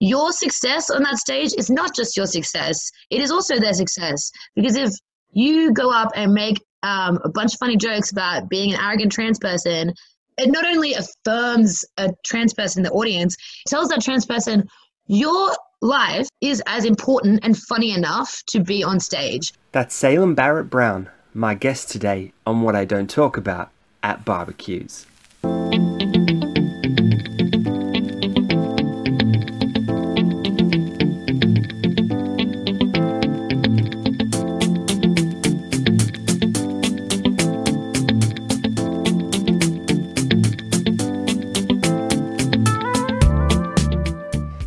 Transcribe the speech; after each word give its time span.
your 0.00 0.32
success 0.32 0.90
on 0.90 1.02
that 1.04 1.16
stage 1.16 1.52
is 1.56 1.70
not 1.70 1.94
just 1.94 2.16
your 2.16 2.26
success, 2.26 2.90
it 3.10 3.20
is 3.20 3.30
also 3.30 3.58
their 3.58 3.72
success. 3.72 4.30
Because 4.54 4.76
if 4.76 4.92
you 5.32 5.72
go 5.72 5.90
up 5.90 6.10
and 6.14 6.32
make 6.32 6.62
um, 6.82 7.18
a 7.24 7.28
bunch 7.28 7.54
of 7.54 7.58
funny 7.58 7.76
jokes 7.76 8.12
about 8.12 8.48
being 8.48 8.72
an 8.72 8.80
arrogant 8.80 9.12
trans 9.12 9.38
person, 9.38 9.92
it 10.38 10.50
not 10.50 10.66
only 10.66 10.94
affirms 10.94 11.84
a 11.96 12.12
trans 12.24 12.52
person 12.52 12.80
in 12.80 12.84
the 12.84 12.90
audience, 12.90 13.34
it 13.64 13.70
tells 13.70 13.88
that 13.88 14.02
trans 14.02 14.26
person, 14.26 14.68
your 15.06 15.56
life 15.80 16.28
is 16.40 16.62
as 16.66 16.84
important 16.84 17.40
and 17.42 17.56
funny 17.56 17.92
enough 17.92 18.42
to 18.48 18.60
be 18.60 18.84
on 18.84 19.00
stage. 19.00 19.54
That's 19.72 19.94
Salem 19.94 20.34
Barrett 20.34 20.68
Brown, 20.68 21.08
my 21.32 21.54
guest 21.54 21.90
today 21.90 22.32
on 22.46 22.62
What 22.62 22.76
I 22.76 22.84
Don't 22.84 23.08
Talk 23.08 23.36
About 23.36 23.70
at 24.02 24.24
Barbecues. 24.24 25.06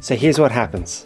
So 0.09 0.15
here's 0.15 0.39
what 0.39 0.51
happens. 0.51 1.05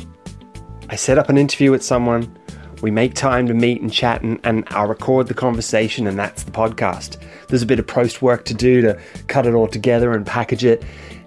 I 0.87 0.95
set 0.95 1.17
up 1.17 1.27
an 1.27 1.37
interview 1.37 1.71
with 1.71 1.83
someone, 1.83 2.33
we 2.81 2.89
make 2.89 3.15
time 3.15 3.47
to 3.47 3.53
meet 3.53 3.81
and 3.81 3.91
chat, 3.91 4.21
and, 4.21 4.39
and 4.45 4.63
I 4.69 4.83
record 4.83 5.27
the 5.27 5.33
conversation, 5.33 6.07
and 6.07 6.17
that's 6.17 6.43
the 6.43 6.51
podcast. 6.51 7.21
There's 7.49 7.63
a 7.63 7.65
bit 7.65 7.79
of 7.79 7.85
post 7.85 8.21
work 8.21 8.45
to 8.45 8.53
do 8.53 8.79
to 8.79 8.97
cut 9.27 9.45
it 9.45 9.55
all 9.55 9.67
together 9.67 10.13
and 10.13 10.25
package 10.25 10.63
it. 10.63 10.85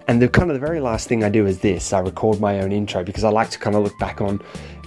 And 0.08 0.22
the 0.22 0.28
kind 0.30 0.50
of 0.50 0.58
the 0.58 0.66
very 0.66 0.80
last 0.80 1.06
thing 1.06 1.22
I 1.22 1.28
do 1.28 1.44
is 1.44 1.58
this. 1.58 1.92
I 1.92 1.98
record 1.98 2.40
my 2.40 2.60
own 2.60 2.72
intro 2.72 3.04
because 3.04 3.24
I 3.24 3.28
like 3.28 3.50
to 3.50 3.58
kind 3.58 3.76
of 3.76 3.82
look 3.82 3.98
back 3.98 4.22
on 4.22 4.40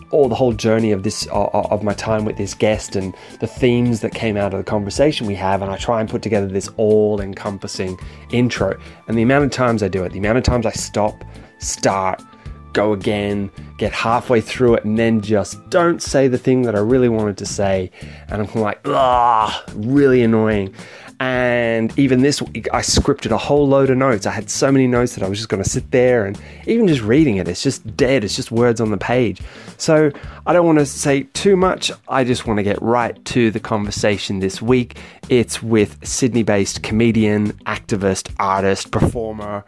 all 0.09 0.27
the 0.27 0.33
whole 0.33 0.53
journey 0.53 0.91
of 0.91 1.03
this 1.03 1.27
of 1.31 1.83
my 1.83 1.93
time 1.93 2.25
with 2.25 2.37
this 2.37 2.55
guest 2.55 2.95
and 2.95 3.15
the 3.39 3.45
themes 3.45 3.99
that 3.99 4.15
came 4.15 4.35
out 4.35 4.51
of 4.51 4.57
the 4.57 4.63
conversation 4.63 5.27
we 5.27 5.35
have. 5.35 5.61
And 5.61 5.69
I 5.69 5.77
try 5.77 6.01
and 6.01 6.09
put 6.09 6.23
together 6.23 6.47
this 6.47 6.71
all 6.77 7.21
encompassing 7.21 7.99
intro. 8.31 8.79
And 9.07 9.15
the 9.15 9.21
amount 9.21 9.45
of 9.45 9.51
times 9.51 9.83
I 9.83 9.89
do 9.89 10.03
it 10.05 10.11
the 10.11 10.17
amount 10.17 10.39
of 10.39 10.43
times 10.43 10.65
I 10.65 10.71
stop 10.71 11.23
start 11.59 12.23
go 12.73 12.93
again, 12.93 13.51
get 13.77 13.91
halfway 13.91 14.41
through 14.41 14.75
it, 14.75 14.85
and 14.85 14.97
then 14.97 15.21
just 15.21 15.69
don't 15.69 16.01
say 16.01 16.27
the 16.27 16.37
thing 16.37 16.63
that 16.63 16.75
I 16.75 16.79
really 16.79 17.09
wanted 17.09 17.37
to 17.37 17.45
say. 17.45 17.91
And 18.27 18.41
I'm 18.41 18.61
like, 18.61 18.79
ah, 18.85 19.63
really 19.75 20.21
annoying. 20.21 20.73
And 21.21 21.97
even 21.99 22.21
this 22.21 22.41
week, 22.41 22.69
I 22.71 22.79
scripted 22.79 23.31
a 23.31 23.37
whole 23.37 23.67
load 23.67 23.89
of 23.89 23.97
notes. 23.97 24.25
I 24.25 24.31
had 24.31 24.49
so 24.49 24.71
many 24.71 24.87
notes 24.87 25.15
that 25.15 25.23
I 25.23 25.27
was 25.27 25.37
just 25.37 25.49
going 25.49 25.61
to 25.61 25.69
sit 25.69 25.91
there 25.91 26.25
and 26.25 26.39
even 26.65 26.87
just 26.87 27.01
reading 27.01 27.35
it, 27.35 27.47
it's 27.49 27.61
just 27.61 27.97
dead. 27.97 28.23
It's 28.23 28.37
just 28.37 28.51
words 28.51 28.79
on 28.79 28.89
the 28.89 28.97
page. 28.97 29.41
So 29.77 30.11
I 30.45 30.53
don't 30.53 30.65
want 30.65 30.79
to 30.79 30.85
say 30.85 31.23
too 31.23 31.57
much. 31.57 31.91
I 32.07 32.23
just 32.23 32.47
want 32.47 32.57
to 32.57 32.63
get 32.63 32.81
right 32.81 33.23
to 33.25 33.51
the 33.51 33.59
conversation 33.59 34.39
this 34.39 34.61
week. 34.61 34.97
It's 35.27 35.61
with 35.61 35.97
Sydney 36.07 36.43
based 36.43 36.83
comedian, 36.83 37.51
activist, 37.65 38.33
artist, 38.39 38.91
performer, 38.91 39.65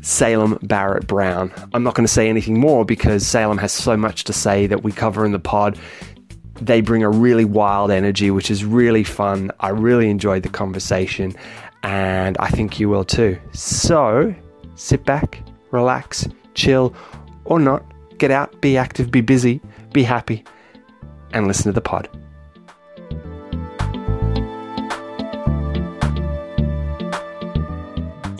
Salem 0.00 0.58
Barrett 0.62 1.06
Brown. 1.06 1.52
I'm 1.74 1.82
not 1.82 1.94
going 1.94 2.06
to 2.06 2.12
say 2.12 2.28
anything 2.28 2.58
more 2.58 2.84
because 2.84 3.26
Salem 3.26 3.58
has 3.58 3.72
so 3.72 3.96
much 3.96 4.24
to 4.24 4.32
say 4.32 4.66
that 4.66 4.82
we 4.82 4.92
cover 4.92 5.24
in 5.24 5.32
the 5.32 5.38
pod. 5.38 5.78
They 6.60 6.80
bring 6.80 7.02
a 7.02 7.10
really 7.10 7.44
wild 7.44 7.90
energy, 7.90 8.30
which 8.30 8.50
is 8.50 8.64
really 8.64 9.04
fun. 9.04 9.50
I 9.60 9.70
really 9.70 10.08
enjoyed 10.08 10.42
the 10.42 10.48
conversation, 10.48 11.34
and 11.82 12.36
I 12.38 12.48
think 12.48 12.80
you 12.80 12.88
will 12.88 13.04
too. 13.04 13.38
So 13.52 14.34
sit 14.74 15.04
back, 15.04 15.42
relax, 15.70 16.26
chill, 16.54 16.94
or 17.44 17.58
not. 17.60 17.84
Get 18.18 18.30
out, 18.30 18.60
be 18.62 18.78
active, 18.78 19.10
be 19.10 19.20
busy, 19.20 19.60
be 19.92 20.02
happy, 20.02 20.44
and 21.32 21.46
listen 21.46 21.64
to 21.64 21.72
the 21.72 21.82
pod. 21.82 22.08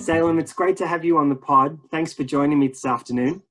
Salem, 0.07 0.39
it's 0.39 0.53
great 0.53 0.77
to 0.77 0.87
have 0.87 1.05
you 1.05 1.19
on 1.19 1.29
the 1.29 1.35
pod. 1.35 1.81
Thanks 1.91 2.13
for 2.13 2.23
joining 2.23 2.61
me 2.61 2.69
this 2.69 2.87
afternoon. 2.87 3.43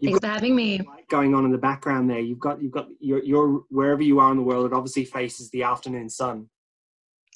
You've 0.00 0.14
Thanks 0.14 0.26
for 0.26 0.32
having 0.32 0.56
me. 0.56 0.80
Going 1.08 1.32
on 1.32 1.44
in 1.44 1.52
the 1.52 1.58
background 1.58 2.10
there, 2.10 2.18
you've 2.18 2.40
got 2.40 2.60
you've 2.60 2.72
got 2.72 2.88
your 2.98 3.22
your 3.22 3.62
wherever 3.70 4.02
you 4.02 4.18
are 4.18 4.32
in 4.32 4.36
the 4.36 4.42
world, 4.42 4.66
it 4.66 4.72
obviously 4.72 5.04
faces 5.04 5.48
the 5.50 5.62
afternoon 5.62 6.10
sun. 6.10 6.48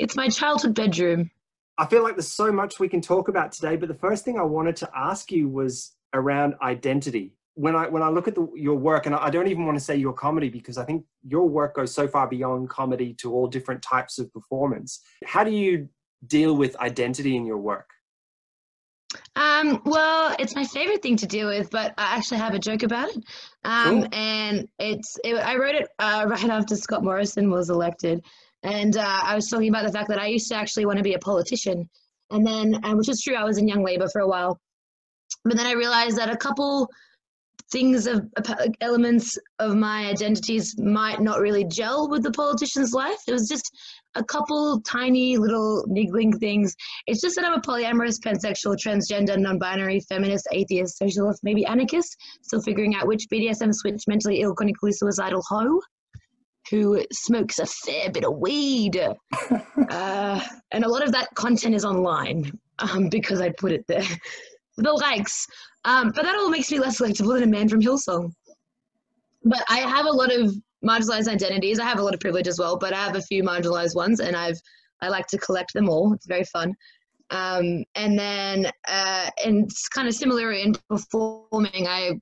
It's 0.00 0.16
my 0.16 0.28
childhood 0.28 0.74
bedroom. 0.74 1.30
I 1.78 1.86
feel 1.86 2.02
like 2.02 2.16
there's 2.16 2.32
so 2.32 2.50
much 2.50 2.80
we 2.80 2.88
can 2.88 3.00
talk 3.00 3.28
about 3.28 3.52
today, 3.52 3.76
but 3.76 3.86
the 3.86 3.94
first 3.94 4.24
thing 4.24 4.36
I 4.36 4.42
wanted 4.42 4.74
to 4.76 4.90
ask 4.96 5.30
you 5.30 5.48
was 5.48 5.92
around 6.12 6.54
identity. 6.60 7.36
When 7.54 7.76
I 7.76 7.86
when 7.86 8.02
I 8.02 8.08
look 8.08 8.26
at 8.26 8.34
the, 8.34 8.48
your 8.56 8.74
work, 8.74 9.06
and 9.06 9.14
I 9.14 9.30
don't 9.30 9.46
even 9.46 9.64
want 9.64 9.78
to 9.78 9.84
say 9.84 9.94
your 9.94 10.12
comedy 10.12 10.48
because 10.48 10.76
I 10.76 10.84
think 10.84 11.04
your 11.22 11.48
work 11.48 11.76
goes 11.76 11.94
so 11.94 12.08
far 12.08 12.26
beyond 12.26 12.68
comedy 12.68 13.14
to 13.20 13.32
all 13.32 13.46
different 13.46 13.80
types 13.80 14.18
of 14.18 14.32
performance. 14.32 15.02
How 15.24 15.44
do 15.44 15.52
you 15.52 15.88
deal 16.26 16.56
with 16.56 16.74
identity 16.80 17.36
in 17.36 17.46
your 17.46 17.58
work? 17.58 17.90
Um, 19.34 19.82
well, 19.84 20.34
it's 20.38 20.54
my 20.54 20.64
favorite 20.64 21.02
thing 21.02 21.16
to 21.16 21.26
deal 21.26 21.48
with, 21.48 21.70
but 21.70 21.94
I 21.98 22.16
actually 22.16 22.38
have 22.38 22.54
a 22.54 22.58
joke 22.58 22.82
about 22.82 23.08
it. 23.08 23.16
Um, 23.64 24.02
cool. 24.02 24.08
And 24.12 24.68
it's 24.78 25.16
it, 25.24 25.34
I 25.34 25.56
wrote 25.56 25.74
it 25.74 25.88
uh, 25.98 26.26
right 26.28 26.50
after 26.50 26.76
Scott 26.76 27.04
Morrison 27.04 27.50
was 27.50 27.70
elected, 27.70 28.24
and 28.62 28.96
uh, 28.96 29.20
I 29.22 29.34
was 29.34 29.48
talking 29.48 29.68
about 29.68 29.86
the 29.86 29.92
fact 29.92 30.08
that 30.08 30.20
I 30.20 30.26
used 30.26 30.48
to 30.48 30.56
actually 30.56 30.86
want 30.86 30.98
to 30.98 31.04
be 31.04 31.14
a 31.14 31.18
politician, 31.18 31.88
and 32.30 32.46
then 32.46 32.84
uh, 32.84 32.94
which 32.94 33.08
is 33.08 33.20
true, 33.22 33.34
I 33.34 33.44
was 33.44 33.58
in 33.58 33.68
Young 33.68 33.84
Labour 33.84 34.08
for 34.12 34.20
a 34.20 34.28
while, 34.28 34.60
but 35.44 35.56
then 35.56 35.66
I 35.66 35.72
realized 35.72 36.18
that 36.18 36.30
a 36.30 36.36
couple 36.36 36.88
things 37.72 38.06
of 38.06 38.22
elements 38.80 39.36
of 39.58 39.74
my 39.74 40.06
identities 40.06 40.74
might 40.78 41.20
not 41.20 41.40
really 41.40 41.64
gel 41.64 42.08
with 42.08 42.22
the 42.22 42.30
politician's 42.30 42.92
life. 42.92 43.18
It 43.26 43.32
was 43.32 43.48
just 43.48 43.70
a 44.14 44.24
couple 44.24 44.80
tiny 44.82 45.36
little 45.36 45.84
niggling 45.88 46.32
things. 46.38 46.74
It's 47.06 47.20
just 47.20 47.36
that 47.36 47.44
I'm 47.44 47.54
a 47.54 47.60
polyamorous, 47.60 48.20
pansexual, 48.20 48.76
transgender, 48.76 49.38
non-binary, 49.38 50.00
feminist, 50.08 50.46
atheist, 50.52 50.98
socialist, 50.98 51.40
maybe 51.42 51.66
anarchist. 51.66 52.16
Still 52.42 52.62
figuring 52.62 52.94
out 52.94 53.06
which 53.06 53.26
BDSM 53.32 53.74
switch, 53.74 54.04
mentally 54.06 54.42
ill, 54.42 54.54
chronically 54.54 54.92
suicidal 54.92 55.42
hoe 55.48 55.80
who 56.70 57.00
smokes 57.12 57.58
a 57.58 57.66
fair 57.66 58.10
bit 58.10 58.24
of 58.24 58.38
weed. 58.38 58.96
uh, 59.90 60.40
and 60.72 60.84
a 60.84 60.88
lot 60.88 61.04
of 61.04 61.12
that 61.12 61.28
content 61.34 61.74
is 61.74 61.84
online 61.84 62.50
um, 62.78 63.08
because 63.08 63.40
I 63.40 63.50
put 63.50 63.72
it 63.72 63.84
there. 63.86 64.02
the 64.76 64.92
likes. 64.92 65.46
Um, 65.86 66.10
but 66.10 66.24
that 66.24 66.34
all 66.34 66.50
makes 66.50 66.70
me 66.70 66.80
less 66.80 67.00
likable 67.00 67.32
than 67.32 67.44
a 67.44 67.46
man 67.46 67.68
from 67.68 67.80
Hillsong. 67.80 68.32
But 69.44 69.64
I 69.70 69.78
have 69.78 70.04
a 70.06 70.10
lot 70.10 70.34
of 70.34 70.52
marginalized 70.84 71.28
identities. 71.28 71.78
I 71.78 71.84
have 71.84 72.00
a 72.00 72.02
lot 72.02 72.12
of 72.12 72.20
privilege 72.20 72.48
as 72.48 72.58
well, 72.58 72.76
but 72.76 72.92
I 72.92 73.04
have 73.04 73.14
a 73.14 73.22
few 73.22 73.44
marginalized 73.44 73.94
ones, 73.94 74.20
and 74.20 74.36
I've 74.36 74.58
I 75.00 75.08
like 75.08 75.26
to 75.28 75.38
collect 75.38 75.72
them 75.74 75.88
all. 75.88 76.12
It's 76.12 76.26
very 76.26 76.44
fun. 76.44 76.74
Um, 77.30 77.84
and 77.94 78.18
then, 78.18 78.70
uh, 78.88 79.30
and 79.44 79.70
kind 79.94 80.08
of 80.08 80.14
similar 80.14 80.52
in 80.52 80.74
performing. 80.88 81.86
I 81.86 82.18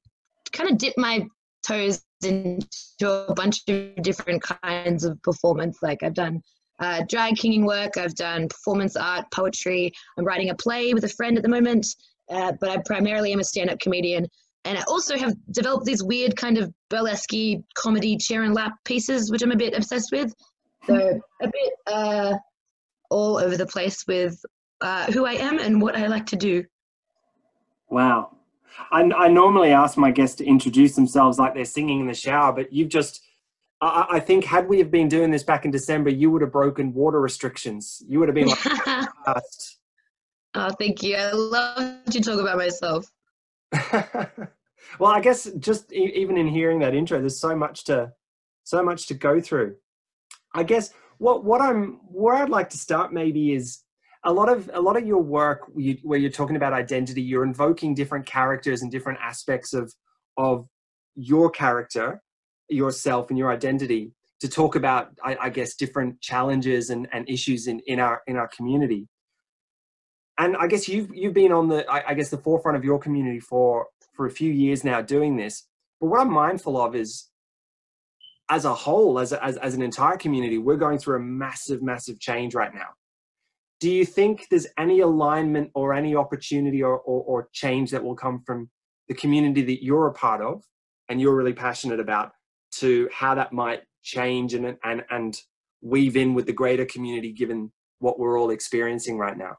kind 0.52 0.70
of 0.70 0.78
dip 0.78 0.94
my 0.96 1.26
toes 1.66 2.02
into 2.22 3.26
a 3.28 3.34
bunch 3.34 3.62
of 3.68 3.96
different 4.02 4.42
kinds 4.42 5.04
of 5.04 5.20
performance. 5.22 5.78
Like 5.82 6.02
I've 6.02 6.14
done 6.14 6.42
uh, 6.80 7.02
drag 7.08 7.36
kinging 7.36 7.64
work, 7.64 7.96
I've 7.96 8.14
done 8.14 8.48
performance 8.48 8.96
art, 8.96 9.26
poetry. 9.32 9.92
I'm 10.18 10.24
writing 10.24 10.50
a 10.50 10.54
play 10.54 10.92
with 10.92 11.04
a 11.04 11.08
friend 11.08 11.36
at 11.36 11.42
the 11.42 11.48
moment, 11.48 11.86
uh, 12.30 12.52
but 12.60 12.70
I 12.70 12.78
primarily 12.84 13.32
am 13.32 13.40
a 13.40 13.44
stand-up 13.44 13.80
comedian 13.80 14.26
and 14.64 14.78
I 14.78 14.82
also 14.88 15.16
have 15.16 15.34
developed 15.50 15.84
these 15.84 16.02
weird 16.02 16.36
kind 16.36 16.56
of 16.56 16.72
burlesque 16.88 17.34
comedy 17.74 18.16
chair 18.16 18.44
and 18.44 18.54
lap 18.54 18.72
pieces, 18.84 19.30
which 19.30 19.42
I'm 19.42 19.52
a 19.52 19.56
bit 19.56 19.74
obsessed 19.76 20.10
with. 20.10 20.34
So 20.86 21.20
a 21.42 21.46
bit 21.46 21.72
uh, 21.86 22.34
all 23.10 23.38
over 23.38 23.56
the 23.56 23.66
place 23.66 24.04
with 24.06 24.42
uh, 24.80 25.10
who 25.12 25.26
I 25.26 25.32
am 25.32 25.58
and 25.58 25.80
what 25.80 25.96
I 25.96 26.06
like 26.06 26.26
to 26.26 26.36
do. 26.36 26.64
Wow. 27.90 28.36
I, 28.90 29.02
I, 29.02 29.28
normally 29.28 29.70
ask 29.70 29.96
my 29.96 30.10
guests 30.10 30.36
to 30.36 30.44
introduce 30.44 30.96
themselves 30.96 31.38
like 31.38 31.54
they're 31.54 31.64
singing 31.64 32.00
in 32.00 32.06
the 32.06 32.14
shower, 32.14 32.52
but 32.52 32.72
you've 32.72 32.88
just, 32.88 33.22
I, 33.80 34.06
I 34.12 34.20
think, 34.20 34.44
had 34.44 34.68
we 34.68 34.78
have 34.78 34.90
been 34.90 35.08
doing 35.08 35.30
this 35.30 35.44
back 35.44 35.64
in 35.64 35.70
December, 35.70 36.10
you 36.10 36.30
would 36.30 36.42
have 36.42 36.50
broken 36.50 36.92
water 36.92 37.20
restrictions. 37.20 38.02
You 38.08 38.18
would 38.18 38.28
have 38.28 38.34
been 38.34 38.48
like, 38.48 39.08
oh, 40.54 40.70
thank 40.78 41.02
you. 41.02 41.16
I 41.16 41.32
love 41.32 42.04
to 42.06 42.20
talk 42.20 42.40
about 42.40 42.56
myself. 42.56 43.10
well, 44.98 45.10
I 45.10 45.20
guess 45.20 45.50
just 45.58 45.92
e- 45.92 46.12
even 46.14 46.36
in 46.36 46.46
hearing 46.46 46.78
that 46.80 46.94
intro, 46.94 47.20
there's 47.20 47.40
so 47.40 47.56
much 47.56 47.84
to 47.84 48.12
so 48.64 48.82
much 48.82 49.06
to 49.08 49.14
go 49.14 49.40
through. 49.40 49.76
I 50.54 50.62
guess 50.62 50.92
what 51.18 51.44
what 51.44 51.60
I'm 51.60 52.00
where 52.06 52.36
I'd 52.36 52.48
like 52.48 52.70
to 52.70 52.78
start 52.78 53.12
maybe 53.12 53.52
is 53.52 53.80
a 54.24 54.32
lot 54.32 54.48
of 54.48 54.70
a 54.72 54.80
lot 54.80 54.96
of 54.96 55.06
your 55.06 55.22
work 55.22 55.70
you, 55.76 55.98
where 56.02 56.18
you're 56.18 56.30
talking 56.30 56.56
about 56.56 56.72
identity. 56.72 57.22
You're 57.22 57.44
invoking 57.44 57.94
different 57.94 58.26
characters 58.26 58.82
and 58.82 58.90
different 58.90 59.18
aspects 59.22 59.74
of 59.74 59.92
of 60.36 60.66
your 61.16 61.50
character, 61.50 62.22
yourself, 62.68 63.30
and 63.30 63.38
your 63.38 63.50
identity 63.52 64.12
to 64.40 64.48
talk 64.48 64.74
about, 64.74 65.10
I, 65.22 65.36
I 65.42 65.50
guess, 65.50 65.74
different 65.74 66.20
challenges 66.20 66.90
and, 66.90 67.06
and 67.12 67.28
issues 67.28 67.66
in, 67.66 67.80
in 67.86 68.00
our 68.00 68.22
in 68.26 68.36
our 68.36 68.48
community 68.48 69.08
and 70.38 70.56
I 70.56 70.66
guess 70.66 70.88
you've 70.88 71.14
you've 71.14 71.34
been 71.34 71.52
on 71.52 71.68
the 71.68 71.88
I, 71.90 72.10
I, 72.10 72.14
guess 72.14 72.30
the 72.30 72.38
forefront 72.38 72.76
of 72.76 72.84
your 72.84 72.98
community 72.98 73.40
for 73.40 73.86
for 74.14 74.26
a 74.26 74.30
few 74.30 74.52
years 74.52 74.84
now 74.84 75.00
doing 75.00 75.36
this. 75.36 75.66
But 76.00 76.08
what 76.08 76.20
I'm 76.20 76.32
mindful 76.32 76.80
of 76.80 76.94
is, 76.94 77.28
as 78.50 78.64
a 78.64 78.74
whole, 78.74 79.18
as, 79.18 79.32
as, 79.32 79.56
as 79.56 79.74
an 79.74 79.82
entire 79.82 80.16
community, 80.16 80.58
we're 80.58 80.76
going 80.76 80.98
through 80.98 81.16
a 81.16 81.20
massive, 81.20 81.82
massive 81.82 82.20
change 82.20 82.54
right 82.54 82.74
now. 82.74 82.88
Do 83.80 83.90
you 83.90 84.04
think 84.04 84.46
there's 84.50 84.66
any 84.78 85.00
alignment 85.00 85.70
or 85.74 85.92
any 85.92 86.14
opportunity 86.14 86.82
or, 86.82 86.98
or, 86.98 87.22
or 87.24 87.48
change 87.52 87.90
that 87.90 88.04
will 88.04 88.14
come 88.14 88.42
from 88.46 88.70
the 89.08 89.14
community 89.14 89.62
that 89.62 89.84
you're 89.84 90.06
a 90.06 90.12
part 90.12 90.40
of 90.40 90.62
and 91.08 91.20
you're 91.20 91.34
really 91.34 91.52
passionate 91.52 92.00
about 92.00 92.32
to 92.72 93.08
how 93.12 93.34
that 93.34 93.52
might 93.52 93.82
change 94.02 94.54
and, 94.54 94.76
and, 94.84 95.04
and 95.10 95.40
weave 95.82 96.16
in 96.16 96.34
with 96.34 96.46
the 96.46 96.52
greater 96.52 96.84
community 96.84 97.32
given 97.32 97.72
what 97.98 98.18
we're 98.18 98.38
all 98.38 98.50
experiencing 98.50 99.18
right 99.18 99.36
now? 99.36 99.56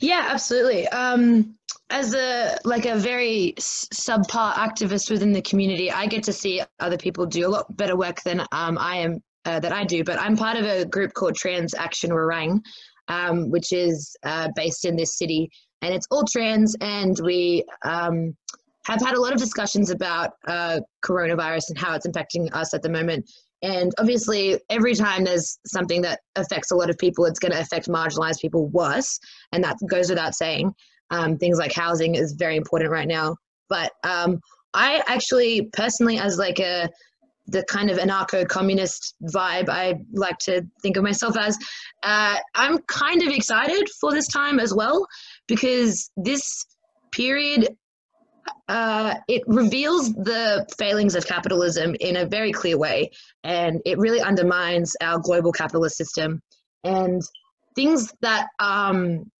Yeah, 0.00 0.26
absolutely. 0.28 0.86
Um, 0.88 1.56
as 1.90 2.14
a 2.14 2.58
like 2.64 2.86
a 2.86 2.96
very 2.96 3.54
subpar 3.58 4.52
activist 4.54 5.10
within 5.10 5.32
the 5.32 5.42
community, 5.42 5.90
I 5.90 6.06
get 6.06 6.22
to 6.24 6.32
see 6.32 6.62
other 6.80 6.98
people 6.98 7.26
do 7.26 7.46
a 7.46 7.50
lot 7.50 7.76
better 7.76 7.96
work 7.96 8.22
than 8.22 8.40
um, 8.52 8.78
I 8.78 8.96
am 8.96 9.22
uh, 9.44 9.60
that 9.60 9.72
I 9.72 9.84
do. 9.84 10.04
But 10.04 10.20
I'm 10.20 10.36
part 10.36 10.56
of 10.56 10.66
a 10.66 10.84
group 10.84 11.14
called 11.14 11.34
Trans 11.34 11.74
Action 11.74 12.10
Warrang, 12.10 12.60
um, 13.08 13.50
which 13.50 13.72
is 13.72 14.14
uh, 14.22 14.48
based 14.54 14.84
in 14.84 14.96
this 14.96 15.16
city, 15.16 15.50
and 15.82 15.94
it's 15.94 16.06
all 16.10 16.24
trans. 16.30 16.76
And 16.80 17.18
we 17.22 17.64
um, 17.84 18.36
have 18.84 19.00
had 19.00 19.14
a 19.14 19.20
lot 19.20 19.32
of 19.32 19.38
discussions 19.38 19.90
about 19.90 20.32
uh, 20.46 20.80
coronavirus 21.04 21.70
and 21.70 21.78
how 21.78 21.94
it's 21.94 22.06
impacting 22.06 22.52
us 22.54 22.74
at 22.74 22.82
the 22.82 22.90
moment. 22.90 23.28
And 23.62 23.92
obviously, 23.98 24.58
every 24.70 24.94
time 24.94 25.24
there's 25.24 25.58
something 25.66 26.02
that 26.02 26.20
affects 26.36 26.70
a 26.70 26.76
lot 26.76 26.90
of 26.90 26.98
people, 26.98 27.24
it's 27.24 27.38
going 27.38 27.52
to 27.52 27.60
affect 27.60 27.88
marginalized 27.88 28.40
people 28.40 28.68
worse. 28.68 29.18
And 29.52 29.64
that 29.64 29.76
goes 29.90 30.08
without 30.10 30.34
saying. 30.34 30.72
Um, 31.10 31.38
things 31.38 31.58
like 31.58 31.72
housing 31.72 32.14
is 32.14 32.32
very 32.32 32.56
important 32.56 32.90
right 32.90 33.08
now. 33.08 33.36
But 33.68 33.92
um, 34.04 34.40
I 34.74 35.02
actually, 35.06 35.70
personally, 35.72 36.18
as 36.18 36.38
like 36.38 36.60
a 36.60 36.88
the 37.48 37.64
kind 37.64 37.90
of 37.90 37.96
anarcho-communist 37.96 39.14
vibe 39.34 39.70
I 39.70 39.94
like 40.12 40.36
to 40.40 40.62
think 40.82 40.98
of 40.98 41.02
myself 41.02 41.36
as, 41.36 41.56
uh, 42.02 42.36
I'm 42.54 42.78
kind 42.88 43.22
of 43.22 43.28
excited 43.28 43.88
for 44.00 44.12
this 44.12 44.28
time 44.28 44.60
as 44.60 44.74
well 44.74 45.06
because 45.46 46.10
this 46.18 46.66
period 47.10 47.68
uh, 48.68 49.14
it 49.28 49.42
reveals 49.46 50.12
the 50.14 50.66
failings 50.78 51.14
of 51.14 51.26
capitalism 51.26 51.94
in 52.00 52.16
a 52.16 52.26
very 52.26 52.52
clear 52.52 52.78
way, 52.78 53.10
and 53.44 53.80
it 53.84 53.98
really 53.98 54.20
undermines 54.20 54.94
our 55.00 55.18
global 55.18 55.52
capitalist 55.52 55.96
system. 55.96 56.42
And 56.84 57.22
things 57.74 58.12
that 58.20 58.48
um, 58.60 59.30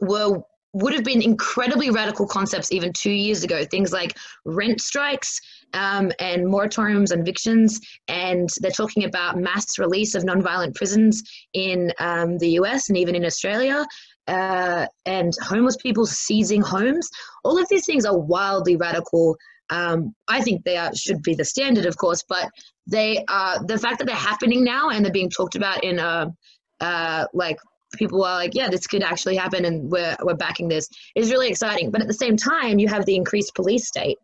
were 0.00 0.42
would 0.74 0.92
have 0.92 1.04
been 1.04 1.22
incredibly 1.22 1.90
radical 1.90 2.26
concepts 2.26 2.72
even 2.72 2.92
two 2.92 3.12
years 3.12 3.44
ago. 3.44 3.64
Things 3.64 3.92
like 3.92 4.16
rent 4.44 4.80
strikes 4.80 5.40
um, 5.72 6.10
and 6.18 6.44
moratoriums 6.46 7.12
on 7.12 7.20
evictions, 7.20 7.80
and 8.08 8.48
they're 8.60 8.72
talking 8.72 9.04
about 9.04 9.38
mass 9.38 9.78
release 9.78 10.14
of 10.16 10.24
nonviolent 10.24 10.74
prisons 10.74 11.22
in 11.52 11.92
um, 12.00 12.38
the 12.38 12.50
US 12.60 12.88
and 12.88 12.98
even 12.98 13.14
in 13.14 13.24
Australia 13.24 13.86
uh, 14.28 14.86
and 15.06 15.32
homeless 15.42 15.76
people 15.76 16.06
seizing 16.06 16.62
homes. 16.62 17.08
All 17.44 17.60
of 17.60 17.68
these 17.68 17.84
things 17.84 18.04
are 18.04 18.18
wildly 18.18 18.76
radical. 18.76 19.36
Um, 19.70 20.14
I 20.28 20.40
think 20.42 20.64
they 20.64 20.76
are, 20.76 20.94
should 20.94 21.22
be 21.22 21.34
the 21.34 21.44
standard, 21.44 21.86
of 21.86 21.96
course, 21.96 22.22
but 22.28 22.48
they 22.86 23.24
are 23.28 23.64
the 23.64 23.78
fact 23.78 23.98
that 23.98 24.06
they're 24.06 24.14
happening 24.14 24.62
now 24.62 24.90
and 24.90 25.04
they're 25.04 25.12
being 25.12 25.30
talked 25.30 25.56
about 25.56 25.82
in 25.84 25.98
a 25.98 26.32
uh, 26.80 27.24
like 27.32 27.58
people 27.96 28.24
are 28.24 28.36
like, 28.36 28.54
yeah, 28.54 28.68
this 28.68 28.86
could 28.86 29.02
actually 29.02 29.36
happen, 29.36 29.64
and 29.64 29.90
we're 29.90 30.16
we're 30.22 30.34
backing 30.34 30.68
this 30.68 30.88
is 31.14 31.30
really 31.30 31.48
exciting. 31.48 31.90
But 31.90 32.02
at 32.02 32.08
the 32.08 32.14
same 32.14 32.36
time, 32.36 32.78
you 32.78 32.88
have 32.88 33.06
the 33.06 33.14
increased 33.14 33.54
police 33.54 33.86
state 33.86 34.18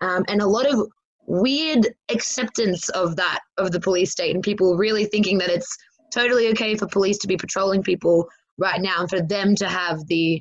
um, 0.00 0.24
and 0.28 0.40
a 0.40 0.46
lot 0.46 0.66
of 0.66 0.88
weird 1.26 1.88
acceptance 2.10 2.88
of 2.90 3.16
that 3.16 3.40
of 3.58 3.72
the 3.72 3.80
police 3.80 4.12
state 4.12 4.34
and 4.34 4.44
people 4.44 4.76
really 4.76 5.06
thinking 5.06 5.38
that 5.38 5.50
it's 5.50 5.76
totally 6.14 6.48
okay 6.48 6.76
for 6.76 6.86
police 6.86 7.18
to 7.18 7.26
be 7.26 7.36
patrolling 7.36 7.82
people 7.82 8.28
right 8.58 8.80
now 8.80 9.00
and 9.00 9.10
for 9.10 9.20
them 9.20 9.54
to 9.56 9.68
have 9.68 10.06
the 10.06 10.40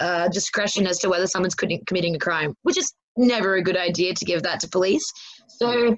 uh, 0.00 0.28
discretion 0.28 0.86
as 0.86 0.98
to 0.98 1.08
whether 1.08 1.26
someone's 1.26 1.54
committing 1.54 2.14
a 2.14 2.18
crime, 2.18 2.54
which 2.62 2.78
is 2.78 2.92
never 3.16 3.56
a 3.56 3.62
good 3.62 3.76
idea 3.76 4.14
to 4.14 4.24
give 4.24 4.42
that 4.42 4.60
to 4.60 4.68
police. 4.68 5.04
So 5.48 5.96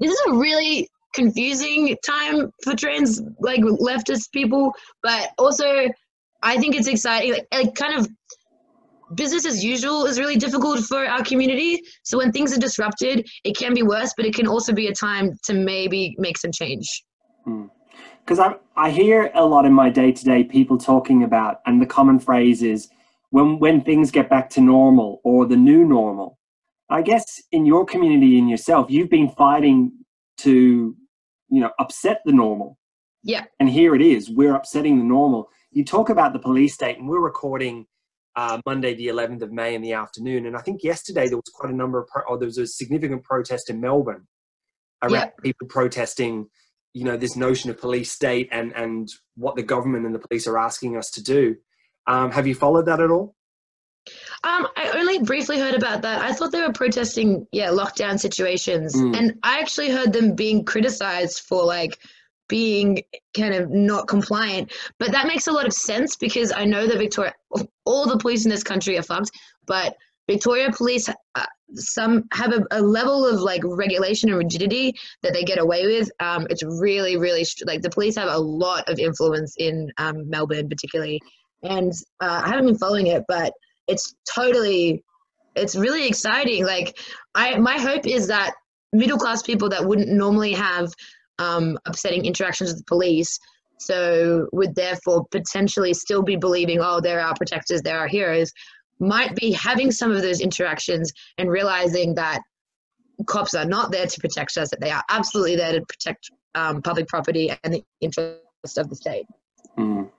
this 0.00 0.10
is 0.10 0.20
a 0.28 0.34
really 0.34 0.88
confusing 1.14 1.96
time 2.04 2.50
for 2.62 2.74
trans 2.74 3.22
like 3.40 3.60
leftist 3.60 4.30
people, 4.32 4.72
but 5.02 5.30
also 5.38 5.88
I 6.42 6.58
think 6.58 6.76
it's 6.76 6.86
exciting. 6.86 7.32
Like, 7.32 7.46
like 7.52 7.74
kind 7.74 7.98
of 7.98 8.08
business 9.14 9.46
as 9.46 9.64
usual 9.64 10.04
is 10.04 10.18
really 10.18 10.36
difficult 10.36 10.80
for 10.80 11.06
our 11.06 11.24
community. 11.24 11.80
So 12.04 12.18
when 12.18 12.30
things 12.30 12.54
are 12.54 12.60
disrupted, 12.60 13.26
it 13.44 13.56
can 13.56 13.72
be 13.72 13.82
worse, 13.82 14.12
but 14.14 14.26
it 14.26 14.34
can 14.34 14.46
also 14.46 14.74
be 14.74 14.88
a 14.88 14.94
time 14.94 15.32
to 15.44 15.54
maybe 15.54 16.14
make 16.18 16.36
some 16.36 16.52
change. 16.52 17.02
Hmm 17.44 17.66
because 18.28 18.38
I, 18.38 18.56
I 18.76 18.90
hear 18.90 19.30
a 19.34 19.46
lot 19.46 19.64
in 19.64 19.72
my 19.72 19.88
day 19.88 20.12
to 20.12 20.24
day 20.24 20.44
people 20.44 20.76
talking 20.76 21.22
about, 21.22 21.60
and 21.64 21.80
the 21.80 21.86
common 21.86 22.18
phrase 22.18 22.62
is 22.62 22.90
when, 23.30 23.58
when 23.58 23.80
things 23.80 24.10
get 24.10 24.28
back 24.28 24.50
to 24.50 24.60
normal 24.60 25.22
or 25.24 25.46
the 25.46 25.56
new 25.56 25.82
normal. 25.82 26.38
I 26.90 27.00
guess 27.00 27.24
in 27.52 27.64
your 27.64 27.86
community 27.86 28.38
and 28.38 28.50
yourself, 28.50 28.90
you've 28.90 29.08
been 29.08 29.30
fighting 29.30 29.92
to, 30.38 30.94
you 31.48 31.60
know, 31.60 31.70
upset 31.78 32.20
the 32.26 32.32
normal. 32.32 32.76
Yeah. 33.22 33.44
And 33.60 33.70
here 33.70 33.94
it 33.94 34.02
is. 34.02 34.28
We're 34.28 34.54
upsetting 34.54 34.98
the 34.98 35.04
normal. 35.04 35.48
You 35.70 35.82
talk 35.82 36.10
about 36.10 36.34
the 36.34 36.38
police 36.38 36.74
state, 36.74 36.98
and 36.98 37.08
we're 37.08 37.20
recording 37.20 37.86
uh, 38.36 38.60
Monday, 38.66 38.94
the 38.94 39.06
11th 39.06 39.40
of 39.40 39.52
May 39.52 39.74
in 39.74 39.80
the 39.80 39.94
afternoon. 39.94 40.44
And 40.44 40.54
I 40.54 40.60
think 40.60 40.84
yesterday 40.84 41.28
there 41.28 41.38
was 41.38 41.50
quite 41.54 41.72
a 41.72 41.76
number 41.76 41.98
of, 41.98 42.08
pro- 42.08 42.24
or 42.28 42.38
there 42.38 42.46
was 42.46 42.58
a 42.58 42.66
significant 42.66 43.24
protest 43.24 43.70
in 43.70 43.80
Melbourne 43.80 44.26
around 45.02 45.12
yeah. 45.12 45.30
people 45.42 45.66
protesting 45.66 46.46
you 46.94 47.04
know 47.04 47.16
this 47.16 47.36
notion 47.36 47.70
of 47.70 47.80
police 47.80 48.12
state 48.12 48.48
and 48.52 48.72
and 48.74 49.08
what 49.36 49.56
the 49.56 49.62
government 49.62 50.06
and 50.06 50.14
the 50.14 50.18
police 50.18 50.46
are 50.46 50.58
asking 50.58 50.96
us 50.96 51.10
to 51.10 51.22
do 51.22 51.56
um, 52.06 52.30
have 52.30 52.46
you 52.46 52.54
followed 52.54 52.86
that 52.86 53.00
at 53.00 53.10
all 53.10 53.34
um, 54.44 54.66
I 54.76 54.92
only 54.94 55.18
briefly 55.22 55.58
heard 55.58 55.74
about 55.74 56.00
that. 56.02 56.22
I 56.22 56.32
thought 56.32 56.52
they 56.52 56.62
were 56.62 56.72
protesting, 56.72 57.46
yeah, 57.52 57.68
lockdown 57.68 58.18
situations, 58.18 58.96
mm. 58.96 59.14
and 59.14 59.34
I 59.42 59.58
actually 59.58 59.90
heard 59.90 60.14
them 60.14 60.34
being 60.34 60.64
criticized 60.64 61.40
for 61.40 61.62
like 61.64 61.98
being 62.48 63.02
kind 63.36 63.54
of 63.54 63.70
not 63.70 64.08
compliant. 64.08 64.72
But 64.98 65.12
that 65.12 65.26
makes 65.26 65.46
a 65.46 65.52
lot 65.52 65.66
of 65.66 65.72
sense 65.72 66.16
because 66.16 66.52
I 66.52 66.64
know 66.64 66.86
that 66.86 66.98
Victoria, 66.98 67.34
all 67.84 68.06
the 68.06 68.18
police 68.18 68.44
in 68.44 68.50
this 68.50 68.62
country 68.62 68.96
are 68.98 69.02
fucked, 69.02 69.30
but 69.66 69.96
Victoria 70.28 70.70
Police, 70.72 71.08
uh, 71.08 71.46
some 71.74 72.24
have 72.32 72.52
a, 72.52 72.64
a, 72.70 72.80
level 72.80 73.26
of 73.26 73.40
like 73.40 73.62
regulation 73.64 74.28
and 74.30 74.38
rigidity 74.38 74.94
that 75.22 75.32
they 75.32 75.44
get 75.44 75.58
away 75.58 75.86
with. 75.86 76.10
Um, 76.20 76.46
it's 76.50 76.62
really, 76.62 77.16
really 77.16 77.46
like 77.66 77.82
the 77.82 77.90
police 77.90 78.16
have 78.16 78.28
a 78.30 78.38
lot 78.38 78.88
of 78.88 78.98
influence 78.98 79.54
in 79.58 79.92
um, 79.98 80.28
Melbourne, 80.28 80.68
particularly. 80.68 81.20
And 81.62 81.92
uh, 82.20 82.42
I 82.44 82.48
haven't 82.48 82.66
been 82.66 82.78
following 82.78 83.08
it, 83.08 83.24
but 83.28 83.52
it's 83.86 84.14
totally, 84.32 85.04
it's 85.56 85.76
really 85.76 86.06
exciting. 86.06 86.64
Like, 86.64 86.98
I 87.34 87.58
my 87.58 87.78
hope 87.78 88.06
is 88.06 88.28
that 88.28 88.54
middle 88.92 89.18
class 89.18 89.42
people 89.42 89.68
that 89.70 89.84
wouldn't 89.84 90.08
normally 90.08 90.52
have 90.52 90.92
um, 91.38 91.78
upsetting 91.86 92.24
interactions 92.24 92.70
with 92.70 92.78
the 92.78 92.84
police 92.84 93.38
so 93.78 94.48
would 94.52 94.74
therefore 94.74 95.26
potentially 95.30 95.94
still 95.94 96.22
be 96.22 96.36
believing, 96.36 96.80
oh, 96.80 97.00
they're 97.00 97.20
our 97.20 97.34
protectors, 97.34 97.80
they're 97.82 97.98
our 97.98 98.08
heroes, 98.08 98.52
might 99.00 99.34
be 99.36 99.52
having 99.52 99.90
some 99.90 100.10
of 100.10 100.22
those 100.22 100.40
interactions 100.40 101.12
and 101.38 101.50
realizing 101.50 102.14
that 102.14 102.40
cops 103.26 103.54
are 103.54 103.64
not 103.64 103.90
there 103.90 104.06
to 104.06 104.20
protect 104.20 104.56
us, 104.56 104.70
that 104.70 104.80
they 104.80 104.90
are 104.90 105.02
absolutely 105.08 105.56
there 105.56 105.72
to 105.72 105.84
protect 105.86 106.30
um, 106.54 106.82
public 106.82 107.08
property 107.08 107.50
and 107.64 107.74
the 107.74 107.84
interest 108.00 108.78
of 108.78 108.88
the 108.88 108.96
state. 108.96 109.26
Mm. 109.76 110.10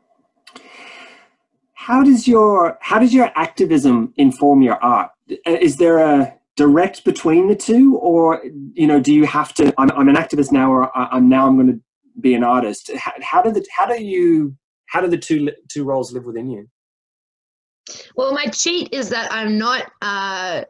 How 1.74 2.04
does 2.04 2.28
your 2.28 2.78
how 2.82 3.00
does 3.00 3.14
your 3.14 3.32
activism 3.36 4.14
inform 4.18 4.62
your 4.62 4.84
art? 4.84 5.12
Is 5.46 5.78
there 5.78 6.00
a 6.00 6.34
direct 6.56 7.06
between 7.06 7.48
the 7.48 7.56
two, 7.56 7.98
or 7.98 8.44
you 8.74 8.86
know, 8.86 9.00
do 9.00 9.14
you 9.14 9.26
have 9.26 9.54
to? 9.56 9.74
I'm, 9.78 9.90
I'm 9.92 10.10
an 10.10 10.16
activist 10.16 10.52
now, 10.52 10.72
or 10.72 10.96
I'm 10.96 11.30
now 11.30 11.48
I'm 11.48 11.56
going 11.56 11.68
to 11.74 11.80
be 12.20 12.34
an 12.34 12.44
artist. 12.44 12.92
How, 12.98 13.14
how 13.22 13.42
do 13.42 13.52
the 13.52 13.66
how 13.72 13.86
do 13.86 14.04
you 14.04 14.56
how 14.88 15.00
do 15.02 15.08
the 15.08 15.18
two 15.18 15.52
two 15.70 15.84
roles 15.86 16.12
live 16.12 16.26
within 16.26 16.50
you? 16.50 16.68
Well, 18.16 18.34
my 18.34 18.46
cheat 18.46 18.94
is 18.94 19.10
that 19.10 19.32
I'm 19.32 19.58
not. 19.58 19.92
Uh, 20.02 20.64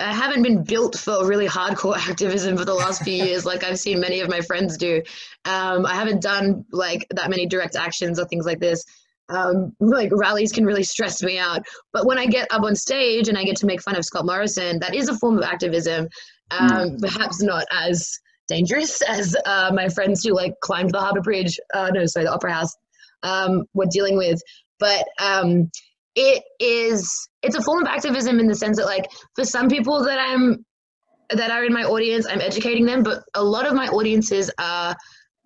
I 0.00 0.12
haven't 0.12 0.42
been 0.42 0.62
built 0.62 0.96
for 0.96 1.26
really 1.26 1.48
hardcore 1.48 1.96
activism 2.08 2.56
for 2.56 2.64
the 2.64 2.74
last 2.74 3.02
few 3.02 3.14
years, 3.14 3.44
like 3.44 3.64
I've 3.64 3.78
seen 3.78 4.00
many 4.00 4.20
of 4.20 4.28
my 4.28 4.40
friends 4.40 4.76
do. 4.76 5.02
Um, 5.44 5.86
I 5.86 5.94
haven't 5.94 6.22
done 6.22 6.64
like 6.70 7.06
that 7.10 7.30
many 7.30 7.46
direct 7.46 7.76
actions 7.76 8.18
or 8.18 8.24
things 8.26 8.46
like 8.46 8.60
this. 8.60 8.84
Um, 9.30 9.74
like 9.80 10.10
rallies 10.12 10.52
can 10.52 10.64
really 10.64 10.84
stress 10.84 11.22
me 11.22 11.38
out. 11.38 11.62
But 11.92 12.06
when 12.06 12.16
I 12.16 12.26
get 12.26 12.48
up 12.50 12.62
on 12.62 12.74
stage 12.74 13.28
and 13.28 13.36
I 13.36 13.44
get 13.44 13.56
to 13.58 13.66
make 13.66 13.82
fun 13.82 13.96
of 13.96 14.04
Scott 14.04 14.24
Morrison, 14.24 14.78
that 14.78 14.94
is 14.94 15.08
a 15.08 15.18
form 15.18 15.36
of 15.36 15.44
activism. 15.44 16.08
Um, 16.50 16.70
mm. 16.70 17.00
Perhaps 17.00 17.42
not 17.42 17.66
as 17.70 18.10
dangerous 18.46 19.02
as 19.08 19.36
uh, 19.44 19.70
my 19.74 19.88
friends 19.88 20.24
who 20.24 20.32
like 20.34 20.54
climbed 20.60 20.92
the 20.92 21.00
Harbour 21.00 21.20
Bridge. 21.20 21.58
Uh, 21.74 21.90
no, 21.92 22.06
sorry, 22.06 22.24
the 22.24 22.32
Opera 22.32 22.52
House. 22.52 22.74
Um, 23.24 23.64
were 23.74 23.86
dealing 23.90 24.16
with, 24.16 24.40
but 24.78 25.04
um, 25.20 25.72
it 26.20 26.42
is 26.58 27.28
it's 27.42 27.54
a 27.54 27.62
form 27.62 27.80
of 27.80 27.86
activism 27.86 28.40
in 28.40 28.48
the 28.48 28.54
sense 28.54 28.76
that 28.76 28.86
like 28.86 29.08
for 29.36 29.44
some 29.44 29.68
people 29.68 30.04
that 30.04 30.18
i'm 30.18 30.64
that 31.30 31.52
are 31.52 31.64
in 31.64 31.72
my 31.72 31.84
audience 31.84 32.26
i'm 32.26 32.40
educating 32.40 32.84
them 32.84 33.04
but 33.04 33.22
a 33.34 33.42
lot 33.42 33.64
of 33.66 33.72
my 33.72 33.86
audiences 33.86 34.50
are 34.58 34.96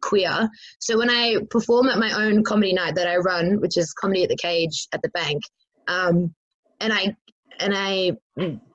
queer. 0.00 0.48
So 0.78 0.96
when 0.98 1.10
i 1.10 1.36
perform 1.50 1.88
at 1.88 1.98
my 1.98 2.10
own 2.24 2.42
comedy 2.42 2.72
night 2.72 2.94
that 2.94 3.06
i 3.06 3.16
run 3.16 3.60
which 3.60 3.76
is 3.76 3.92
comedy 3.92 4.22
at 4.22 4.30
the 4.30 4.36
cage 4.36 4.88
at 4.92 5.02
the 5.02 5.10
bank 5.10 5.42
um, 5.88 6.34
and 6.80 6.92
i 6.92 7.14
and 7.60 7.74
i 7.76 8.12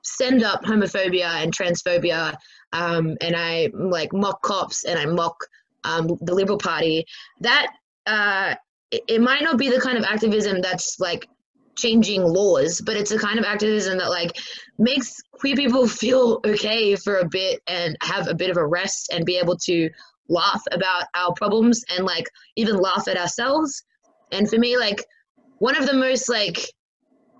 send 0.04 0.44
up 0.44 0.62
homophobia 0.62 1.42
and 1.42 1.52
transphobia 1.52 2.36
um, 2.72 3.16
and 3.20 3.34
i 3.36 3.68
like 3.74 4.12
mock 4.12 4.40
cops 4.42 4.84
and 4.84 4.98
i 5.00 5.04
mock 5.04 5.36
um, 5.82 6.06
the 6.20 6.34
liberal 6.34 6.58
party 6.58 7.04
that 7.40 7.66
uh, 8.06 8.54
it, 8.92 9.02
it 9.08 9.20
might 9.20 9.42
not 9.42 9.58
be 9.58 9.68
the 9.68 9.80
kind 9.80 9.98
of 9.98 10.04
activism 10.04 10.60
that's 10.60 11.00
like 11.00 11.28
changing 11.78 12.22
laws, 12.22 12.80
but 12.80 12.96
it's 12.96 13.12
a 13.12 13.18
kind 13.18 13.38
of 13.38 13.44
activism 13.44 13.98
that 13.98 14.10
like 14.10 14.36
makes 14.78 15.16
queer 15.32 15.56
people 15.56 15.88
feel 16.02 16.40
okay 16.44 16.96
for 16.96 17.18
a 17.18 17.28
bit 17.28 17.60
and 17.66 17.96
have 18.02 18.28
a 18.28 18.34
bit 18.34 18.50
of 18.50 18.56
a 18.56 18.66
rest 18.66 19.10
and 19.12 19.24
be 19.24 19.36
able 19.36 19.56
to 19.56 19.88
laugh 20.28 20.62
about 20.72 21.04
our 21.14 21.32
problems 21.34 21.82
and 21.96 22.04
like 22.04 22.28
even 22.56 22.76
laugh 22.76 23.08
at 23.08 23.16
ourselves. 23.16 23.82
And 24.32 24.48
for 24.48 24.58
me, 24.58 24.76
like 24.76 25.04
one 25.58 25.76
of 25.76 25.86
the 25.86 25.94
most 25.94 26.28
like 26.28 26.58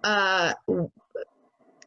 uh 0.04 0.52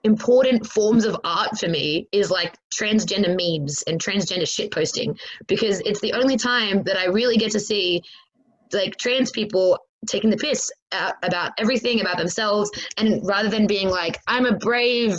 important 0.04 0.66
forms 0.66 1.06
of 1.06 1.16
art 1.24 1.58
for 1.60 1.68
me 1.68 2.08
is 2.12 2.32
like 2.32 2.58
transgender 2.74 3.36
memes 3.36 3.84
and 3.84 4.02
transgender 4.02 4.48
shit 4.48 4.72
posting 4.72 5.18
because 5.48 5.80
it's 5.82 6.02
the 6.02 6.14
only 6.14 6.38
time 6.38 6.84
that 6.84 6.98
I 6.98 7.06
really 7.06 7.38
get 7.38 7.52
to 7.52 7.60
see 7.60 8.02
like 8.74 8.98
trans 8.98 9.32
people 9.32 9.78
taking 10.08 10.30
the 10.30 10.38
piss 10.38 10.72
about 10.92 11.52
everything 11.58 12.02
about 12.02 12.18
themselves 12.18 12.72
and 12.98 13.22
rather 13.26 13.50
than 13.50 13.68
being 13.68 13.90
like 13.90 14.20
i'm 14.28 14.46
a 14.46 14.58
brave 14.58 15.18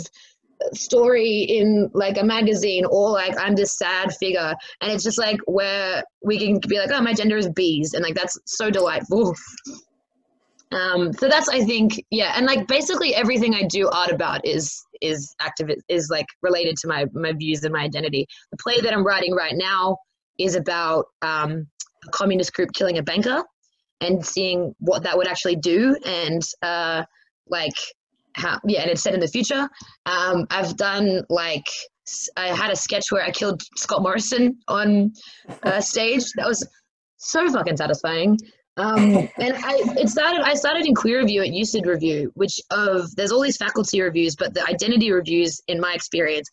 story 0.73 1.41
in 1.43 1.89
like 1.93 2.17
a 2.17 2.23
magazine 2.23 2.85
or 2.85 3.09
like 3.11 3.37
i'm 3.39 3.55
this 3.55 3.77
sad 3.77 4.13
figure 4.15 4.53
and 4.81 4.91
it's 4.91 5.03
just 5.03 5.17
like 5.17 5.37
where 5.45 6.03
we 6.23 6.37
can 6.37 6.59
be 6.67 6.79
like 6.79 6.91
oh 6.91 7.01
my 7.01 7.13
gender 7.13 7.37
is 7.37 7.49
bees 7.49 7.93
and 7.93 8.03
like 8.03 8.15
that's 8.15 8.37
so 8.45 8.69
delightful. 8.69 9.35
Um 10.71 11.13
so 11.13 11.27
that's 11.27 11.49
i 11.49 11.63
think 11.63 12.03
yeah 12.09 12.33
and 12.35 12.45
like 12.45 12.67
basically 12.67 13.13
everything 13.13 13.53
i 13.53 13.63
do 13.63 13.89
art 13.89 14.11
about 14.11 14.45
is 14.45 14.83
is 15.01 15.35
active 15.39 15.69
is 15.87 16.09
like 16.09 16.25
related 16.41 16.77
to 16.77 16.87
my 16.87 17.05
my 17.13 17.33
views 17.33 17.63
and 17.63 17.73
my 17.73 17.81
identity. 17.81 18.25
The 18.51 18.57
play 18.57 18.79
that 18.81 18.93
i'm 18.93 19.05
writing 19.05 19.35
right 19.35 19.55
now 19.55 19.97
is 20.39 20.55
about 20.55 21.05
um 21.21 21.67
a 22.07 22.09
communist 22.09 22.53
group 22.53 22.73
killing 22.73 22.97
a 22.97 23.03
banker 23.03 23.43
and 24.03 24.25
seeing 24.25 24.75
what 24.79 25.03
that 25.03 25.17
would 25.17 25.27
actually 25.27 25.55
do 25.55 25.95
and 26.05 26.41
uh, 26.61 27.03
like 27.47 27.75
how 28.35 28.59
yeah 28.65 28.81
and 28.81 28.91
it's 28.91 29.01
set 29.01 29.13
in 29.13 29.19
the 29.19 29.27
future. 29.27 29.69
Um, 30.05 30.47
i've 30.49 30.75
done 30.75 31.21
like 31.29 31.65
i 32.35 32.47
had 32.47 32.69
a 32.71 32.75
sketch 32.75 33.05
where 33.11 33.23
i 33.23 33.31
killed 33.31 33.61
scott 33.77 34.01
morrison 34.01 34.57
on 34.67 35.13
uh, 35.63 35.79
stage. 35.81 36.23
That 36.35 36.47
was 36.47 36.67
so 37.17 37.49
fucking 37.49 37.77
satisfying. 37.77 38.37
Um, 38.77 39.29
and 39.37 39.55
I 39.55 39.75
it 40.01 40.09
started 40.09 40.41
I 40.41 40.55
started 40.55 40.85
in 40.85 40.95
queer 40.95 41.19
revue 41.19 41.41
at 41.41 41.49
USyd 41.49 41.85
revue, 41.85 42.31
which 42.35 42.59
of 42.71 43.15
there's 43.15 43.31
all 43.31 43.41
these 43.41 43.57
faculty 43.57 44.01
revues, 44.01 44.35
but 44.35 44.53
the 44.53 44.63
identity 44.67 45.11
revues, 45.11 45.61
in 45.67 45.79
my 45.79 45.93
experience, 45.93 46.49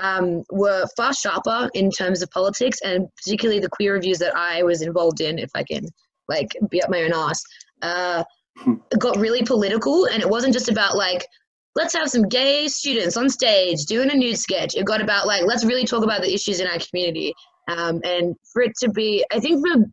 um, 0.00 0.42
were 0.50 0.86
far 0.96 1.12
sharper 1.12 1.68
in 1.74 1.90
terms 1.90 2.22
of 2.22 2.30
politics, 2.30 2.78
and 2.84 3.08
particularly 3.16 3.60
the 3.60 3.68
queer 3.68 3.94
revues 3.94 4.18
that 4.18 4.36
I 4.36 4.62
was 4.62 4.82
involved 4.82 5.20
in, 5.20 5.38
if 5.38 5.50
I 5.54 5.64
can 5.64 5.86
like 6.28 6.48
be 6.70 6.82
up 6.82 6.90
my 6.90 7.02
own 7.02 7.12
ass, 7.12 7.42
uh, 7.82 8.24
hmm. 8.58 8.74
got 8.98 9.16
really 9.16 9.42
political, 9.42 10.06
and 10.06 10.22
it 10.22 10.28
wasn't 10.28 10.52
just 10.52 10.68
about 10.68 10.96
like 10.96 11.26
let's 11.74 11.94
have 11.94 12.08
some 12.08 12.26
gay 12.28 12.66
students 12.68 13.16
on 13.16 13.28
stage 13.28 13.84
doing 13.84 14.10
a 14.10 14.14
nude 14.14 14.38
sketch. 14.38 14.74
It 14.74 14.86
got 14.86 15.02
about 15.02 15.26
like 15.26 15.44
let's 15.44 15.64
really 15.64 15.84
talk 15.84 16.02
about 16.02 16.22
the 16.22 16.32
issues 16.32 16.60
in 16.60 16.66
our 16.66 16.78
community, 16.78 17.34
um, 17.68 18.00
and 18.04 18.34
for 18.52 18.62
it 18.62 18.72
to 18.80 18.90
be, 18.90 19.24
I 19.32 19.40
think 19.40 19.62
the 19.62 19.90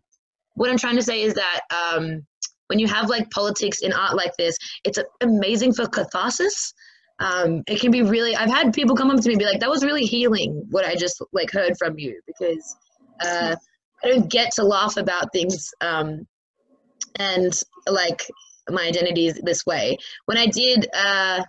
what 0.55 0.69
I'm 0.69 0.77
trying 0.77 0.95
to 0.95 1.03
say 1.03 1.21
is 1.21 1.33
that 1.33 1.61
um, 1.71 2.25
when 2.67 2.79
you 2.79 2.87
have 2.87 3.09
like 3.09 3.29
politics 3.31 3.81
in 3.81 3.91
art 3.91 4.15
like 4.15 4.33
this, 4.37 4.57
it's 4.83 4.99
amazing 5.21 5.73
for 5.73 5.87
catharsis. 5.87 6.73
Um, 7.19 7.63
it 7.67 7.79
can 7.79 7.91
be 7.91 8.01
really. 8.01 8.35
I've 8.35 8.49
had 8.49 8.73
people 8.73 8.95
come 8.95 9.11
up 9.11 9.19
to 9.19 9.27
me 9.27 9.33
and 9.33 9.39
be 9.39 9.45
like, 9.45 9.59
"That 9.59 9.69
was 9.69 9.83
really 9.83 10.05
healing." 10.05 10.65
What 10.71 10.85
I 10.85 10.95
just 10.95 11.21
like 11.31 11.51
heard 11.51 11.77
from 11.77 11.99
you 11.99 12.19
because. 12.25 12.75
Uh, 13.23 13.55
I 14.03 14.09
don't 14.09 14.29
get 14.29 14.51
to 14.53 14.63
laugh 14.63 14.97
about 14.97 15.31
things 15.31 15.69
um, 15.81 16.27
and 17.17 17.53
like 17.87 18.27
my 18.69 18.83
identity 18.83 19.27
is 19.27 19.39
this 19.43 19.65
way. 19.65 19.97
When 20.25 20.37
I 20.37 20.47
did 20.47 20.87
uh, 20.93 21.43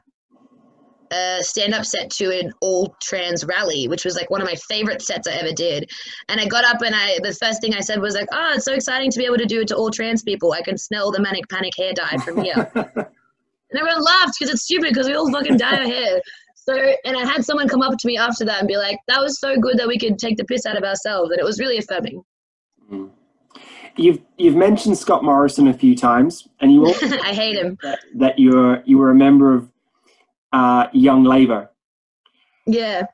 a 1.15 1.39
stand 1.43 1.75
up 1.75 1.85
set 1.85 2.11
to 2.11 2.37
an 2.37 2.53
all 2.61 2.95
trans 3.01 3.45
rally, 3.45 3.89
which 3.89 4.05
was 4.05 4.17
like 4.17 4.31
one 4.31 4.41
of 4.41 4.47
my 4.47 4.57
favorite 4.69 5.03
sets 5.03 5.29
I 5.29 5.33
ever 5.33 5.53
did. 5.53 5.89
And 6.29 6.41
I 6.41 6.47
got 6.47 6.65
up 6.65 6.83
and 6.83 6.95
I 6.95 7.19
the 7.23 7.35
first 7.35 7.61
thing 7.61 7.75
I 7.75 7.81
said 7.81 8.01
was 8.01 8.15
like, 8.15 8.29
"Oh, 8.33 8.53
it's 8.55 8.65
so 8.65 8.73
exciting 8.73 9.11
to 9.11 9.19
be 9.19 9.25
able 9.25 9.39
to 9.39 9.47
do 9.47 9.61
it 9.61 9.69
to 9.69 9.77
all 9.77 9.91
trans 9.91 10.23
people. 10.23 10.53
I 10.53 10.63
can 10.63 10.77
smell 10.77 11.13
the 11.13 11.21
manic 11.21 11.49
panic 11.49 11.75
hair 11.77 11.93
dye 11.93 12.17
from 12.19 12.43
here." 12.43 12.71
and 12.75 13.79
everyone 13.79 14.03
laughed 14.03 14.35
because 14.39 14.53
it's 14.53 14.65
stupid 14.65 14.89
because 14.89 15.07
we 15.07 15.15
all 15.15 15.31
fucking 15.31 15.57
dye 15.57 15.79
our 15.79 15.87
hair. 15.87 16.21
So, 16.57 16.75
and 17.05 17.17
I 17.17 17.27
had 17.27 17.45
someone 17.45 17.69
come 17.69 17.83
up 17.83 17.99
to 17.99 18.07
me 18.07 18.17
after 18.17 18.45
that 18.47 18.61
and 18.61 18.69
be 18.69 18.77
like, 18.77 18.99
"That 19.09 19.21
was 19.21 19.39
so 19.39 19.57
good 19.57 19.79
that 19.79 19.87
we 19.87 19.99
could 19.99 20.19
take 20.19 20.37
the 20.37 20.45
piss 20.45 20.67
out 20.67 20.77
of 20.77 20.85
ourselves," 20.85 21.31
and 21.31 21.39
it 21.39 21.45
was 21.45 21.61
really 21.61 21.79
affirming. 21.79 22.23
Mm. 22.91 23.11
You've 23.97 24.21
you've 24.37 24.57
mentioned 24.57 24.99
Scott 24.99 25.23
Morrison 25.23 25.69
a 25.69 25.75
few 25.75 25.97
times, 25.97 26.49
and 26.61 26.73
you 26.73 26.85
also 26.87 27.07
I 27.07 27.33
hate 27.33 27.57
him 27.57 27.79
that, 28.17 28.39
you're 28.39 28.83
you 28.85 28.99
were 28.99 29.11
a 29.11 29.15
member 29.15 29.55
of 29.55 29.69
uh, 30.53 30.89
Young 30.93 31.25
Labour. 31.25 31.71
Yeah. 32.67 33.07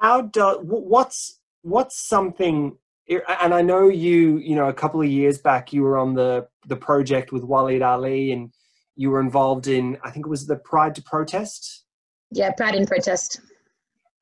How 0.00 0.22
do 0.22 0.58
what's 0.62 1.40
what's 1.62 1.98
something? 2.06 2.76
And 3.08 3.54
I 3.54 3.62
know 3.62 3.88
you 3.88 4.38
you 4.38 4.54
know 4.54 4.68
a 4.68 4.74
couple 4.74 5.00
of 5.00 5.08
years 5.08 5.38
back 5.38 5.72
you 5.72 5.82
were 5.82 5.98
on 5.98 6.14
the 6.14 6.46
the 6.66 6.76
project 6.76 7.32
with 7.32 7.42
Waleed 7.42 7.82
Aly, 7.82 8.32
and 8.32 8.52
you 8.96 9.10
were 9.10 9.20
involved 9.20 9.66
in 9.66 9.98
I 10.04 10.10
think 10.10 10.26
it 10.26 10.30
was 10.30 10.46
the 10.46 10.56
Pride 10.56 10.94
to 10.94 11.02
Protest. 11.02 11.84
Yeah, 12.30 12.52
Pride 12.52 12.74
in 12.74 12.86
Protest. 12.86 13.40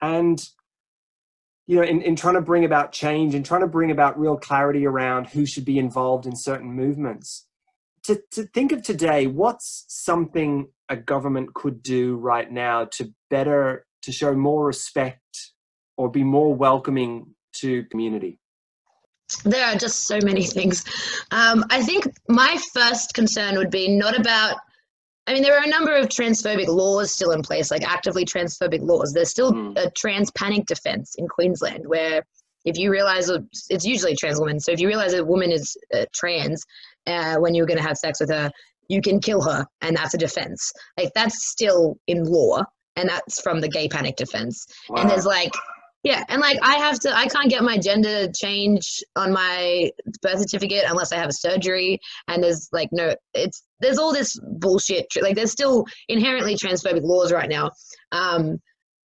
And 0.01 0.45
you 1.67 1.77
know, 1.77 1.83
in, 1.83 2.03
in 2.03 2.17
trying 2.17 2.35
to 2.35 2.41
bring 2.41 2.65
about 2.65 2.93
change 2.93 3.35
and 3.35 3.45
trying 3.45 3.61
to 3.61 3.67
bring 3.67 3.91
about 3.91 4.19
real 4.19 4.37
clarity 4.37 4.87
around 4.87 5.29
who 5.29 5.47
should 5.47 5.65
be 5.65 5.79
involved 5.79 6.27
in 6.27 6.35
certain 6.35 6.73
movements. 6.73 7.47
To, 8.05 8.21
to 8.33 8.45
think 8.45 8.73
of 8.73 8.83
today, 8.83 9.29
what's 9.29 9.85
something 9.89 10.69
a 10.89 10.97
government 10.97 11.55
could 11.55 11.83
do 11.83 12.17
right 12.17 12.51
now 12.51 12.87
to 12.93 13.13
better, 13.31 13.87
to 14.03 14.13
show 14.13 14.35
more 14.35 14.67
respect 14.67 15.53
or 15.97 16.11
be 16.11 16.25
more 16.25 16.53
welcoming 16.53 17.35
to 17.55 17.85
community? 17.85 18.41
There 19.45 19.65
are 19.65 19.77
just 19.77 20.05
so 20.05 20.19
many 20.23 20.45
things. 20.45 20.85
Um, 21.31 21.65
I 21.71 21.83
think 21.83 22.07
my 22.29 22.59
first 22.75 23.15
concern 23.15 23.57
would 23.57 23.71
be 23.71 23.97
not 23.97 24.19
about 24.19 24.57
I 25.27 25.35
mean, 25.35 25.43
there 25.43 25.57
are 25.57 25.65
a 25.65 25.69
number 25.69 25.95
of 25.95 26.09
transphobic 26.09 26.67
laws 26.67 27.13
still 27.13 27.31
in 27.31 27.43
place, 27.43 27.71
like 27.71 27.89
actively 27.89 28.25
transphobic 28.25 28.83
laws. 28.83 29.13
There's 29.13 29.31
still 29.31 29.53
mm. 29.53 29.79
a 29.79 29.91
trans 29.91 30.31
panic 30.33 30.67
defense 30.67 31.15
in 31.17 31.29
Queensland 31.29 31.87
where 31.87 32.25
if 32.65 32.77
you 32.77 32.91
realize 32.91 33.31
it's 33.71 33.85
usually 33.85 34.17
trans 34.17 34.41
women, 34.41 34.59
so 34.59 34.73
if 34.73 34.81
you 34.81 34.89
realize 34.89 35.15
a 35.15 35.25
woman 35.25 35.53
is 35.53 35.77
uh, 35.95 36.05
trans 36.13 36.65
uh, 37.07 37.37
when 37.37 37.55
you're 37.55 37.67
going 37.67 37.79
to 37.79 37.87
have 37.87 37.97
sex 37.97 38.21
with 38.21 38.31
her, 38.31 38.51
you 38.89 39.01
can 39.01 39.21
kill 39.21 39.43
her, 39.43 39.67
and 39.81 39.97
that's 39.97 40.15
a 40.15 40.19
defense. 40.19 40.73
Like 40.99 41.13
that's 41.15 41.49
still 41.49 41.97
in 42.07 42.25
law, 42.25 42.63
and 42.97 43.09
that's 43.09 43.41
from 43.41 43.61
the 43.61 43.69
gay 43.69 43.89
panic 43.89 44.17
defense. 44.17 44.67
Wow. 44.89 45.03
And 45.03 45.11
there's 45.11 45.27
like 45.27 45.53
yeah, 46.03 46.25
and 46.29 46.41
like 46.41 46.59
I 46.63 46.77
have 46.77 46.99
to, 47.01 47.17
I 47.17 47.27
can't 47.27 47.49
get 47.49 47.63
my 47.63 47.79
gender 47.79 48.27
change 48.33 49.05
on 49.15 49.33
my 49.33 49.91
birth 50.21 50.41
certificate 50.41 50.85
unless 50.89 51.13
I 51.13 51.17
have 51.17 51.29
a 51.29 51.33
surgery. 51.33 52.01
And 52.27 52.43
there's 52.43 52.69
like 52.73 52.89
no, 52.91 53.15
it's 53.35 53.63
there's 53.81 53.99
all 53.99 54.13
this 54.13 54.39
bullshit. 54.59 55.07
Like 55.21 55.37
there's 55.37 55.53
still 55.53 55.85
inherently 56.09 56.57
transphobic 56.57 57.03
laws 57.03 57.33
right 57.33 57.49
now, 57.49 57.71
um, 58.11 58.61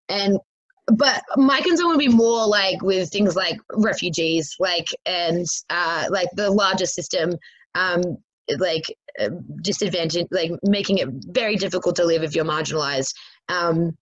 and 0.10 0.40
but 0.88 1.22
my 1.36 1.62
concern 1.62 1.90
would 1.90 2.00
be 2.00 2.08
more 2.08 2.48
like 2.48 2.82
with 2.82 3.12
things 3.12 3.36
like 3.36 3.58
refugees, 3.76 4.56
like 4.60 4.88
and 5.06 5.46
uh, 5.70 6.08
like 6.10 6.30
the 6.34 6.50
larger 6.50 6.88
system, 6.88 7.32
um, 7.76 8.02
like 8.58 8.86
uh, 9.20 9.30
disadvantage, 9.62 10.26
like 10.32 10.52
making 10.64 10.98
it 10.98 11.10
very 11.28 11.58
difficult 11.58 11.96
to 11.98 12.06
live 12.06 12.24
if 12.24 12.36
you're 12.36 12.46
marginalized. 12.46 13.14
Um, 13.50 13.96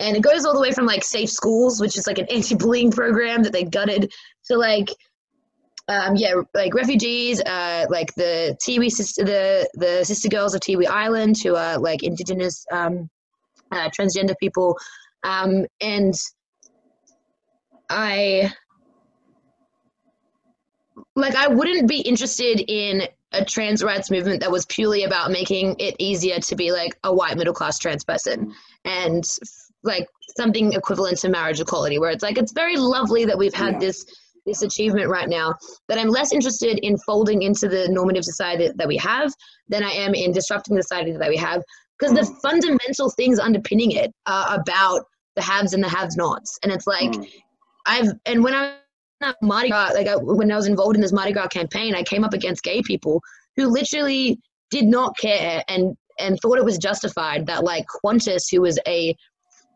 and 0.00 0.16
it 0.16 0.22
goes 0.22 0.44
all 0.44 0.54
the 0.54 0.60
way 0.60 0.72
from 0.72 0.86
like 0.86 1.04
safe 1.04 1.30
schools 1.30 1.80
which 1.80 1.96
is 1.96 2.06
like 2.06 2.18
an 2.18 2.26
anti-bullying 2.30 2.90
program 2.90 3.42
that 3.42 3.52
they 3.52 3.64
gutted 3.64 4.12
to 4.44 4.56
like 4.56 4.88
um, 5.88 6.16
yeah 6.16 6.34
like 6.54 6.74
refugees 6.74 7.40
uh, 7.42 7.86
like 7.90 8.14
the 8.14 8.56
tiwi 8.60 8.90
sister 8.90 9.24
the 9.24 9.68
the 9.74 10.04
sister 10.04 10.28
girls 10.28 10.54
of 10.54 10.60
tiwi 10.60 10.86
island 10.86 11.36
who 11.42 11.56
are 11.56 11.78
like 11.78 12.02
indigenous 12.02 12.64
um, 12.70 13.08
uh, 13.70 13.88
transgender 13.88 14.34
people. 14.38 14.76
Um, 15.24 15.66
and 15.80 16.14
i 17.88 18.52
like 21.14 21.34
i 21.34 21.46
wouldn't 21.46 21.88
be 21.88 22.00
interested 22.00 22.64
in 22.68 23.06
a 23.32 23.44
trans 23.44 23.82
rights 23.82 24.10
movement 24.10 24.40
that 24.40 24.50
was 24.50 24.66
purely 24.66 25.04
about 25.04 25.30
making 25.30 25.76
it 25.78 25.96
easier 25.98 26.38
to 26.38 26.54
be 26.54 26.72
like 26.72 26.98
a 27.04 27.14
white 27.14 27.36
middle 27.36 27.54
class 27.54 27.78
trans 27.78 28.04
person. 28.04 28.54
And 28.84 29.24
like 29.82 30.06
something 30.36 30.72
equivalent 30.72 31.18
to 31.18 31.28
marriage 31.28 31.60
equality 31.60 31.98
where 31.98 32.10
it's 32.10 32.22
like 32.22 32.38
it's 32.38 32.52
very 32.52 32.76
lovely 32.76 33.24
that 33.24 33.36
we've 33.36 33.54
had 33.54 33.74
yeah. 33.74 33.78
this 33.80 34.04
this 34.46 34.62
achievement 34.62 35.08
right 35.08 35.28
now 35.28 35.54
that 35.88 35.98
i'm 35.98 36.08
less 36.08 36.32
interested 36.32 36.78
in 36.82 36.96
folding 36.98 37.42
into 37.42 37.68
the 37.68 37.88
normative 37.88 38.24
society 38.24 38.70
that 38.76 38.88
we 38.88 38.96
have 38.96 39.32
than 39.68 39.82
i 39.82 39.90
am 39.90 40.14
in 40.14 40.32
disrupting 40.32 40.76
the 40.76 40.82
society 40.82 41.12
that 41.12 41.28
we 41.28 41.36
have 41.36 41.62
because 41.98 42.14
the 42.14 42.26
fundamental 42.42 43.10
things 43.10 43.38
underpinning 43.38 43.92
it 43.92 44.10
are 44.26 44.58
about 44.58 45.04
the 45.36 45.42
haves 45.42 45.74
and 45.74 45.82
the 45.82 45.88
have 45.88 46.10
nots 46.16 46.58
and 46.62 46.72
it's 46.72 46.86
like 46.86 47.10
mm. 47.10 47.28
i've 47.86 48.08
and 48.26 48.42
when 48.42 48.54
i 48.54 48.74
Mardi 49.40 49.68
Gras, 49.68 49.92
like 49.94 50.08
I, 50.08 50.16
when 50.16 50.50
I 50.50 50.56
was 50.56 50.66
involved 50.66 50.96
in 50.96 51.00
this 51.00 51.12
Mardi 51.12 51.32
Gras 51.32 51.46
campaign, 51.46 51.94
I 51.94 52.02
came 52.02 52.24
up 52.24 52.32
against 52.32 52.64
gay 52.64 52.82
people 52.82 53.22
who 53.56 53.68
literally 53.68 54.40
did 54.70 54.86
not 54.86 55.16
care 55.16 55.62
and 55.68 55.96
and 56.18 56.38
thought 56.40 56.58
it 56.58 56.64
was 56.64 56.78
justified 56.78 57.46
that 57.46 57.64
like 57.64 57.84
Qantas, 58.04 58.50
who 58.50 58.62
was 58.62 58.78
a 58.86 59.16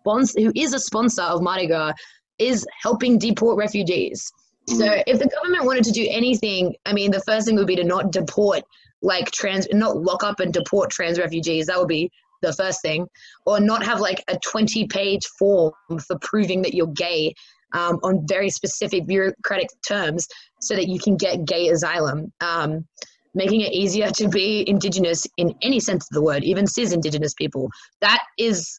sponsor, 0.06 0.40
who 0.40 0.52
is 0.54 0.72
a 0.72 0.78
sponsor 0.78 1.22
of 1.22 1.42
Mardi 1.42 1.66
Gras, 1.66 1.92
is 2.38 2.66
helping 2.82 3.18
deport 3.18 3.58
refugees. 3.58 4.30
So 4.68 4.84
mm. 4.84 5.02
if 5.06 5.18
the 5.18 5.28
government 5.28 5.64
wanted 5.64 5.84
to 5.84 5.92
do 5.92 6.06
anything, 6.08 6.75
I 6.84 6.92
mean, 6.92 7.10
the 7.10 7.22
first 7.26 7.46
thing 7.46 7.56
would 7.56 7.66
be 7.66 7.76
to 7.76 7.84
not 7.84 8.12
deport 8.12 8.62
like 9.02 9.30
trans, 9.30 9.66
not 9.72 9.96
lock 9.96 10.22
up 10.22 10.40
and 10.40 10.52
deport 10.52 10.90
trans 10.90 11.18
refugees. 11.18 11.66
That 11.66 11.78
would 11.78 11.88
be 11.88 12.10
the 12.42 12.52
first 12.52 12.82
thing, 12.82 13.06
or 13.46 13.60
not 13.60 13.84
have 13.84 14.00
like 14.00 14.22
a 14.28 14.38
20 14.38 14.86
page 14.88 15.26
form 15.38 15.72
for 16.06 16.18
proving 16.20 16.62
that 16.62 16.75
you're 16.75 16.86
gay 16.88 17.34
um, 17.72 17.98
on 18.02 18.26
very 18.28 18.50
specific 18.50 19.06
bureaucratic 19.06 19.68
terms 19.86 20.26
so 20.60 20.75
that 20.75 20.88
you 20.88 20.98
can 20.98 21.16
get 21.16 21.44
gay 21.44 21.68
asylum. 21.68 22.32
Um, 22.40 22.86
making 23.34 23.60
it 23.60 23.72
easier 23.72 24.10
to 24.10 24.28
be 24.28 24.64
indigenous 24.66 25.26
in 25.36 25.54
any 25.62 25.78
sense 25.78 26.06
of 26.10 26.14
the 26.14 26.22
word, 26.22 26.42
even 26.42 26.66
cis 26.66 26.92
indigenous 26.92 27.34
people. 27.34 27.68
That 28.00 28.20
is 28.38 28.78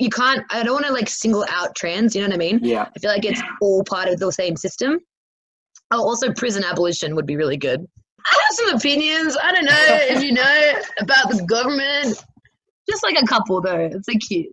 you 0.00 0.10
can't 0.10 0.44
i 0.50 0.62
don't 0.62 0.74
want 0.74 0.86
to 0.86 0.92
like 0.92 1.08
single 1.08 1.44
out 1.50 1.74
trans 1.74 2.14
you 2.14 2.22
know 2.22 2.28
what 2.28 2.34
i 2.34 2.38
mean? 2.38 2.60
Yeah. 2.62 2.88
I 2.94 2.98
feel 2.98 3.10
like 3.10 3.24
it's 3.24 3.42
all 3.60 3.84
part 3.84 4.08
of 4.08 4.18
the 4.18 4.30
same 4.30 4.56
system. 4.56 4.98
Oh 5.90 6.02
also 6.02 6.32
prison 6.32 6.64
abolition 6.64 7.14
would 7.14 7.26
be 7.26 7.36
really 7.36 7.56
good. 7.56 7.86
I 8.26 8.38
have 8.42 8.56
some 8.56 8.76
opinions 8.76 9.36
i 9.42 9.52
don't 9.52 9.64
know 9.64 9.72
if 9.76 10.22
you 10.22 10.32
know 10.32 10.72
about 11.00 11.30
the 11.30 11.44
government. 11.44 12.22
Just 12.88 13.02
like 13.02 13.20
a 13.20 13.26
couple 13.26 13.60
though 13.60 13.88
it's 13.92 14.08
like 14.08 14.20
cute. 14.20 14.52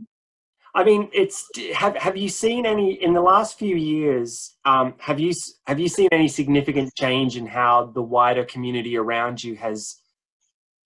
I 0.75 0.83
mean, 0.83 1.09
it's 1.13 1.47
have 1.75 1.95
have 1.97 2.17
you 2.17 2.29
seen 2.29 2.65
any 2.65 2.93
in 2.93 3.13
the 3.13 3.21
last 3.21 3.59
few 3.59 3.75
years? 3.75 4.55
Um, 4.65 4.95
have 4.97 5.19
you 5.19 5.31
have 5.67 5.79
you 5.79 5.87
seen 5.87 6.09
any 6.11 6.27
significant 6.27 6.95
change 6.95 7.37
in 7.37 7.45
how 7.45 7.91
the 7.93 8.01
wider 8.01 8.43
community 8.43 8.97
around 8.97 9.43
you 9.43 9.55
has 9.55 9.97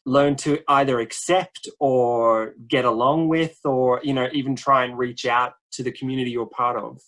learned 0.08 0.40
to 0.40 0.60
either 0.70 1.00
accept 1.00 1.68
or 1.80 2.54
get 2.68 2.86
along 2.86 3.28
with, 3.28 3.58
or 3.66 4.00
you 4.04 4.14
know, 4.14 4.28
even 4.32 4.56
try 4.56 4.86
and 4.86 4.98
reach 4.98 5.26
out 5.26 5.54
to 5.74 5.84
the 5.84 5.92
community 5.92 6.32
you're 6.32 6.48
part 6.48 6.78
of? 6.78 7.02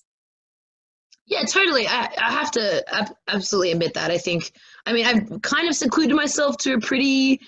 Yeah, 1.26 1.44
totally. 1.46 1.88
I, 1.88 2.10
I 2.18 2.32
have 2.32 2.52
to 2.52 2.84
absolutely 3.28 3.72
admit 3.72 3.94
that. 3.94 4.12
I 4.12 4.18
think, 4.18 4.52
I 4.86 4.94
mean, 4.94 5.06
I've 5.06 5.42
kind 5.44 5.68
of 5.70 5.76
secluded 5.76 6.16
myself 6.16 6.58
to 6.58 6.74
a 6.74 6.80
pretty 6.80 7.40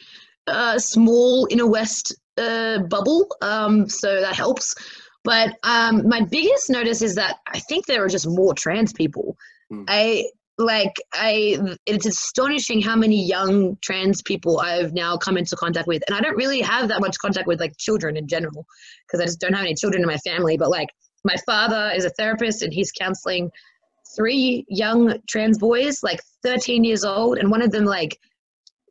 uh, 0.47 0.77
small 0.77 1.47
inner 1.49 1.67
west 1.67 2.15
uh, 2.37 2.79
bubble, 2.83 3.27
um, 3.41 3.89
so 3.89 4.21
that 4.21 4.35
helps. 4.35 4.75
But 5.23 5.57
um, 5.63 6.07
my 6.07 6.21
biggest 6.21 6.69
notice 6.69 7.01
is 7.01 7.15
that 7.15 7.37
I 7.47 7.59
think 7.59 7.87
there 7.87 8.03
are 8.03 8.07
just 8.07 8.27
more 8.27 8.53
trans 8.53 8.93
people. 8.93 9.35
Mm. 9.71 9.85
I 9.87 10.25
like 10.61 10.93
I 11.13 11.59
it's 11.85 12.05
astonishing 12.05 12.81
how 12.81 12.95
many 12.95 13.25
young 13.25 13.77
trans 13.81 14.21
people 14.21 14.59
I've 14.59 14.93
now 14.93 15.17
come 15.17 15.37
into 15.37 15.55
contact 15.55 15.87
with. 15.87 16.03
And 16.07 16.15
I 16.15 16.21
don't 16.21 16.35
really 16.35 16.61
have 16.61 16.87
that 16.89 17.01
much 17.01 17.17
contact 17.19 17.47
with 17.47 17.59
like 17.59 17.77
children 17.77 18.17
in 18.17 18.27
general 18.27 18.65
because 19.05 19.21
I 19.21 19.25
just 19.25 19.39
don't 19.39 19.53
have 19.53 19.63
any 19.63 19.75
children 19.75 20.01
in 20.01 20.07
my 20.07 20.17
family, 20.17 20.57
but 20.57 20.69
like 20.69 20.89
my 21.23 21.35
father 21.45 21.91
is 21.95 22.05
a 22.05 22.09
therapist 22.11 22.61
and 22.63 22.73
he's 22.73 22.91
counseling 22.91 23.49
three 24.15 24.65
young 24.67 25.15
trans 25.29 25.57
boys 25.57 26.03
like 26.03 26.21
13 26.43 26.83
years 26.83 27.03
old. 27.03 27.37
And 27.37 27.51
one 27.51 27.61
of 27.61 27.71
them 27.71 27.85
like 27.85 28.17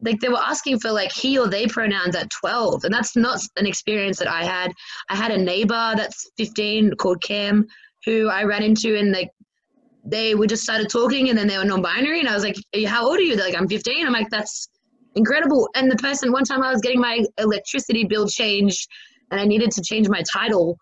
like 0.03 0.19
they 0.21 0.29
were 0.29 0.39
asking 0.39 0.81
for 0.81 0.91
like 0.91 1.13
he 1.13 1.39
or 1.39 1.47
they 1.47 1.67
pronouns 1.67 2.17
at 2.17 2.31
12 2.31 2.85
and 2.85 2.95
that's 2.95 3.17
not 3.17 3.39
an 3.57 3.67
experience 3.67 4.19
that 4.19 4.29
i 4.29 4.45
had. 4.45 4.73
I 5.11 5.17
had 5.17 5.31
a 5.31 5.37
neighbor 5.39 5.93
that's 5.97 6.31
15 6.39 6.93
called 6.93 7.23
cam 7.23 7.67
who 8.07 8.29
i 8.29 8.45
ran 8.45 8.63
into 8.63 8.97
and 8.97 9.13
like 9.13 9.29
they 10.05 10.35
we 10.35 10.47
just 10.47 10.63
started 10.63 10.89
talking 10.89 11.29
and 11.29 11.39
then 11.39 11.47
they 11.47 11.59
were 11.59 11.65
non-binary 11.65 12.21
and 12.21 12.29
i 12.29 12.35
was 12.35 12.43
like 12.43 12.57
how 12.87 13.07
old 13.07 13.19
are 13.19 13.23
you? 13.23 13.37
They're 13.37 13.47
like 13.47 13.57
i'm 13.57 13.69
15 13.69 14.07
i'm 14.07 14.13
like 14.13 14.31
that's 14.31 14.69
incredible. 15.17 15.69
And 15.75 15.91
the 15.91 15.97
person 15.97 16.33
one 16.33 16.45
time 16.45 16.63
i 16.63 16.71
was 16.71 16.81
getting 16.81 17.01
my 17.01 17.25
electricity 17.39 18.05
bill 18.05 18.29
changed 18.29 18.89
and 19.31 19.41
i 19.41 19.45
needed 19.45 19.71
to 19.73 19.83
change 19.83 20.09
my 20.09 20.23
title. 20.33 20.79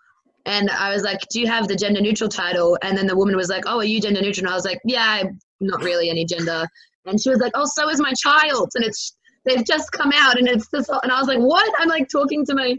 And 0.46 0.70
i 0.70 0.92
was 0.92 1.02
like 1.02 1.20
do 1.30 1.40
you 1.40 1.46
have 1.46 1.68
the 1.68 1.76
gender 1.76 2.00
neutral 2.00 2.28
title? 2.28 2.78
And 2.82 2.96
then 2.96 3.06
the 3.06 3.16
woman 3.16 3.36
was 3.36 3.48
like 3.48 3.64
oh 3.66 3.78
are 3.78 3.84
you 3.84 4.00
gender 4.00 4.20
neutral? 4.20 4.46
And 4.46 4.52
i 4.52 4.56
was 4.56 4.64
like 4.64 4.80
yeah 4.84 5.22
i'm 5.22 5.38
not 5.60 5.82
really 5.82 6.10
any 6.10 6.24
gender. 6.24 6.66
And 7.06 7.20
she 7.20 7.30
was 7.30 7.38
like, 7.38 7.52
"Oh, 7.54 7.64
so 7.64 7.88
is 7.88 8.00
my 8.00 8.12
child," 8.12 8.70
and 8.74 8.84
it's 8.84 9.16
they've 9.46 9.64
just 9.64 9.90
come 9.92 10.12
out, 10.14 10.38
and 10.38 10.46
it's 10.46 10.68
this, 10.68 10.88
and 10.88 11.10
I 11.10 11.18
was 11.18 11.26
like, 11.26 11.38
"What?" 11.38 11.72
I'm 11.78 11.88
like 11.88 12.06
talking 12.10 12.44
to 12.44 12.54
my 12.54 12.76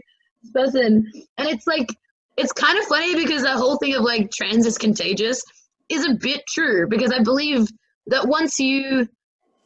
person, 0.54 1.10
and 1.36 1.48
it's 1.48 1.66
like 1.66 1.88
it's 2.36 2.52
kind 2.52 2.78
of 2.78 2.84
funny 2.84 3.16
because 3.16 3.42
the 3.42 3.50
whole 3.50 3.76
thing 3.78 3.96
of 3.96 4.02
like 4.02 4.30
trans 4.30 4.66
is 4.66 4.78
contagious 4.78 5.42
is 5.90 6.06
a 6.06 6.14
bit 6.14 6.42
true 6.48 6.86
because 6.88 7.12
I 7.12 7.22
believe 7.22 7.68
that 8.06 8.26
once 8.26 8.58
you 8.58 9.08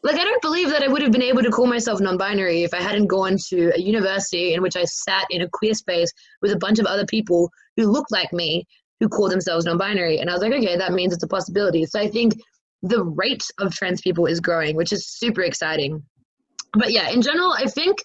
like 0.02 0.16
I 0.16 0.24
don't 0.24 0.42
believe 0.42 0.70
that 0.70 0.82
I 0.82 0.88
would 0.88 1.02
have 1.02 1.12
been 1.12 1.22
able 1.22 1.42
to 1.42 1.50
call 1.50 1.66
myself 1.66 2.00
non-binary 2.00 2.62
if 2.62 2.74
I 2.74 2.80
hadn't 2.80 3.06
gone 3.06 3.36
to 3.48 3.72
a 3.74 3.80
university 3.80 4.54
in 4.54 4.62
which 4.62 4.76
I 4.76 4.84
sat 4.84 5.26
in 5.30 5.42
a 5.42 5.48
queer 5.48 5.74
space 5.74 6.12
with 6.42 6.52
a 6.52 6.58
bunch 6.58 6.78
of 6.78 6.86
other 6.86 7.06
people 7.06 7.50
who 7.76 7.86
looked 7.86 8.12
like 8.12 8.32
me 8.32 8.66
who 9.00 9.08
call 9.08 9.28
themselves 9.28 9.64
non-binary 9.64 10.18
and 10.18 10.28
I 10.28 10.34
was 10.34 10.42
like 10.42 10.52
okay 10.52 10.76
that 10.76 10.92
means 10.92 11.14
it's 11.14 11.24
a 11.24 11.28
possibility 11.28 11.86
so 11.86 12.00
I 12.00 12.08
think 12.08 12.34
the 12.84 13.02
rate 13.02 13.44
of 13.58 13.74
trans 13.74 14.02
people 14.02 14.26
is 14.26 14.40
growing, 14.40 14.76
which 14.76 14.92
is 14.92 15.08
super 15.08 15.40
exciting. 15.40 16.02
But 16.74 16.92
yeah, 16.92 17.08
in 17.08 17.22
general, 17.22 17.52
I 17.52 17.64
think 17.64 17.98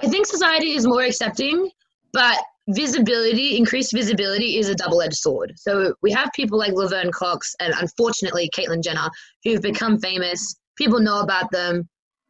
I 0.00 0.08
think 0.08 0.26
society 0.26 0.72
is 0.72 0.86
more 0.86 1.02
accepting, 1.02 1.70
but 2.12 2.38
visibility, 2.68 3.56
increased 3.56 3.92
visibility 3.92 4.58
is 4.58 4.68
a 4.68 4.74
double-edged 4.74 5.16
sword. 5.16 5.52
So 5.56 5.94
we 6.02 6.10
have 6.12 6.30
people 6.34 6.58
like 6.58 6.72
Laverne 6.72 7.12
Cox 7.12 7.54
and 7.60 7.72
unfortunately 7.78 8.50
Caitlyn 8.54 8.82
Jenner 8.82 9.08
who've 9.44 9.62
become 9.62 9.98
famous. 9.98 10.56
People 10.76 11.00
know 11.00 11.20
about 11.20 11.50
them. 11.50 11.88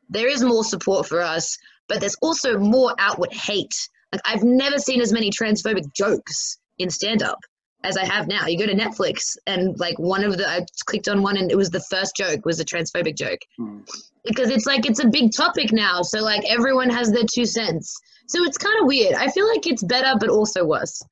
There 0.08 0.28
is 0.28 0.42
more 0.42 0.64
support 0.64 1.06
for 1.06 1.20
us, 1.20 1.56
but 1.88 2.00
there's 2.00 2.16
also 2.22 2.58
more 2.58 2.94
outward 2.98 3.32
hate. 3.32 3.74
Like 4.12 4.22
I've 4.24 4.44
never 4.44 4.78
seen 4.78 5.00
as 5.00 5.12
many 5.12 5.30
transphobic 5.30 5.92
jokes 5.94 6.58
in 6.78 6.90
stand-up 6.90 7.38
as 7.82 7.96
I 7.96 8.04
have 8.04 8.28
now. 8.28 8.46
You 8.46 8.58
go 8.58 8.66
to 8.66 8.74
Netflix 8.74 9.36
and 9.46 9.78
like 9.78 9.98
one 9.98 10.24
of 10.24 10.36
the 10.36 10.48
I 10.48 10.66
clicked 10.86 11.08
on 11.08 11.22
one 11.22 11.36
and 11.36 11.50
it 11.50 11.56
was 11.56 11.70
the 11.70 11.84
first 11.90 12.16
joke 12.16 12.44
was 12.44 12.60
a 12.60 12.64
transphobic 12.64 13.16
joke. 13.16 13.40
Mm. 13.58 13.88
Because 14.24 14.50
it's 14.50 14.66
like 14.66 14.86
it's 14.86 15.02
a 15.02 15.08
big 15.08 15.32
topic 15.32 15.72
now. 15.72 16.02
So 16.02 16.20
like 16.20 16.44
everyone 16.48 16.90
has 16.90 17.10
their 17.10 17.24
two 17.32 17.46
cents. 17.46 17.96
So 18.26 18.42
it's 18.44 18.58
kind 18.58 18.80
of 18.80 18.86
weird. 18.86 19.14
I 19.14 19.28
feel 19.28 19.48
like 19.48 19.66
it's 19.66 19.82
better 19.82 20.14
but 20.18 20.28
also 20.28 20.64
worse. 20.64 21.02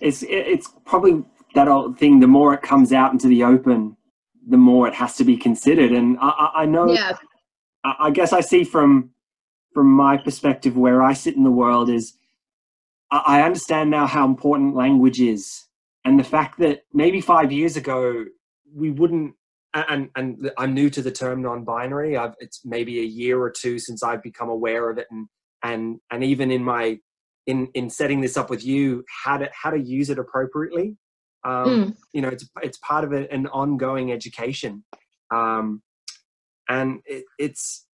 It's 0.00 0.22
it's 0.26 0.68
probably 0.84 1.24
that 1.54 1.68
old 1.68 1.98
thing 1.98 2.20
the 2.20 2.26
more 2.26 2.54
it 2.54 2.62
comes 2.62 2.92
out 2.92 3.12
into 3.12 3.28
the 3.28 3.44
open 3.44 3.96
the 4.48 4.56
more 4.56 4.88
it 4.88 4.94
has 4.94 5.16
to 5.16 5.24
be 5.24 5.36
considered 5.36 5.92
and 5.92 6.16
I, 6.20 6.50
I 6.54 6.66
know 6.66 6.90
yeah. 6.90 7.12
I 7.84 8.10
guess 8.10 8.32
I 8.32 8.40
see 8.40 8.64
from 8.64 9.10
from 9.74 9.90
my 9.90 10.16
perspective 10.16 10.76
where 10.76 11.02
I 11.02 11.12
sit 11.12 11.36
in 11.36 11.44
the 11.44 11.50
world 11.50 11.90
is 11.90 12.14
I 13.10 13.42
understand 13.42 13.90
now 13.90 14.06
how 14.06 14.24
important 14.24 14.76
language 14.76 15.20
is, 15.20 15.66
and 16.04 16.18
the 16.18 16.24
fact 16.24 16.58
that 16.60 16.82
maybe 16.92 17.20
five 17.20 17.50
years 17.50 17.76
ago 17.76 18.24
we 18.72 18.90
wouldn't. 18.90 19.34
And 19.72 20.10
and 20.16 20.50
I'm 20.58 20.74
new 20.74 20.90
to 20.90 21.02
the 21.02 21.12
term 21.12 21.42
non-binary. 21.42 22.16
I've, 22.16 22.34
it's 22.40 22.62
maybe 22.64 23.00
a 23.00 23.04
year 23.04 23.40
or 23.40 23.50
two 23.50 23.78
since 23.78 24.02
I've 24.02 24.22
become 24.22 24.48
aware 24.48 24.90
of 24.90 24.98
it, 24.98 25.06
and 25.10 25.28
and 25.62 26.00
and 26.10 26.24
even 26.24 26.50
in 26.50 26.64
my 26.64 26.98
in 27.46 27.68
in 27.74 27.90
setting 27.90 28.20
this 28.20 28.36
up 28.36 28.50
with 28.50 28.64
you, 28.64 29.04
how 29.24 29.38
to 29.38 29.50
how 29.52 29.70
to 29.70 29.80
use 29.80 30.10
it 30.10 30.18
appropriately. 30.18 30.96
Um, 31.44 31.66
mm. 31.66 31.96
You 32.12 32.22
know, 32.22 32.28
it's 32.28 32.48
it's 32.62 32.78
part 32.78 33.04
of 33.04 33.12
a, 33.12 33.32
an 33.32 33.46
ongoing 33.46 34.12
education, 34.12 34.84
um, 35.34 35.82
and 36.68 37.00
it, 37.06 37.24
it's 37.38 37.86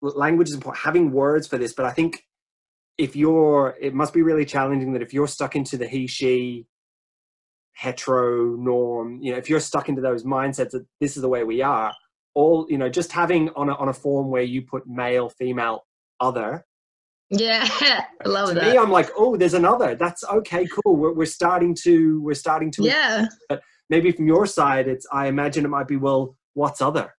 language 0.00 0.48
is 0.48 0.54
important. 0.54 0.82
Having 0.84 1.12
words 1.12 1.46
for 1.46 1.58
this, 1.58 1.72
but 1.72 1.86
I 1.86 1.92
think 1.92 2.24
if 2.98 3.16
you're 3.16 3.76
it 3.80 3.94
must 3.94 4.12
be 4.12 4.22
really 4.22 4.44
challenging 4.44 4.92
that 4.92 5.02
if 5.02 5.12
you're 5.12 5.26
stuck 5.26 5.56
into 5.56 5.76
the 5.76 5.86
he 5.86 6.06
she 6.06 6.66
hetero 7.72 8.54
norm 8.56 9.18
you 9.22 9.32
know 9.32 9.38
if 9.38 9.48
you're 9.48 9.60
stuck 9.60 9.88
into 9.88 10.02
those 10.02 10.24
mindsets 10.24 10.70
that 10.70 10.86
this 11.00 11.16
is 11.16 11.22
the 11.22 11.28
way 11.28 11.42
we 11.42 11.62
are 11.62 11.94
all 12.34 12.66
you 12.68 12.76
know 12.76 12.88
just 12.88 13.10
having 13.10 13.48
on 13.56 13.70
a, 13.70 13.74
on 13.76 13.88
a 13.88 13.94
form 13.94 14.30
where 14.30 14.42
you 14.42 14.62
put 14.62 14.86
male 14.86 15.30
female 15.30 15.84
other 16.20 16.64
yeah 17.32 17.66
i 17.80 18.04
love 18.28 18.48
to 18.50 18.54
that 18.54 18.70
me 18.70 18.78
i'm 18.78 18.90
like 18.90 19.10
oh 19.16 19.36
there's 19.36 19.54
another 19.54 19.94
that's 19.94 20.22
okay 20.24 20.66
cool 20.66 20.96
we're, 20.96 21.12
we're 21.12 21.24
starting 21.26 21.74
to 21.74 22.20
we're 22.22 22.34
starting 22.34 22.70
to 22.70 22.84
yeah 22.84 23.26
but 23.48 23.62
maybe 23.88 24.12
from 24.12 24.26
your 24.26 24.46
side 24.46 24.86
it's 24.86 25.06
i 25.12 25.26
imagine 25.26 25.64
it 25.64 25.68
might 25.68 25.88
be 25.88 25.96
well 25.96 26.36
what's 26.54 26.80
other 26.80 27.12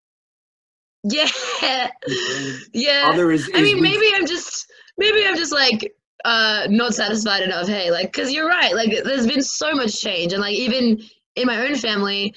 Yeah, 1.62 1.90
yeah. 2.74 3.10
Other 3.10 3.32
is, 3.32 3.50
I 3.54 3.62
mean, 3.62 3.82
maybe 3.82 4.06
I'm 4.16 4.26
just 4.26 4.72
maybe 4.98 5.26
I'm 5.26 5.36
just 5.36 5.52
like 5.52 5.94
uh 6.24 6.68
not 6.70 6.94
satisfied 6.94 7.44
enough. 7.44 7.68
Hey, 7.68 7.92
like, 7.92 8.14
cause 8.14 8.32
you're 8.32 8.48
right. 8.48 8.74
Like, 8.74 9.04
there's 9.04 9.28
been 9.28 9.42
so 9.42 9.74
much 9.74 10.00
change, 10.00 10.32
and 10.32 10.42
like 10.42 10.56
even 10.56 11.02
in 11.36 11.46
my 11.46 11.66
own 11.66 11.76
family, 11.76 12.34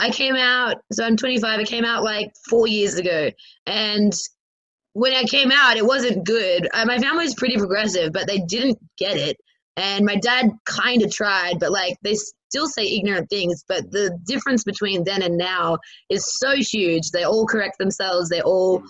I 0.00 0.10
came 0.10 0.36
out. 0.36 0.76
So 0.90 1.04
I'm 1.04 1.16
25. 1.18 1.60
I 1.60 1.64
came 1.64 1.84
out 1.84 2.02
like 2.02 2.32
four 2.48 2.66
years 2.66 2.94
ago, 2.94 3.30
and 3.66 4.14
when 4.94 5.12
I 5.14 5.24
came 5.24 5.50
out, 5.50 5.76
it 5.76 5.86
wasn't 5.86 6.24
good. 6.24 6.68
Uh, 6.72 6.84
my 6.84 6.98
family 6.98 7.24
was 7.24 7.34
pretty 7.34 7.56
progressive, 7.56 8.12
but 8.12 8.26
they 8.26 8.38
didn't 8.38 8.78
get 8.98 9.16
it. 9.16 9.36
And 9.76 10.04
my 10.04 10.16
dad 10.16 10.50
kind 10.66 11.02
of 11.02 11.10
tried, 11.10 11.58
but 11.58 11.72
like 11.72 11.96
they 12.02 12.14
still 12.14 12.68
say 12.68 12.84
ignorant 12.84 13.30
things. 13.30 13.64
But 13.66 13.90
the 13.90 14.18
difference 14.26 14.64
between 14.64 15.04
then 15.04 15.22
and 15.22 15.38
now 15.38 15.78
is 16.10 16.38
so 16.38 16.54
huge. 16.56 17.10
They 17.10 17.24
all 17.24 17.46
correct 17.46 17.78
themselves. 17.78 18.28
They 18.28 18.42
all, 18.42 18.82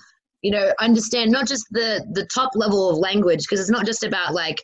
you 0.43 0.51
know, 0.51 0.73
understand 0.81 1.31
not 1.31 1.47
just 1.47 1.65
the 1.71 2.05
the 2.13 2.27
top 2.27 2.51
level 2.57 2.91
of 2.91 2.99
language 2.99 3.41
because 3.41 3.61
it's 3.61 3.71
not 3.71 3.87
just 3.87 4.03
about 4.03 4.35
like, 4.35 4.61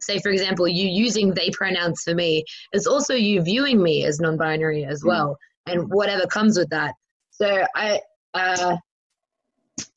say 0.00 0.18
for 0.18 0.30
example, 0.30 0.68
you 0.68 0.86
using 0.86 1.32
they 1.32 1.48
pronouns 1.50 2.02
for 2.02 2.14
me. 2.14 2.44
It's 2.72 2.86
also 2.86 3.14
you 3.14 3.40
viewing 3.40 3.82
me 3.82 4.04
as 4.04 4.20
non-binary 4.20 4.84
as 4.84 5.02
Mm. 5.02 5.06
well, 5.08 5.38
and 5.64 5.88
whatever 5.88 6.26
comes 6.26 6.58
with 6.58 6.68
that. 6.68 6.92
So 7.30 7.64
I. 7.74 8.00
Uh, 8.34 8.76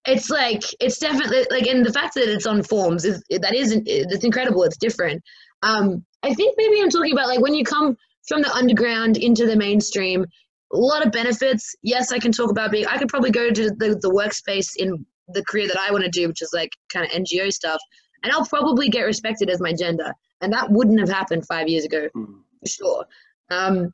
it's 0.06 0.30
like 0.30 0.64
it's 0.80 1.00
definitely 1.00 1.46
like 1.52 1.68
and 1.68 1.86
the 1.86 1.92
fact 1.92 2.14
that 2.16 2.28
it's 2.32 2.46
on 2.46 2.64
forms 2.64 3.06
is 3.06 3.24
that 3.30 3.54
isn't 3.54 3.84
it's 3.88 4.24
incredible 4.24 4.64
it's 4.64 4.78
different. 4.78 5.22
Um 5.64 6.06
i 6.24 6.34
think 6.34 6.56
maybe 6.58 6.82
i'm 6.82 6.90
talking 6.90 7.12
about 7.14 7.28
like 7.28 7.40
when 7.42 7.54
you 7.54 7.64
come 7.64 7.98
from 8.28 8.42
the 8.42 8.52
underground 8.54 9.18
into 9.18 9.46
the 9.46 9.56
mainstream 9.56 10.26
a 10.74 10.78
lot 10.78 11.06
of 11.06 11.12
benefits. 11.12 11.76
Yes 11.84 12.12
i 12.12 12.20
can 12.20 12.32
talk 12.32 12.50
about 12.52 12.72
being 12.72 12.86
i 12.88 12.98
could 12.98 13.10
probably 13.10 13.32
go 13.32 13.52
to 13.52 13.70
the, 13.72 13.98
the 14.02 14.10
workspace 14.12 14.72
in 14.78 15.06
the 15.30 15.44
career 15.44 15.68
that 15.68 15.78
i 15.78 15.92
want 15.92 16.04
to 16.04 16.10
do 16.10 16.28
which 16.28 16.42
is 16.42 16.52
like 16.54 16.72
kind 16.90 17.06
of 17.06 17.12
ngo 17.12 17.52
stuff 17.52 17.80
and 18.24 18.32
i'll 18.32 18.46
probably 18.46 18.90
get 18.90 19.02
respected 19.04 19.50
as 19.50 19.60
my 19.60 19.74
gender 19.74 20.14
and 20.42 20.54
that 20.54 20.70
wouldn't 20.72 21.00
have 21.00 21.10
happened 21.10 21.46
five 21.48 21.68
years 21.68 21.86
ago 21.86 22.08
Mm. 22.16 22.40
for 22.62 22.70
sure. 22.70 23.06
Um 23.50 23.94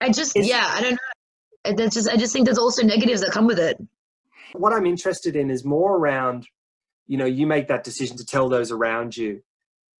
i 0.00 0.08
just 0.10 0.36
Is- 0.36 0.46
yeah 0.48 0.68
i 0.72 0.80
don't 0.80 0.92
know. 0.92 1.74
That's 1.76 1.94
just 1.94 2.08
i 2.08 2.16
just 2.16 2.32
think 2.32 2.44
there's 2.46 2.58
also 2.58 2.82
negatives 2.84 3.20
that 3.22 3.30
come 3.30 3.46
with 3.46 3.58
it 3.58 3.76
what 4.54 4.72
I'm 4.72 4.86
interested 4.86 5.36
in 5.36 5.50
is 5.50 5.64
more 5.64 5.96
around, 5.96 6.46
you 7.06 7.16
know, 7.16 7.24
you 7.24 7.46
make 7.46 7.68
that 7.68 7.84
decision 7.84 8.16
to 8.18 8.26
tell 8.26 8.48
those 8.48 8.70
around 8.70 9.16
you. 9.16 9.42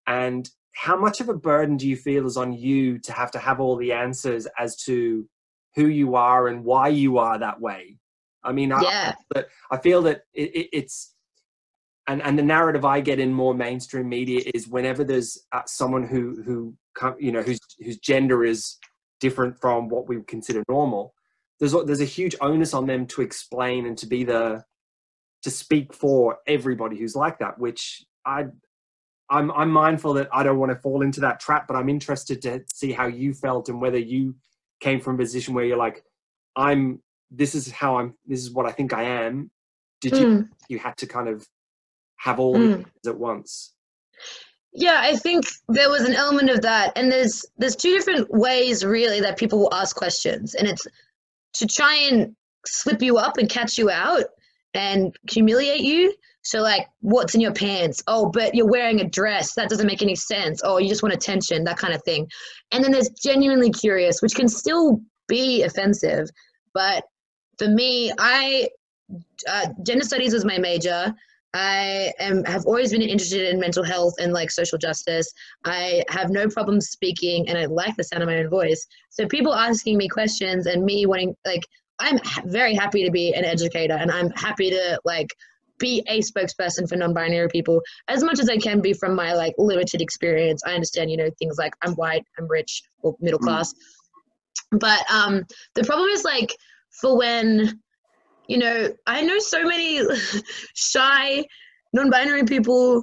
And 0.06 0.48
how 0.72 0.96
much 0.96 1.20
of 1.20 1.28
a 1.28 1.34
burden 1.34 1.76
do 1.76 1.86
you 1.86 1.96
feel 1.96 2.26
is 2.26 2.36
on 2.36 2.52
you 2.52 2.98
to 3.00 3.12
have 3.12 3.30
to 3.32 3.38
have 3.38 3.60
all 3.60 3.76
the 3.76 3.92
answers 3.92 4.46
as 4.58 4.76
to 4.84 5.28
who 5.74 5.86
you 5.86 6.14
are 6.14 6.48
and 6.48 6.64
why 6.64 6.88
you 6.88 7.18
are 7.18 7.38
that 7.38 7.60
way? 7.60 7.98
I 8.44 8.52
mean, 8.52 8.72
I, 8.72 8.82
yeah 8.82 9.12
but 9.30 9.48
I 9.70 9.78
feel 9.78 10.02
that 10.02 10.22
it, 10.34 10.54
it, 10.54 10.68
it's 10.72 11.14
and 12.06 12.20
and 12.22 12.38
the 12.38 12.42
narrative 12.42 12.84
I 12.84 13.00
get 13.00 13.20
in 13.20 13.32
more 13.32 13.54
mainstream 13.54 14.08
media 14.08 14.42
is 14.54 14.68
whenever 14.68 15.04
there's 15.04 15.38
uh, 15.52 15.62
someone 15.66 16.06
who 16.06 16.42
who 16.42 16.74
you 17.18 17.32
know 17.32 17.42
whose 17.42 17.60
whose 17.78 17.98
gender 17.98 18.44
is 18.44 18.78
different 19.20 19.56
from 19.60 19.88
what 19.88 20.08
we 20.08 20.16
would 20.16 20.26
consider 20.26 20.64
normal. 20.68 21.14
There's 21.62 21.74
a- 21.74 21.84
there's 21.84 22.00
a 22.00 22.04
huge 22.04 22.34
onus 22.40 22.74
on 22.74 22.86
them 22.86 23.06
to 23.06 23.22
explain 23.22 23.86
and 23.86 23.96
to 23.98 24.06
be 24.06 24.24
the 24.24 24.64
to 25.44 25.50
speak 25.50 25.94
for 25.94 26.38
everybody 26.46 26.96
who's 26.98 27.14
like 27.14 27.38
that, 27.38 27.56
which 27.58 28.04
I. 28.26 28.46
I'm, 29.30 29.50
I'm 29.52 29.70
mindful 29.70 30.12
that 30.14 30.28
I 30.30 30.42
don't 30.42 30.58
want 30.58 30.72
to 30.72 30.78
fall 30.78 31.00
into 31.00 31.20
that 31.20 31.40
trap, 31.40 31.66
but 31.66 31.74
I'm 31.74 31.88
interested 31.88 32.42
to 32.42 32.62
see 32.74 32.92
how 32.92 33.06
you 33.06 33.32
felt 33.32 33.70
and 33.70 33.80
whether 33.80 33.96
you 33.96 34.34
came 34.80 35.00
from 35.00 35.14
a 35.14 35.18
position 35.18 35.54
where 35.54 35.64
you're 35.64 35.78
like, 35.78 36.04
I'm, 36.54 37.00
this 37.30 37.54
is 37.54 37.70
how 37.72 37.96
I'm, 37.96 38.12
this 38.26 38.40
is 38.40 38.50
what 38.50 38.66
I 38.66 38.72
think 38.72 38.92
I 38.92 39.04
am. 39.04 39.50
Did 40.02 40.18
you 40.18 40.26
Mm. 40.26 40.48
you 40.68 40.78
had 40.80 40.98
to 40.98 41.06
kind 41.06 41.28
of 41.28 41.48
have 42.16 42.38
all 42.40 42.56
Mm. 42.56 42.84
at 43.06 43.16
once. 43.16 43.72
Yeah, 44.74 45.00
I 45.02 45.16
think 45.16 45.44
there 45.68 45.88
was 45.88 46.02
an 46.02 46.14
element 46.14 46.50
of 46.50 46.60
that, 46.62 46.92
and 46.96 47.10
there's 47.10 47.46
there's 47.56 47.76
two 47.76 47.94
different 47.96 48.28
ways 48.30 48.84
really 48.84 49.20
that 49.20 49.38
people 49.38 49.58
will 49.60 49.72
ask 49.74 49.96
questions, 49.96 50.54
and 50.56 50.68
it's 50.68 50.86
to 51.54 51.66
try 51.66 51.94
and 52.10 52.34
slip 52.66 53.02
you 53.02 53.18
up 53.18 53.38
and 53.38 53.48
catch 53.48 53.78
you 53.78 53.90
out 53.90 54.24
and 54.74 55.14
humiliate 55.30 55.80
you. 55.80 56.14
So 56.42 56.60
like, 56.60 56.88
what's 57.00 57.34
in 57.34 57.40
your 57.40 57.52
pants? 57.52 58.02
Oh, 58.06 58.30
but 58.30 58.54
you're 58.54 58.68
wearing 58.68 59.00
a 59.00 59.08
dress. 59.08 59.54
That 59.54 59.68
doesn't 59.68 59.86
make 59.86 60.02
any 60.02 60.16
sense. 60.16 60.60
Oh, 60.64 60.78
you 60.78 60.88
just 60.88 61.02
want 61.02 61.14
attention, 61.14 61.64
that 61.64 61.78
kind 61.78 61.94
of 61.94 62.02
thing. 62.02 62.28
And 62.72 62.82
then 62.82 62.90
there's 62.90 63.10
genuinely 63.10 63.70
curious, 63.70 64.20
which 64.22 64.34
can 64.34 64.48
still 64.48 65.00
be 65.28 65.62
offensive, 65.62 66.28
but 66.74 67.04
for 67.58 67.68
me, 67.68 68.12
I 68.18 68.68
uh, 69.48 69.68
gender 69.84 70.04
studies 70.04 70.32
was 70.32 70.44
my 70.44 70.58
major. 70.58 71.14
I 71.54 72.12
am 72.18 72.44
have 72.44 72.64
always 72.64 72.92
been 72.92 73.02
interested 73.02 73.48
in 73.50 73.60
mental 73.60 73.84
health 73.84 74.14
and 74.18 74.32
like 74.32 74.50
social 74.50 74.78
justice. 74.78 75.30
I 75.64 76.02
have 76.08 76.30
no 76.30 76.48
problem 76.48 76.80
speaking, 76.80 77.48
and 77.48 77.58
I 77.58 77.66
like 77.66 77.96
the 77.96 78.04
sound 78.04 78.22
of 78.22 78.28
my 78.28 78.38
own 78.38 78.48
voice. 78.48 78.86
So 79.10 79.26
people 79.26 79.54
asking 79.54 79.98
me 79.98 80.08
questions 80.08 80.66
and 80.66 80.84
me 80.84 81.06
wanting 81.06 81.36
like 81.44 81.66
I'm 81.98 82.18
very 82.44 82.74
happy 82.74 83.04
to 83.04 83.10
be 83.10 83.34
an 83.34 83.44
educator, 83.44 83.94
and 83.94 84.10
I'm 84.10 84.30
happy 84.30 84.70
to 84.70 85.00
like 85.04 85.28
be 85.78 86.02
a 86.06 86.20
spokesperson 86.20 86.88
for 86.88 86.96
non-binary 86.96 87.48
people 87.48 87.82
as 88.08 88.22
much 88.22 88.38
as 88.38 88.48
I 88.48 88.56
can 88.56 88.80
be 88.80 88.92
from 88.92 89.14
my 89.14 89.34
like 89.34 89.54
limited 89.58 90.00
experience. 90.00 90.62
I 90.64 90.74
understand, 90.74 91.10
you 91.10 91.16
know, 91.16 91.28
things 91.38 91.58
like 91.58 91.74
I'm 91.82 91.94
white, 91.94 92.24
I'm 92.38 92.46
rich, 92.48 92.82
or 93.02 93.16
middle 93.20 93.40
Mm. 93.40 93.44
class. 93.44 93.74
But 94.70 95.04
um, 95.10 95.44
the 95.74 95.84
problem 95.84 96.08
is 96.08 96.24
like 96.24 96.56
for 97.00 97.18
when 97.18 97.80
you 98.48 98.58
know, 98.58 98.88
I 99.06 99.22
know 99.22 99.38
so 99.38 99.64
many 99.64 100.02
shy, 100.74 101.44
non-binary 101.92 102.44
people. 102.44 103.02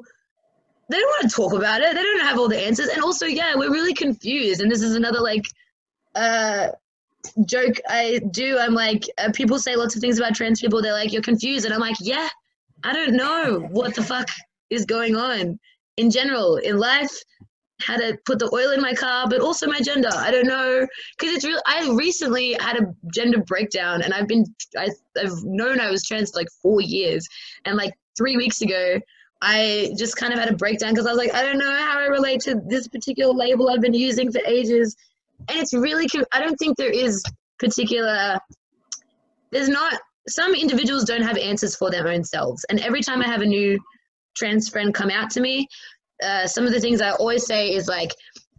They 0.89 0.97
don't 0.97 1.09
want 1.09 1.29
to 1.29 1.35
talk 1.35 1.53
about 1.53 1.81
it. 1.81 1.95
They 1.95 2.01
don't 2.01 2.21
have 2.21 2.39
all 2.39 2.47
the 2.47 2.59
answers, 2.59 2.89
and 2.89 3.03
also, 3.03 3.25
yeah, 3.25 3.55
we're 3.55 3.71
really 3.71 3.93
confused. 3.93 4.61
And 4.61 4.71
this 4.71 4.81
is 4.81 4.95
another 4.95 5.19
like 5.19 5.45
uh, 6.15 6.69
joke 7.45 7.75
I 7.87 8.21
do. 8.31 8.57
I'm 8.57 8.73
like, 8.73 9.03
uh, 9.17 9.31
people 9.33 9.59
say 9.59 9.75
lots 9.75 9.95
of 9.95 10.01
things 10.01 10.17
about 10.17 10.35
trans 10.35 10.59
people. 10.59 10.81
They're 10.81 10.93
like, 10.93 11.13
you're 11.13 11.21
confused, 11.21 11.65
and 11.65 11.73
I'm 11.73 11.79
like, 11.79 11.97
yeah, 12.01 12.27
I 12.83 12.93
don't 12.93 13.13
know 13.13 13.67
what 13.71 13.95
the 13.95 14.03
fuck 14.03 14.29
is 14.69 14.85
going 14.85 15.15
on 15.15 15.59
in 15.97 16.09
general 16.09 16.57
in 16.57 16.77
life. 16.77 17.11
How 17.81 17.95
to 17.95 18.17
put 18.25 18.39
the 18.39 18.49
oil 18.53 18.71
in 18.71 18.81
my 18.81 18.93
car, 18.93 19.27
but 19.29 19.39
also 19.39 19.65
my 19.65 19.79
gender. 19.79 20.09
I 20.13 20.31
don't 20.31 20.47
know 20.47 20.85
because 21.17 21.35
it's 21.35 21.45
real. 21.45 21.61
I 21.65 21.89
recently 21.91 22.57
had 22.59 22.77
a 22.77 22.93
gender 23.13 23.41
breakdown, 23.41 24.01
and 24.01 24.13
I've 24.13 24.27
been 24.27 24.45
I, 24.77 24.89
I've 25.17 25.43
known 25.43 25.79
I 25.79 25.89
was 25.89 26.03
trans 26.03 26.31
for 26.31 26.39
like 26.39 26.49
four 26.61 26.81
years, 26.81 27.25
and 27.65 27.77
like 27.77 27.93
three 28.17 28.35
weeks 28.35 28.61
ago, 28.61 28.99
I 29.41 29.93
just 29.97 30.17
kind 30.17 30.33
of 30.33 30.39
had 30.39 30.49
a 30.49 30.55
breakdown 30.55 30.91
because 30.91 31.05
I 31.05 31.11
was 31.11 31.17
like, 31.17 31.33
I 31.33 31.41
don't 31.41 31.57
know 31.57 31.73
how 31.73 31.99
I 31.99 32.07
relate 32.07 32.41
to 32.41 32.61
this 32.67 32.87
particular 32.87 33.33
label 33.33 33.69
I've 33.69 33.81
been 33.81 33.93
using 33.93 34.31
for 34.31 34.41
ages, 34.45 34.95
and 35.47 35.57
it's 35.57 35.73
really. 35.73 36.07
I 36.33 36.39
don't 36.41 36.57
think 36.57 36.77
there 36.77 36.91
is 36.91 37.23
particular. 37.59 38.37
There's 39.51 39.69
not. 39.69 39.99
Some 40.27 40.53
individuals 40.53 41.05
don't 41.05 41.23
have 41.23 41.37
answers 41.37 41.75
for 41.75 41.89
their 41.89 42.09
own 42.09 42.25
selves, 42.25 42.65
and 42.69 42.81
every 42.81 43.01
time 43.01 43.21
I 43.21 43.27
have 43.27 43.41
a 43.41 43.45
new 43.45 43.79
trans 44.35 44.69
friend 44.69 44.93
come 44.93 45.09
out 45.09 45.29
to 45.31 45.41
me, 45.41 45.67
uh, 46.23 46.47
some 46.47 46.65
of 46.65 46.73
the 46.73 46.79
things 46.79 47.01
I 47.01 47.11
always 47.11 47.45
say 47.45 47.73
is 47.73 47.87
like, 47.87 48.11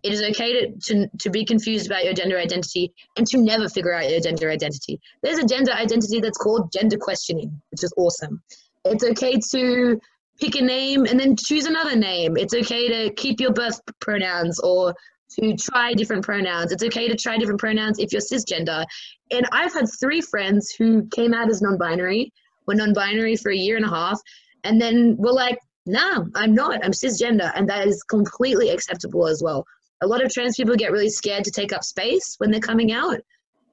it 0.02 0.12
is 0.12 0.22
okay 0.22 0.52
to, 0.52 0.72
to, 0.86 1.08
to 1.18 1.30
be 1.30 1.44
confused 1.44 1.86
about 1.86 2.04
your 2.04 2.14
gender 2.14 2.38
identity 2.38 2.92
and 3.16 3.26
to 3.26 3.38
never 3.38 3.68
figure 3.68 3.92
out 3.92 4.10
your 4.10 4.20
gender 4.20 4.50
identity. 4.50 4.98
There's 5.22 5.38
a 5.38 5.46
gender 5.46 5.72
identity 5.72 6.20
that's 6.20 6.38
called 6.38 6.72
gender 6.72 6.96
questioning, 6.96 7.60
which 7.70 7.84
is 7.84 7.92
awesome. 7.96 8.42
It's 8.84 9.04
okay 9.04 9.38
to 9.52 10.00
pick 10.40 10.56
a 10.56 10.62
name 10.62 11.04
and 11.04 11.20
then 11.20 11.36
choose 11.36 11.66
another 11.66 11.96
name. 11.96 12.36
It's 12.36 12.54
okay 12.54 12.88
to 12.88 13.14
keep 13.14 13.40
your 13.40 13.52
birth 13.52 13.80
pronouns 14.00 14.58
or 14.60 14.94
to 15.38 15.54
try 15.56 15.92
different 15.92 16.24
pronouns. 16.24 16.72
It's 16.72 16.82
okay 16.82 17.08
to 17.08 17.14
try 17.14 17.36
different 17.36 17.60
pronouns 17.60 17.98
if 17.98 18.12
you're 18.12 18.22
cisgender. 18.22 18.84
And 19.30 19.46
I've 19.52 19.72
had 19.72 19.86
three 20.00 20.22
friends 20.22 20.74
who 20.76 21.06
came 21.08 21.34
out 21.34 21.50
as 21.50 21.60
non 21.60 21.78
binary, 21.78 22.32
were 22.66 22.74
non 22.74 22.94
binary 22.94 23.36
for 23.36 23.52
a 23.52 23.56
year 23.56 23.76
and 23.76 23.84
a 23.84 23.90
half, 23.90 24.18
and 24.64 24.80
then 24.80 25.16
were 25.18 25.32
like, 25.32 25.58
no, 25.90 26.26
I'm 26.34 26.54
not. 26.54 26.84
I'm 26.84 26.92
cisgender. 26.92 27.50
And 27.54 27.68
that 27.68 27.86
is 27.86 28.02
completely 28.02 28.70
acceptable 28.70 29.26
as 29.26 29.42
well. 29.42 29.64
A 30.02 30.06
lot 30.06 30.24
of 30.24 30.32
trans 30.32 30.56
people 30.56 30.76
get 30.76 30.92
really 30.92 31.10
scared 31.10 31.44
to 31.44 31.50
take 31.50 31.72
up 31.72 31.84
space 31.84 32.36
when 32.38 32.50
they're 32.50 32.60
coming 32.60 32.92
out. 32.92 33.20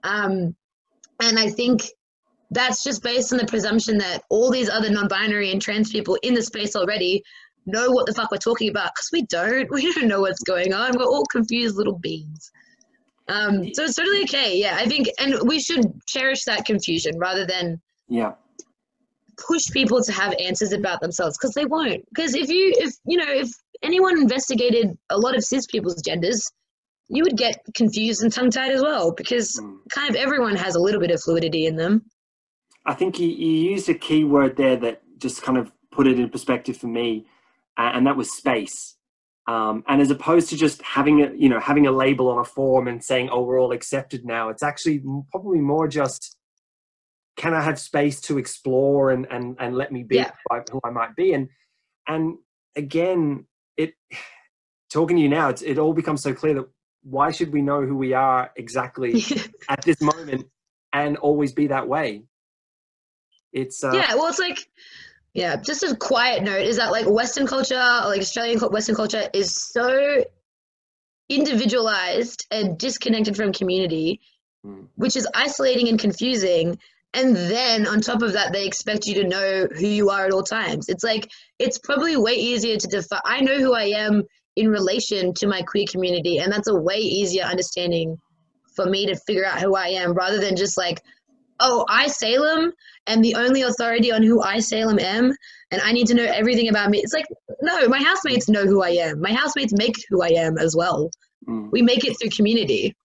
Um, 0.04 0.56
and 1.22 1.40
I 1.40 1.50
think 1.50 1.84
that's 2.52 2.84
just 2.84 3.04
based 3.04 3.32
on 3.34 3.40
the 3.40 3.46
presumption 3.46 3.98
that 4.00 4.24
all 4.30 4.52
these 4.52 4.70
other 4.70 4.90
non 4.90 5.08
binary 5.08 5.52
and 5.52 5.62
trans 5.62 5.92
people 5.92 6.18
in 6.24 6.34
the 6.34 6.44
space 6.44 6.76
already 6.76 7.24
know 7.66 7.92
what 7.92 8.06
the 8.06 8.14
fuck 8.14 8.32
we're 8.32 8.38
talking 8.38 8.70
about 8.70 8.92
because 8.96 9.10
we 9.12 9.24
don't. 9.24 9.70
We 9.72 9.94
don't 9.94 10.08
know 10.08 10.22
what's 10.22 10.44
going 10.44 10.74
on. 10.74 10.98
We're 10.98 11.06
all 11.06 11.26
confused 11.26 11.76
little 11.76 12.00
beings. 12.00 12.52
Um, 13.28 13.74
so 13.74 13.84
it's 13.84 13.96
totally 13.96 14.24
okay. 14.24 14.58
Yeah, 14.58 14.78
I 14.80 14.86
think, 14.86 15.08
and 15.20 15.36
we 15.46 15.60
should 15.60 15.86
cherish 16.08 16.46
that 16.46 16.66
confusion 16.66 17.20
rather 17.20 17.46
than 17.46 17.82
Yeah. 18.08 18.34
Push 19.46 19.70
people 19.72 20.04
to 20.04 20.12
have 20.12 20.34
answers 20.40 20.74
about 20.74 21.02
themselves 21.02 21.38
because 21.38 21.54
they 21.54 21.66
won't. 21.66 22.04
Because 22.10 22.36
if 22.36 22.50
you, 22.50 22.74
if 22.78 22.94
you 23.06 23.18
know, 23.18 23.32
if 23.32 23.50
anyone 23.84 24.18
investigated 24.18 24.98
a 25.10 25.18
lot 25.18 25.36
of 25.36 25.44
cis 25.44 25.66
people's 25.68 26.02
genders, 26.02 26.50
you 27.10 27.24
would 27.24 27.38
get 27.38 27.62
confused 27.76 28.24
and 28.24 28.32
tongue 28.34 28.50
tied 28.50 28.72
as 28.72 28.82
well 28.82 29.12
because 29.12 29.60
Mm. 29.62 29.78
kind 29.92 30.10
of 30.10 30.16
everyone 30.16 30.56
has 30.56 30.76
a 30.76 30.80
little 30.80 31.00
bit 31.00 31.12
of 31.12 31.22
fluidity 31.22 31.66
in 31.66 31.76
them. 31.76 32.06
I 32.86 32.94
think 32.94 33.20
you, 33.20 33.28
you 33.28 33.72
used 33.72 33.90
a 33.90 33.94
key 33.94 34.24
word 34.24 34.56
there 34.58 34.78
that 34.78 35.02
just 35.18 35.42
kind 35.42 35.58
of 35.58 35.72
put 35.92 36.08
it 36.08 36.20
in 36.20 36.30
perspective 36.30 36.78
for 36.78 36.88
me, 36.88 37.26
and 37.78 38.06
that 38.08 38.16
was 38.18 38.36
space. 38.36 38.96
Um, 39.48 39.84
and 39.88 40.02
as 40.02 40.12
opposed 40.12 40.50
to 40.50 40.58
just 40.58 40.82
having 40.82 41.22
a 41.22 41.32
you 41.34 41.48
know 41.50 41.60
having 41.60 41.88
a 41.88 41.92
label 41.92 42.30
on 42.30 42.40
a 42.40 42.44
form 42.44 42.88
and 42.88 43.04
saying 43.04 43.30
oh 43.30 43.44
we're 43.44 43.62
all 43.62 43.72
accepted 43.72 44.26
now 44.26 44.50
it's 44.50 44.62
actually 44.62 45.02
probably 45.32 45.60
more 45.60 45.88
just 45.88 46.37
can 47.38 47.54
i 47.54 47.62
have 47.62 47.80
space 47.80 48.20
to 48.20 48.38
explore 48.38 49.12
and 49.12 49.26
and, 49.32 49.56
and 49.60 49.76
let 49.76 49.92
me 49.92 50.04
be 50.04 50.18
yeah. 50.18 50.32
who 50.72 50.82
i 50.84 50.90
might 50.90 51.16
be 51.16 51.34
and 51.34 51.48
and 52.08 52.38
again 52.76 53.46
it 53.78 53.94
talking 54.90 55.18
to 55.18 55.22
you 55.22 55.30
now 55.30 55.50
it's, 55.50 55.62
it 55.62 55.78
all 55.78 55.94
becomes 55.94 56.22
so 56.22 56.34
clear 56.34 56.54
that 56.54 56.68
why 57.04 57.32
should 57.32 57.54
we 57.54 57.62
know 57.62 57.82
who 57.86 57.96
we 57.96 58.14
are 58.14 58.52
exactly 58.56 59.24
at 59.70 59.82
this 59.84 60.02
moment 60.02 60.46
and 60.94 61.18
always 61.18 61.54
be 61.54 61.68
that 61.68 61.88
way 61.88 62.24
it's 63.54 63.84
uh, 63.84 63.92
yeah 63.94 64.14
well 64.16 64.28
it's 64.28 64.40
like 64.40 64.68
yeah, 65.38 65.56
just 65.56 65.84
a 65.84 65.96
quiet 65.96 66.42
note 66.42 66.66
is 66.66 66.78
that 66.78 66.92
like 66.92 67.08
Western 67.08 67.46
culture, 67.46 67.76
like 67.76 68.22
Australian 68.22 68.60
Western 68.60 68.96
culture, 68.96 69.30
is 69.34 69.56
so 69.56 70.24
individualized 71.30 72.48
and 72.50 72.76
disconnected 72.76 73.36
from 73.36 73.54
community, 73.54 74.20
mm. 74.66 74.88
which 74.96 75.16
is 75.16 75.28
isolating 75.36 75.90
and 75.90 76.00
confusing. 76.00 76.80
And 77.14 77.36
then 77.36 77.88
on 77.88 78.02
top 78.02 78.22
of 78.22 78.34
that, 78.34 78.54
they 78.54 78.68
expect 78.68 79.08
you 79.08 79.16
to 79.16 79.28
know 79.28 79.68
who 79.76 79.88
you 79.88 80.10
are 80.10 80.26
at 80.26 80.32
all 80.32 80.44
times. 80.44 80.88
It's 80.90 81.04
like 81.04 81.28
it's 81.58 81.80
probably 81.80 82.18
way 82.18 82.34
easier 82.34 82.78
to 82.78 82.88
define. 82.88 83.22
I 83.26 83.42
know 83.42 83.58
who 83.58 83.74
I 83.74 83.86
am 83.86 84.24
in 84.56 84.70
relation 84.70 85.34
to 85.36 85.48
my 85.48 85.62
queer 85.62 85.86
community, 85.90 86.38
and 86.40 86.52
that's 86.52 86.68
a 86.68 86.76
way 86.76 86.98
easier 86.98 87.44
understanding 87.44 88.18
for 88.76 88.86
me 88.86 89.08
to 89.08 89.16
figure 89.26 89.46
out 89.46 89.62
who 89.62 89.76
I 89.76 89.88
am 89.88 90.14
rather 90.14 90.40
than 90.40 90.56
just 90.56 90.78
like 90.78 91.02
oh, 91.60 91.86
I 91.90 92.08
Salem 92.08 92.72
am 93.08 93.22
the 93.22 93.36
only 93.36 93.64
authority 93.64 94.12
on 94.12 94.24
who 94.24 94.42
I 94.42 94.60
Salem 94.60 95.00
am, 95.00 95.34
and 95.72 95.82
I 95.82 95.92
need 95.92 96.08
to 96.08 96.14
know 96.14 96.26
everything 96.26 96.70
about 96.70 96.90
me. 96.90 97.00
It's 97.00 97.14
like, 97.14 97.26
no, 97.62 97.88
my 97.88 98.02
housemates 98.02 98.50
know 98.50 98.66
who 98.66 98.84
I 98.84 98.90
am. 98.90 99.22
My 99.22 99.34
housemates 99.34 99.74
make 99.74 99.96
who 100.10 100.22
I 100.22 100.30
am 100.30 100.58
as 100.58 100.76
well. 100.76 101.10
Mm. 101.48 101.72
We 101.72 101.82
make 101.82 102.06
it 102.06 102.18
through 102.20 102.30
community. 102.30 102.96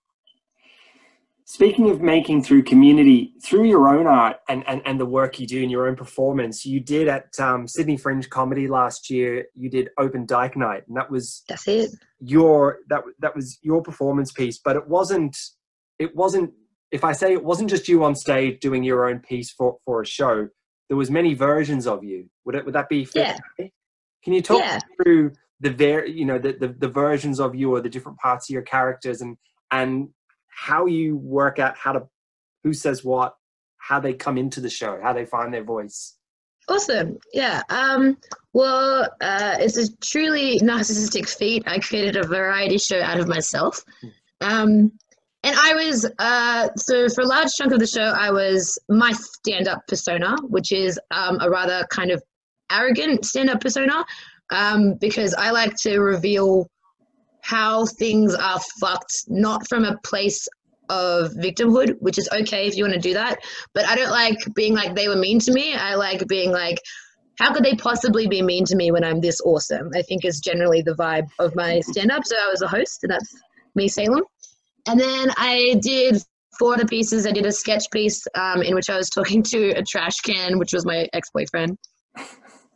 Speaking 1.53 1.91
of 1.91 2.01
making 2.01 2.43
through 2.43 2.63
community, 2.63 3.35
through 3.43 3.65
your 3.65 3.87
own 3.87 4.07
art 4.07 4.39
and, 4.49 4.65
and, 4.67 4.81
and 4.87 4.99
the 4.99 5.05
work 5.05 5.39
you 5.39 5.47
do 5.47 5.63
in 5.63 5.69
your 5.69 5.87
own 5.87 5.95
performance, 5.95 6.65
you 6.65 6.81
did 6.81 7.09
at 7.09 7.39
um, 7.39 7.69
Sydney 7.69 7.99
Fringe 7.99 8.27
Comedy 8.31 8.69
last 8.69 9.11
year. 9.11 9.45
You 9.55 9.69
did 9.69 9.91
Open 9.99 10.25
Dyke 10.25 10.57
Night, 10.57 10.85
and 10.89 10.97
that 10.97 11.11
was 11.11 11.45
that's 11.47 11.69
it. 11.69 11.91
Your 12.21 12.79
that 12.89 13.03
that 13.19 13.37
was 13.37 13.59
your 13.61 13.83
performance 13.83 14.33
piece, 14.33 14.59
but 14.65 14.77
it 14.77 14.89
wasn't 14.89 15.37
it 15.99 16.17
wasn't 16.17 16.55
if 16.91 17.05
I 17.05 17.13
say 17.13 17.35
it 17.35 17.45
wasn't 17.45 17.69
just 17.69 17.87
you 17.87 18.03
on 18.03 18.15
stage 18.15 18.59
doing 18.61 18.83
your 18.83 19.07
own 19.07 19.19
piece 19.19 19.53
for, 19.53 19.77
for 19.85 20.01
a 20.01 20.07
show, 20.07 20.49
there 20.89 20.97
was 20.97 21.11
many 21.11 21.35
versions 21.35 21.87
of 21.87 22.03
you. 22.03 22.31
Would 22.47 22.55
it 22.55 22.65
would 22.65 22.75
that 22.77 22.89
be 22.89 23.05
fair? 23.05 23.37
Yeah. 23.59 23.67
Can 24.25 24.33
you 24.33 24.41
talk 24.41 24.61
yeah. 24.61 24.79
through 24.97 25.33
the 25.61 25.69
ver- 25.69 26.07
you 26.07 26.25
know 26.25 26.39
the, 26.39 26.55
the, 26.55 26.69
the 26.69 26.89
versions 26.89 27.41
of 27.41 27.55
you 27.55 27.75
or 27.75 27.83
the 27.83 27.91
different 27.91 28.17
parts 28.17 28.49
of 28.49 28.55
your 28.55 28.63
characters 28.63 29.21
and 29.21 29.37
and 29.71 30.09
how 30.55 30.87
you 30.87 31.17
work 31.17 31.59
out 31.59 31.77
how 31.77 31.93
to 31.93 32.07
who 32.63 32.73
says 32.73 33.03
what, 33.03 33.35
how 33.79 33.99
they 33.99 34.13
come 34.13 34.39
into 34.39 34.61
the 34.61 34.71
show, 34.71 35.01
how 35.03 35.13
they 35.13 35.25
find 35.25 35.53
their 35.53 35.65
voice. 35.65 36.17
Awesome. 36.69 37.19
Yeah. 37.33 37.63
Um, 37.69 38.17
well, 38.53 39.09
uh, 39.21 39.57
it's 39.59 39.77
a 39.77 39.97
truly 39.97 40.61
narcissistic 40.61 41.29
feat. 41.29 41.65
I 41.67 41.81
created 41.81 42.17
a 42.17 42.27
variety 42.27 42.79
show 42.79 43.03
out 43.03 43.19
of 43.19 43.27
myself. 43.27 43.85
Um, 44.41 44.93
and 45.43 45.57
I 45.57 45.75
was 45.75 46.09
uh, 46.21 46.69
so 46.77 47.09
for 47.09 47.23
a 47.23 47.27
large 47.27 47.53
chunk 47.53 47.73
of 47.73 47.81
the 47.81 47.87
show, 47.87 48.15
I 48.17 48.31
was 48.31 48.79
my 48.89 49.11
stand-up 49.13 49.81
persona, 49.89 50.37
which 50.43 50.71
is 50.71 51.01
um, 51.11 51.39
a 51.41 51.51
rather 51.51 51.85
kind 51.91 52.13
of 52.13 52.23
arrogant 52.71 53.25
stand-up 53.25 53.61
persona, 53.61 54.05
um, 54.51 54.95
because 55.01 55.35
I 55.35 55.51
like 55.51 55.75
to 55.79 55.99
reveal 55.99 56.71
how 57.43 57.85
things 57.85 58.35
are 58.35 58.61
fucked, 58.81 59.25
not 59.29 59.69
from 59.69 59.85
a 59.85 59.99
place 59.99 60.49
of 60.89 61.33
victimhood, 61.33 61.97
which 62.01 62.19
is 62.19 62.29
okay 62.33 62.67
if 62.67 62.77
you 62.77 62.85
want 62.85 62.95
to 62.95 63.01
do 63.01 63.15
that, 63.15 63.39
but 63.75 63.87
I 63.87 63.95
don't 63.95 64.11
like 64.11 64.39
being 64.55 64.75
like 64.75 64.95
they 64.95 65.09
were 65.09 65.17
mean 65.17 65.39
to 65.41 65.53
me. 65.53 65.75
I 65.75 65.95
like 65.95 66.27
being 66.29 66.51
like, 66.53 66.79
how 67.39 67.53
could 67.53 67.65
they 67.65 67.75
possibly 67.75 68.27
be 68.27 68.43
mean 68.43 68.65
to 68.67 68.77
me 68.77 68.91
when 68.91 69.05
I'm 69.05 69.21
this 69.21 69.41
awesome? 69.45 69.91
I 69.95 70.03
think 70.03 70.25
is 70.25 70.41
generally 70.41 70.83
the 70.83 70.95
vibe 70.95 71.29
of 71.39 71.55
my 71.57 71.81
stand-up. 71.81 72.25
So 72.25 72.37
I 72.37 72.49
was 72.51 72.63
a 72.63 72.69
host, 72.69 73.01
and 73.03 73.13
that's 73.13 73.35
me, 73.75 73.89
Salem. 73.89 74.23
And 74.87 75.01
then 75.01 75.33
I 75.37 75.81
did 75.83 76.23
four 76.59 76.75
other 76.75 76.87
pieces. 76.87 77.27
I 77.27 77.33
did 77.33 77.47
a 77.47 77.53
sketch 77.53 77.91
piece 77.91 78.25
um, 78.35 78.63
in 78.63 78.75
which 78.75 78.91
I 78.91 78.97
was 78.97 79.09
talking 79.09 79.43
to 79.45 79.71
a 79.71 79.83
trash 79.83 80.21
can, 80.21 80.59
which 80.59 80.73
was 80.73 80.85
my 80.85 81.09
ex 81.13 81.29
boyfriend, 81.35 81.79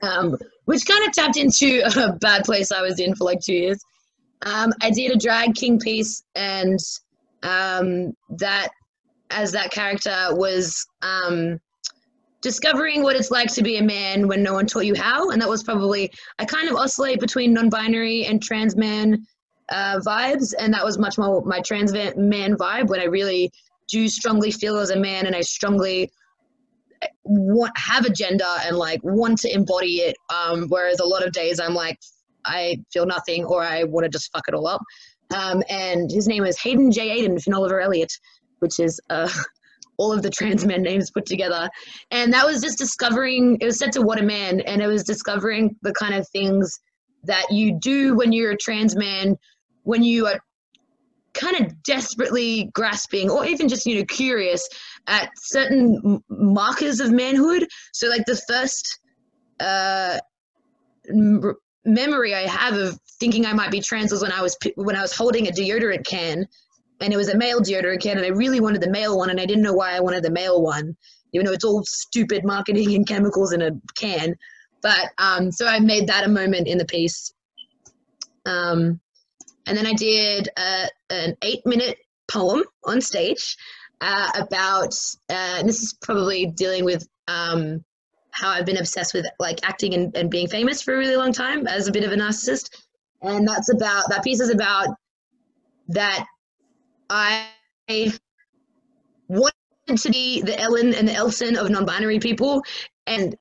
um, 0.02 0.36
which 0.64 0.86
kind 0.86 1.06
of 1.06 1.12
tapped 1.12 1.36
into 1.36 1.82
a 1.84 2.12
bad 2.14 2.44
place 2.44 2.72
I 2.72 2.82
was 2.82 2.98
in 2.98 3.14
for 3.14 3.24
like 3.24 3.40
two 3.40 3.54
years. 3.54 3.78
Um, 4.42 4.72
I 4.82 4.90
did 4.90 5.12
a 5.12 5.18
drag 5.18 5.54
king 5.54 5.78
piece, 5.78 6.22
and 6.34 6.78
um, 7.42 8.12
that 8.38 8.68
as 9.30 9.52
that 9.52 9.70
character 9.70 10.14
was 10.30 10.86
um, 11.02 11.58
discovering 12.42 13.02
what 13.02 13.16
it's 13.16 13.30
like 13.30 13.52
to 13.54 13.62
be 13.62 13.78
a 13.78 13.82
man 13.82 14.28
when 14.28 14.42
no 14.42 14.54
one 14.54 14.66
taught 14.66 14.86
you 14.86 14.94
how. 14.94 15.30
And 15.30 15.42
that 15.42 15.48
was 15.48 15.64
probably, 15.64 16.12
I 16.38 16.44
kind 16.44 16.68
of 16.68 16.76
oscillate 16.76 17.18
between 17.18 17.52
non 17.52 17.68
binary 17.70 18.24
and 18.26 18.42
trans 18.42 18.76
man 18.76 19.26
uh, 19.70 19.98
vibes, 20.06 20.54
and 20.58 20.72
that 20.74 20.84
was 20.84 20.98
much 20.98 21.18
more 21.18 21.42
my 21.44 21.60
trans 21.60 21.92
man 21.92 22.56
vibe 22.56 22.88
when 22.88 23.00
I 23.00 23.04
really 23.04 23.50
do 23.88 24.08
strongly 24.08 24.50
feel 24.50 24.76
as 24.76 24.90
a 24.90 24.96
man, 24.96 25.26
and 25.26 25.34
I 25.34 25.40
strongly 25.40 26.10
want 27.24 27.76
have 27.76 28.04
a 28.04 28.10
gender 28.10 28.44
and 28.64 28.76
like 28.76 29.00
want 29.02 29.38
to 29.38 29.52
embody 29.52 29.96
it. 29.96 30.16
Um, 30.30 30.66
whereas 30.68 31.00
a 31.00 31.04
lot 31.06 31.24
of 31.24 31.32
days 31.32 31.60
I'm 31.60 31.74
like 31.74 31.98
I 32.46 32.78
feel 32.92 33.06
nothing, 33.06 33.44
or 33.44 33.62
I 33.62 33.84
want 33.84 34.04
to 34.04 34.10
just 34.10 34.30
fuck 34.32 34.48
it 34.48 34.54
all 34.54 34.66
up. 34.66 34.82
Um, 35.34 35.62
and 35.68 36.10
his 36.10 36.28
name 36.28 36.44
is 36.44 36.58
Hayden 36.60 36.92
J. 36.92 37.20
Aiden 37.20 37.42
from 37.42 37.54
Oliver 37.54 37.80
Elliott, 37.80 38.12
which 38.60 38.78
is 38.78 39.00
uh, 39.10 39.28
all 39.98 40.12
of 40.12 40.22
the 40.22 40.30
trans 40.30 40.64
men 40.64 40.82
names 40.82 41.10
put 41.10 41.26
together. 41.26 41.68
And 42.10 42.32
that 42.32 42.46
was 42.46 42.60
just 42.60 42.78
discovering, 42.78 43.58
it 43.60 43.64
was 43.64 43.78
set 43.78 43.92
to 43.92 44.02
What 44.02 44.20
a 44.20 44.22
Man, 44.22 44.60
and 44.60 44.80
it 44.80 44.86
was 44.86 45.04
discovering 45.04 45.76
the 45.82 45.92
kind 45.92 46.14
of 46.14 46.28
things 46.28 46.78
that 47.24 47.46
you 47.50 47.78
do 47.80 48.16
when 48.16 48.32
you're 48.32 48.52
a 48.52 48.56
trans 48.56 48.96
man 48.96 49.36
when 49.82 50.02
you 50.02 50.26
are 50.26 50.40
kind 51.34 51.56
of 51.56 51.82
desperately 51.82 52.70
grasping 52.72 53.30
or 53.30 53.44
even 53.44 53.68
just 53.68 53.84
you 53.84 53.98
know 53.98 54.04
curious 54.06 54.66
at 55.06 55.30
certain 55.36 56.22
markers 56.28 56.98
of 56.98 57.12
manhood 57.12 57.66
so 57.92 58.08
like 58.08 58.24
the 58.26 58.40
first 58.48 59.00
uh, 59.60 60.18
memory 61.86 62.34
i 62.34 62.42
have 62.42 62.74
of 62.74 62.98
thinking 63.20 63.46
i 63.46 63.52
might 63.52 63.70
be 63.70 63.80
trans 63.80 64.12
was 64.12 64.22
when 64.22 64.32
i 64.32 64.42
was 64.42 64.56
when 64.76 64.96
i 64.96 65.02
was 65.02 65.16
holding 65.16 65.48
a 65.48 65.50
deodorant 65.50 66.04
can 66.04 66.46
and 67.00 67.12
it 67.12 67.16
was 67.16 67.28
a 67.28 67.36
male 67.36 67.60
deodorant 67.60 68.02
can 68.02 68.16
and 68.16 68.26
i 68.26 68.30
really 68.30 68.60
wanted 68.60 68.80
the 68.80 68.90
male 68.90 69.16
one 69.16 69.30
and 69.30 69.40
i 69.40 69.46
didn't 69.46 69.62
know 69.62 69.72
why 69.72 69.96
i 69.96 70.00
wanted 70.00 70.22
the 70.22 70.30
male 70.30 70.62
one 70.62 70.96
even 71.32 71.46
though 71.46 71.52
it's 71.52 71.64
all 71.64 71.84
stupid 71.84 72.44
marketing 72.44 72.94
and 72.94 73.06
chemicals 73.06 73.52
in 73.52 73.60
a 73.60 73.70
can. 73.94 74.34
But 74.82 75.10
um 75.18 75.52
so 75.52 75.66
i 75.66 75.78
made 75.78 76.08
that 76.08 76.24
a 76.24 76.28
moment 76.28 76.66
in 76.66 76.78
the 76.78 76.84
piece. 76.84 77.32
Um 78.44 79.00
and 79.66 79.76
then 79.76 79.86
I 79.86 79.94
did 79.94 80.48
uh, 80.56 80.86
an 81.10 81.36
eight 81.42 81.66
minute 81.66 81.98
poem 82.30 82.62
on 82.84 83.00
stage 83.00 83.56
uh, 84.00 84.30
about, 84.36 84.94
uh, 85.28 85.64
this 85.64 85.82
is 85.82 85.92
probably 86.00 86.46
dealing 86.46 86.84
with 86.84 87.04
um, 87.26 87.84
how 88.36 88.50
I've 88.50 88.66
been 88.66 88.76
obsessed 88.76 89.14
with 89.14 89.26
like 89.38 89.58
acting 89.62 89.94
and, 89.94 90.16
and 90.16 90.30
being 90.30 90.48
famous 90.48 90.82
for 90.82 90.94
a 90.94 90.98
really 90.98 91.16
long 91.16 91.32
time 91.32 91.66
as 91.66 91.88
a 91.88 91.92
bit 91.92 92.04
of 92.04 92.12
a 92.12 92.16
narcissist. 92.16 92.70
And 93.22 93.48
that's 93.48 93.72
about, 93.72 94.08
that 94.10 94.22
piece 94.22 94.40
is 94.40 94.50
about 94.50 94.88
that 95.88 96.26
I 97.08 97.46
wanted 99.28 99.52
to 99.96 100.10
be 100.10 100.42
the 100.42 100.58
Ellen 100.60 100.94
and 100.94 101.08
the 101.08 101.14
Elton 101.14 101.56
of 101.56 101.70
non 101.70 101.84
binary 101.84 102.18
people. 102.18 102.62
And 103.06 103.34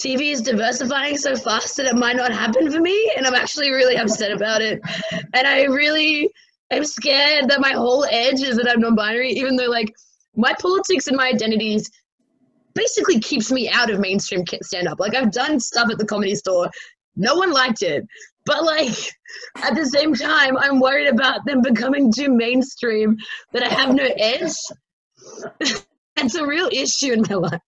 TV 0.00 0.32
is 0.32 0.42
diversifying 0.42 1.16
so 1.16 1.34
fast 1.34 1.76
that 1.76 1.86
it 1.86 1.96
might 1.96 2.16
not 2.16 2.32
happen 2.32 2.70
for 2.70 2.80
me, 2.80 3.12
and 3.16 3.26
I'm 3.26 3.34
actually 3.34 3.70
really 3.70 3.96
upset 3.96 4.32
about 4.32 4.60
it. 4.60 4.80
And 5.32 5.46
I 5.46 5.64
really 5.64 6.30
I'm 6.72 6.84
scared 6.84 7.48
that 7.50 7.60
my 7.60 7.72
whole 7.72 8.06
edge 8.06 8.42
is 8.42 8.56
that 8.56 8.68
I'm 8.68 8.80
non-binary, 8.80 9.30
even 9.32 9.56
though 9.56 9.68
like 9.68 9.92
my 10.34 10.54
politics 10.54 11.06
and 11.06 11.16
my 11.16 11.28
identities 11.28 11.90
basically 12.74 13.20
keeps 13.20 13.50
me 13.50 13.70
out 13.70 13.90
of 13.90 14.00
mainstream 14.00 14.44
stand-up. 14.62 15.00
Like 15.00 15.14
I've 15.14 15.32
done 15.32 15.60
stuff 15.60 15.90
at 15.90 15.98
the 15.98 16.06
comedy 16.06 16.34
store, 16.34 16.70
no 17.16 17.36
one 17.36 17.52
liked 17.52 17.82
it, 17.82 18.06
but 18.44 18.64
like 18.64 18.96
at 19.56 19.74
the 19.74 19.86
same 19.86 20.14
time, 20.14 20.56
I'm 20.56 20.80
worried 20.80 21.08
about 21.08 21.44
them 21.46 21.62
becoming 21.62 22.12
too 22.12 22.30
mainstream 22.30 23.16
that 23.52 23.62
I 23.62 23.68
have 23.68 23.94
no 23.94 24.08
edge. 24.16 24.54
That's 26.16 26.34
a 26.34 26.46
real 26.46 26.68
issue 26.72 27.12
in 27.12 27.22
my 27.28 27.36
life. 27.36 27.60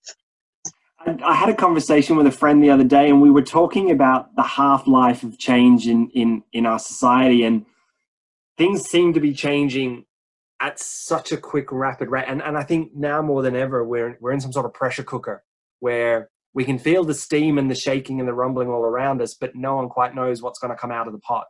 I 1.06 1.34
had 1.34 1.50
a 1.50 1.54
conversation 1.54 2.16
with 2.16 2.26
a 2.26 2.30
friend 2.30 2.62
the 2.62 2.70
other 2.70 2.84
day, 2.84 3.10
and 3.10 3.20
we 3.20 3.30
were 3.30 3.42
talking 3.42 3.90
about 3.90 4.34
the 4.36 4.42
half 4.42 4.86
life 4.86 5.22
of 5.22 5.38
change 5.38 5.86
in, 5.86 6.08
in, 6.10 6.42
in 6.52 6.64
our 6.64 6.78
society, 6.78 7.44
and 7.44 7.66
things 8.56 8.84
seem 8.84 9.12
to 9.12 9.20
be 9.20 9.34
changing 9.34 10.06
at 10.64 10.80
such 10.80 11.30
a 11.30 11.36
quick, 11.36 11.70
rapid 11.70 12.08
rate. 12.08 12.24
And, 12.26 12.40
and 12.42 12.56
I 12.56 12.62
think 12.62 12.96
now 12.96 13.20
more 13.20 13.42
than 13.42 13.54
ever, 13.54 13.84
we're, 13.84 14.16
we're 14.18 14.32
in 14.32 14.40
some 14.40 14.50
sort 14.50 14.64
of 14.64 14.72
pressure 14.72 15.02
cooker 15.02 15.44
where 15.80 16.30
we 16.54 16.64
can 16.64 16.78
feel 16.78 17.04
the 17.04 17.12
steam 17.12 17.58
and 17.58 17.70
the 17.70 17.74
shaking 17.74 18.18
and 18.18 18.26
the 18.26 18.32
rumbling 18.32 18.68
all 18.68 18.82
around 18.82 19.20
us, 19.20 19.34
but 19.34 19.54
no 19.54 19.76
one 19.76 19.90
quite 19.90 20.14
knows 20.14 20.40
what's 20.40 20.58
going 20.58 20.70
to 20.70 20.76
come 20.76 20.90
out 20.90 21.06
of 21.06 21.12
the 21.12 21.18
pot. 21.18 21.44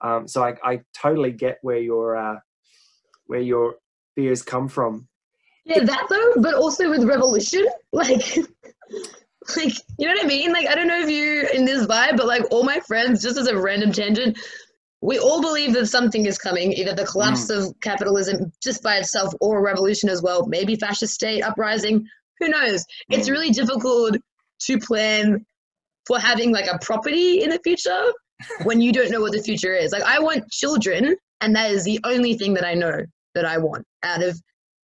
Um, 0.00 0.26
so 0.26 0.42
I, 0.42 0.56
I 0.64 0.80
totally 0.92 1.30
get 1.30 1.58
where 1.62 1.78
your 1.78 2.16
uh, 2.16 2.40
where 3.26 3.40
your 3.40 3.76
fears 4.16 4.42
come 4.42 4.66
from. 4.66 5.06
Yeah, 5.64 5.84
that 5.84 6.06
though, 6.10 6.42
but 6.42 6.54
also 6.54 6.90
with 6.90 7.04
revolution, 7.04 7.64
like, 7.92 8.36
like 9.56 9.74
you 9.98 10.08
know 10.08 10.14
what 10.14 10.24
I 10.24 10.26
mean? 10.26 10.52
Like 10.52 10.66
I 10.66 10.74
don't 10.74 10.88
know 10.88 11.00
if 11.00 11.08
you 11.08 11.46
in 11.54 11.64
this 11.64 11.86
vibe, 11.86 12.16
but 12.16 12.26
like 12.26 12.42
all 12.50 12.64
my 12.64 12.80
friends, 12.80 13.22
just 13.22 13.38
as 13.38 13.46
a 13.46 13.56
random 13.56 13.92
tangent, 13.92 14.36
we 15.02 15.18
all 15.18 15.42
believe 15.42 15.74
that 15.74 15.86
something 15.86 16.26
is 16.26 16.38
coming, 16.38 16.72
either 16.72 16.94
the 16.94 17.04
collapse 17.04 17.50
mm. 17.50 17.58
of 17.58 17.80
capitalism 17.80 18.52
just 18.62 18.82
by 18.82 18.96
itself 18.96 19.34
or 19.40 19.58
a 19.58 19.62
revolution 19.62 20.08
as 20.08 20.22
well, 20.22 20.46
maybe 20.46 20.76
fascist 20.76 21.12
state 21.12 21.42
uprising. 21.42 22.06
Who 22.38 22.48
knows? 22.48 22.84
It's 23.10 23.28
mm. 23.28 23.32
really 23.32 23.50
difficult 23.50 24.16
to 24.62 24.78
plan 24.78 25.44
for 26.06 26.20
having 26.20 26.52
like 26.52 26.66
a 26.66 26.78
property 26.80 27.42
in 27.42 27.50
the 27.50 27.58
future 27.64 28.12
when 28.62 28.80
you 28.80 28.92
don't 28.92 29.10
know 29.10 29.20
what 29.20 29.32
the 29.32 29.42
future 29.42 29.74
is. 29.74 29.90
Like 29.92 30.04
I 30.04 30.20
want 30.20 30.48
children, 30.50 31.16
and 31.40 31.54
that 31.56 31.72
is 31.72 31.84
the 31.84 32.00
only 32.04 32.34
thing 32.34 32.54
that 32.54 32.64
I 32.64 32.74
know 32.74 33.00
that 33.34 33.44
I 33.44 33.58
want 33.58 33.84
out 34.04 34.22
of 34.22 34.40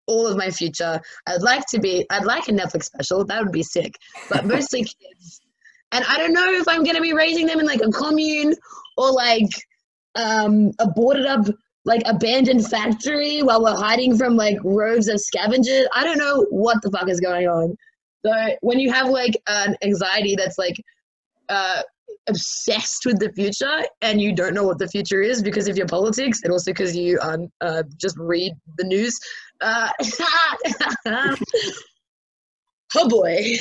all 0.08 0.25
of 0.25 0.36
my 0.36 0.49
future. 0.49 0.99
I'd 1.27 1.43
like 1.43 1.65
to 1.67 1.80
be, 1.80 2.08
I'd 2.10 2.25
like 2.25 2.47
a 2.47 2.51
Netflix 2.51 2.86
special. 2.86 3.23
That 3.25 3.43
would 3.43 3.51
be 3.51 3.63
sick. 3.63 3.93
But 4.30 4.45
mostly 4.47 4.82
kids. 4.82 5.41
And 5.91 6.03
I 6.08 6.17
don't 6.17 6.34
know 6.34 6.51
if 6.53 6.67
I'm 6.67 6.84
going 6.84 6.95
to 6.95 7.01
be 7.01 7.13
raising 7.13 7.45
them 7.45 7.60
in 7.60 7.65
like 7.65 7.82
a 7.82 7.91
commune 7.91 8.56
or 8.97 9.12
like 9.12 9.49
um, 10.17 10.71
a 10.80 10.88
boarded 10.88 11.25
up, 11.25 11.45
like 11.86 12.01
abandoned 12.06 12.67
factory 12.67 13.41
while 13.41 13.63
we're 13.63 13.75
hiding 13.75 14.17
from 14.17 14.36
like 14.36 14.58
rows 14.63 15.08
of 15.08 15.21
scavengers. 15.21 15.88
I 15.95 16.03
don't 16.03 16.17
know 16.17 16.45
what 16.49 16.82
the 16.82 16.91
fuck 16.91 17.10
is 17.10 17.21
going 17.21 17.47
on. 17.47 17.77
So 18.25 18.34
when 18.62 18.80
you 18.80 18.91
have 18.91 19.08
like 19.08 19.41
an 19.47 19.77
anxiety 19.82 20.36
that's 20.36 20.58
like 20.58 20.75
uh, 21.47 21.84
obsessed 22.27 23.06
with 23.06 23.19
the 23.19 23.32
future 23.34 23.84
and 24.01 24.19
you 24.21 24.36
don't 24.36 24.53
know 24.53 24.63
what 24.63 24.80
the 24.80 24.88
future 24.88 25.21
is 25.21 25.41
because 25.41 25.67
of 25.67 25.77
your 25.77 25.88
politics 25.88 26.39
and 26.43 26.51
also 26.51 26.71
because 26.71 26.95
you 26.95 27.17
um, 27.21 27.47
uh, 27.62 27.84
just 27.97 28.17
read 28.17 28.53
the 28.77 28.84
news. 28.84 29.17
Uh, 29.62 29.89
oh 32.95 33.10
boy. 33.10 33.56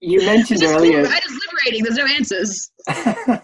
you 0.00 0.20
mentioned 0.20 0.62
earlier. 0.64 1.04
Right 1.04 1.22
is 1.24 1.40
liberating. 1.46 1.84
There's 1.84 1.96
no 1.96 2.06
answers. 2.06 2.70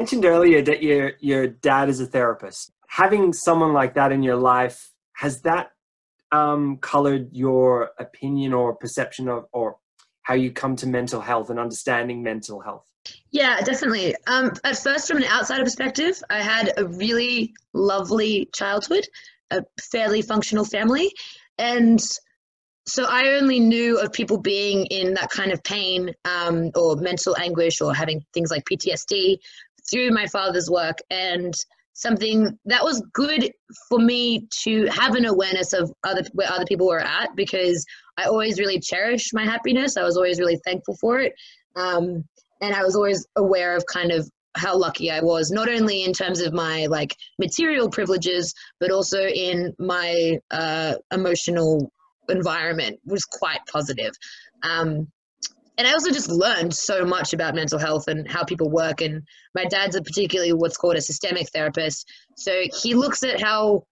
mentioned 0.00 0.24
earlier 0.24 0.62
that 0.62 0.82
your 0.82 1.12
your 1.20 1.46
dad 1.46 1.90
is 1.90 2.00
a 2.00 2.06
therapist. 2.06 2.72
Having 2.88 3.34
someone 3.34 3.74
like 3.74 3.94
that 3.94 4.12
in 4.12 4.22
your 4.22 4.36
life 4.36 4.92
has 5.12 5.42
that 5.42 5.72
um, 6.32 6.78
colored 6.78 7.28
your 7.32 7.90
opinion 7.98 8.54
or 8.54 8.74
perception 8.74 9.28
of 9.28 9.44
or 9.52 9.76
how 10.22 10.32
you 10.34 10.50
come 10.52 10.74
to 10.76 10.86
mental 10.86 11.20
health 11.20 11.50
and 11.50 11.58
understanding 11.58 12.22
mental 12.22 12.60
health? 12.60 12.86
Yeah, 13.30 13.60
definitely. 13.60 14.14
Um, 14.26 14.52
at 14.64 14.78
first, 14.78 15.06
from 15.06 15.18
an 15.18 15.24
outsider 15.24 15.64
perspective, 15.64 16.22
I 16.30 16.40
had 16.40 16.72
a 16.78 16.86
really 16.86 17.52
lovely 17.74 18.48
childhood, 18.54 19.04
a 19.50 19.64
fairly 19.92 20.22
functional 20.22 20.64
family. 20.64 21.12
And 21.58 22.00
so 22.86 23.04
I 23.08 23.34
only 23.34 23.60
knew 23.60 23.98
of 23.98 24.12
people 24.12 24.38
being 24.38 24.86
in 24.86 25.14
that 25.14 25.30
kind 25.30 25.52
of 25.52 25.62
pain 25.62 26.12
um, 26.24 26.70
or 26.74 26.96
mental 26.96 27.36
anguish 27.38 27.80
or 27.80 27.94
having 27.94 28.24
things 28.32 28.50
like 28.50 28.64
PTSD 28.64 29.36
through 29.90 30.10
my 30.10 30.26
father's 30.26 30.70
work. 30.70 30.98
And 31.10 31.54
something 32.00 32.58
that 32.64 32.82
was 32.82 33.02
good 33.12 33.50
for 33.88 33.98
me 33.98 34.46
to 34.62 34.86
have 34.86 35.14
an 35.14 35.26
awareness 35.26 35.72
of 35.72 35.92
other 36.02 36.22
where 36.32 36.50
other 36.50 36.64
people 36.64 36.86
were 36.86 37.00
at 37.00 37.34
because 37.36 37.84
I 38.16 38.24
always 38.24 38.58
really 38.58 38.80
cherished 38.80 39.34
my 39.34 39.44
happiness. 39.44 39.96
I 39.96 40.02
was 40.02 40.16
always 40.16 40.38
really 40.38 40.58
thankful 40.64 40.96
for 40.96 41.20
it, 41.20 41.34
um, 41.76 42.24
and 42.62 42.74
I 42.74 42.82
was 42.82 42.96
always 42.96 43.26
aware 43.36 43.76
of 43.76 43.84
kind 43.86 44.12
of 44.12 44.28
how 44.56 44.76
lucky 44.76 45.10
I 45.10 45.20
was, 45.20 45.50
not 45.50 45.68
only 45.68 46.02
in 46.02 46.12
terms 46.12 46.40
of 46.40 46.52
my 46.52 46.86
like 46.86 47.14
material 47.38 47.88
privileges, 47.88 48.52
but 48.80 48.90
also 48.90 49.20
in 49.26 49.74
my 49.78 50.38
uh, 50.50 50.94
emotional 51.12 51.92
environment 52.28 52.98
was 53.04 53.24
quite 53.24 53.60
positive. 53.70 54.12
Um, 54.62 55.08
and 55.78 55.86
I 55.86 55.92
also 55.92 56.10
just 56.10 56.28
learned 56.28 56.74
so 56.74 57.04
much 57.04 57.32
about 57.32 57.54
mental 57.54 57.78
health 57.78 58.08
and 58.08 58.30
how 58.30 58.44
people 58.44 58.70
work. 58.70 59.00
And 59.00 59.22
my 59.54 59.64
dad's 59.64 59.96
a 59.96 60.02
particularly 60.02 60.52
what's 60.52 60.76
called 60.76 60.96
a 60.96 61.00
systemic 61.00 61.48
therapist. 61.50 62.06
So 62.36 62.64
he 62.82 62.94
looks 62.94 63.22
at 63.22 63.40
how, 63.40 63.84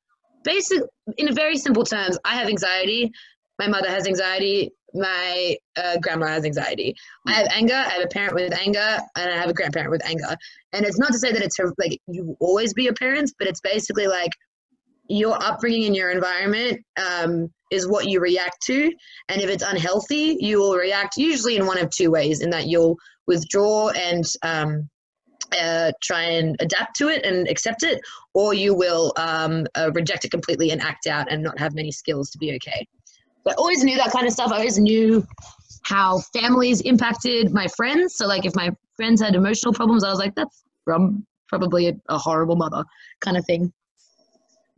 basic, 0.44 0.82
in 1.16 1.34
very 1.34 1.56
simple 1.56 1.84
terms, 1.84 2.18
I 2.24 2.34
have 2.34 2.48
anxiety. 2.48 3.10
My 3.58 3.68
mother 3.68 3.88
has 3.88 4.06
anxiety. 4.06 4.70
My 4.94 5.56
uh, 5.76 5.96
grandma 6.00 6.28
has 6.28 6.44
anxiety. 6.44 6.94
I 7.26 7.32
have 7.32 7.48
anger. 7.50 7.74
I 7.74 7.90
have 7.90 8.04
a 8.04 8.08
parent 8.08 8.34
with 8.34 8.52
anger, 8.52 8.98
and 9.16 9.30
I 9.30 9.36
have 9.36 9.50
a 9.50 9.54
grandparent 9.54 9.90
with 9.90 10.04
anger. 10.04 10.36
And 10.72 10.86
it's 10.86 10.98
not 10.98 11.12
to 11.12 11.18
say 11.18 11.32
that 11.32 11.42
it's 11.42 11.58
like 11.78 12.00
you 12.06 12.36
always 12.40 12.72
be 12.72 12.84
your 12.84 12.94
parents, 12.94 13.34
but 13.38 13.48
it's 13.48 13.60
basically 13.60 14.06
like 14.06 14.32
your 15.08 15.42
upbringing 15.42 15.84
in 15.84 15.94
your 15.94 16.10
environment 16.10 16.80
um, 16.96 17.50
is 17.70 17.88
what 17.88 18.08
you 18.08 18.20
react 18.20 18.62
to. 18.66 18.92
And 19.28 19.40
if 19.40 19.50
it's 19.50 19.62
unhealthy, 19.62 20.36
you 20.40 20.58
will 20.58 20.76
react 20.76 21.16
usually 21.16 21.56
in 21.56 21.66
one 21.66 21.78
of 21.78 21.90
two 21.90 22.10
ways 22.10 22.40
in 22.40 22.50
that 22.50 22.66
you'll 22.66 22.96
withdraw 23.26 23.90
and 23.90 24.24
um, 24.42 24.88
uh, 25.58 25.92
try 26.02 26.22
and 26.22 26.56
adapt 26.60 26.96
to 26.96 27.08
it 27.08 27.24
and 27.24 27.48
accept 27.48 27.82
it, 27.82 28.00
or 28.34 28.54
you 28.54 28.74
will 28.74 29.12
um, 29.16 29.66
uh, 29.76 29.90
reject 29.94 30.24
it 30.24 30.30
completely 30.30 30.70
and 30.70 30.80
act 30.82 31.06
out 31.06 31.30
and 31.30 31.42
not 31.42 31.58
have 31.58 31.74
many 31.74 31.90
skills 31.90 32.30
to 32.30 32.38
be 32.38 32.54
okay. 32.56 32.86
So 33.44 33.52
I 33.52 33.54
always 33.54 33.82
knew 33.82 33.96
that 33.96 34.12
kind 34.12 34.26
of 34.26 34.32
stuff. 34.32 34.52
I 34.52 34.56
always 34.56 34.78
knew 34.78 35.26
how 35.82 36.18
families 36.34 36.82
impacted 36.82 37.52
my 37.52 37.66
friends. 37.76 38.16
So, 38.16 38.26
like, 38.26 38.44
if 38.44 38.54
my 38.54 38.70
friends 38.96 39.22
had 39.22 39.34
emotional 39.34 39.72
problems, 39.72 40.04
I 40.04 40.10
was 40.10 40.18
like, 40.18 40.34
that's 40.34 40.64
from 40.84 41.26
probably 41.48 41.88
a, 41.88 41.94
a 42.08 42.18
horrible 42.18 42.56
mother 42.56 42.84
kind 43.20 43.36
of 43.36 43.44
thing. 43.46 43.72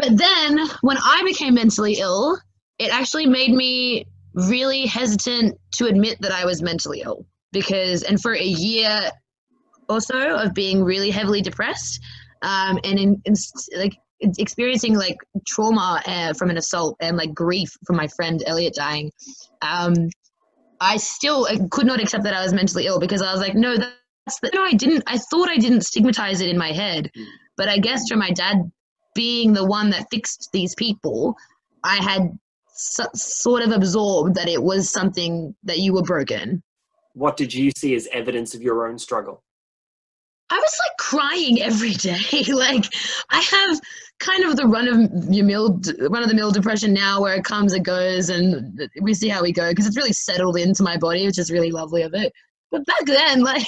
But 0.01 0.17
then 0.17 0.67
when 0.81 0.97
I 0.97 1.23
became 1.27 1.55
mentally 1.55 1.95
ill, 1.99 2.39
it 2.79 2.93
actually 2.93 3.27
made 3.27 3.53
me 3.53 4.07
really 4.33 4.87
hesitant 4.87 5.59
to 5.73 5.87
admit 5.87 6.19
that 6.23 6.33
I 6.33 6.47
was 6.47 6.63
mentally 6.63 7.03
ill 7.03 7.27
because, 7.53 8.03
and 8.03 8.21
for 8.21 8.33
a 8.33 8.43
year 8.43 9.11
or 9.91 10.01
so 10.01 10.37
of 10.37 10.55
being 10.55 10.83
really 10.83 11.11
heavily 11.11 11.43
depressed 11.43 12.01
um, 12.41 12.79
and 12.83 12.99
in, 12.99 13.23
in, 13.27 13.35
like 13.77 13.93
experiencing 14.39 14.95
like 14.95 15.19
trauma 15.47 16.01
uh, 16.07 16.33
from 16.33 16.49
an 16.49 16.57
assault 16.57 16.97
and 17.01 17.19
like 17.19 17.35
grief 17.35 17.71
from 17.87 17.97
my 17.97 18.09
friend 18.09 18.43
Elliot 18.47 18.75
dying, 18.75 19.11
um, 19.61 20.09
I 20.81 20.97
still 20.97 21.47
could 21.71 21.87
not 21.87 22.01
accept 22.01 22.25
that 22.25 22.33
I 22.33 22.43
was 22.43 22.55
mentally 22.55 22.87
ill 22.87 23.01
because 23.01 23.21
I 23.21 23.33
was 23.33 23.41
like, 23.43 23.55
no, 23.55 23.77
that's 23.77 24.41
the, 24.41 24.51
no, 24.55 24.63
I 24.63 24.73
didn't. 24.73 25.05
I 25.07 25.19
thought 25.19 25.51
I 25.51 25.59
didn't 25.59 25.83
stigmatize 25.83 26.41
it 26.41 26.49
in 26.49 26.57
my 26.57 26.73
head, 26.73 27.11
but 27.59 27.69
I 27.69 27.77
guess 27.77 28.09
from 28.09 28.21
my 28.21 28.31
dad 28.31 28.71
being 29.15 29.53
the 29.53 29.65
one 29.65 29.91
that 29.91 30.07
fixed 30.11 30.51
these 30.53 30.75
people, 30.75 31.37
I 31.85 31.97
had 31.97 32.39
so, 32.73 33.05
sort 33.15 33.63
of 33.63 33.73
absorbed 33.73 34.35
that 34.37 34.49
it 34.49 34.63
was 34.63 34.91
something 34.91 35.55
that 35.65 35.79
you 35.79 35.93
were 35.93 36.03
broken. 36.03 36.63
What 37.15 37.37
did 37.37 37.53
you 37.53 37.71
see 37.77 37.95
as 37.95 38.09
evidence 38.13 38.55
of 38.55 38.63
your 38.63 38.87
own 38.87 38.99
struggle? 38.99 39.43
I 40.51 40.57
was 40.57 40.77
like 40.81 40.97
crying 40.99 41.63
every 41.63 41.93
day. 41.93 42.45
like 42.53 42.85
I 43.31 43.41
have 43.41 43.81
kind 44.19 44.45
of 44.45 44.57
the 44.57 44.67
run 44.67 44.89
of 44.89 45.35
your 45.35 45.45
mill, 45.45 45.81
run 46.09 46.23
of 46.23 46.29
the 46.29 46.35
mill 46.35 46.51
depression 46.51 46.93
now, 46.93 47.21
where 47.21 47.35
it 47.35 47.45
comes, 47.45 47.73
it 47.73 47.83
goes, 47.83 48.31
and 48.31 48.79
we 49.01 49.15
see 49.15 49.29
how 49.29 49.43
we 49.43 49.53
go 49.53 49.71
because 49.71 49.87
it's 49.87 49.97
really 49.97 50.13
settled 50.13 50.59
into 50.59 50.83
my 50.83 50.97
body, 50.97 51.27
which 51.27 51.39
is 51.39 51.51
really 51.51 51.71
lovely 51.71 52.03
of 52.03 52.15
it. 52.15 52.33
But 52.71 52.85
back 52.87 53.05
then, 53.07 53.41
like 53.45 53.63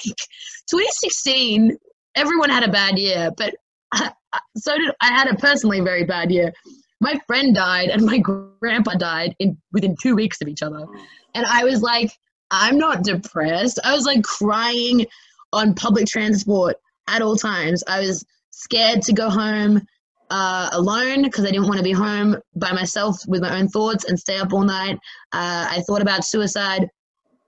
2016, 0.71 1.77
everyone 2.15 2.51
had 2.51 2.65
a 2.65 2.73
bad 2.73 2.99
year, 2.99 3.31
but 3.37 3.55
so 4.57 4.77
did 4.77 4.95
I 5.01 5.09
had 5.13 5.29
a 5.29 5.37
personally 5.37 5.81
very 5.81 6.05
bad 6.05 6.31
year. 6.31 6.53
My 7.01 7.21
friend 7.27 7.55
died 7.55 7.89
and 7.89 8.05
my 8.05 8.19
grandpa 8.19 8.95
died 8.95 9.35
in 9.39 9.57
within 9.73 9.97
two 10.01 10.15
weeks 10.15 10.41
of 10.41 10.49
each 10.49 10.63
other, 10.63 10.87
and 11.35 11.47
I 11.47 11.65
was 11.65 11.83
like, 11.83 12.13
I'm 12.51 12.79
not 12.79 13.03
depressed. 13.03 13.81
I 13.85 13.95
was 13.95 14.05
like 14.05 14.23
crying 14.23 15.07
on 15.53 15.75
public 15.75 16.07
transport 16.07 16.77
at 17.09 17.23
all 17.23 17.37
times. 17.37 17.83
I 17.89 18.01
was 18.01 18.25
scared 18.51 19.03
to 19.03 19.13
go 19.13 19.29
home 19.29 19.83
uh, 20.31 20.71
alone 20.73 21.23
because 21.23 21.45
I 21.45 21.51
didn't 21.51 21.67
want 21.67 21.79
to 21.79 21.85
be 21.85 21.93
home 21.93 22.37
by 22.57 22.73
myself 22.73 23.17
with 23.27 23.43
my 23.43 23.59
own 23.59 23.69
thoughts 23.69 24.05
and 24.05 24.19
stay 24.19 24.39
up 24.39 24.53
all 24.53 24.63
night. 24.63 24.97
Uh, 25.33 25.67
I 25.71 25.83
thought 25.87 26.01
about 26.01 26.25
suicide 26.25 26.89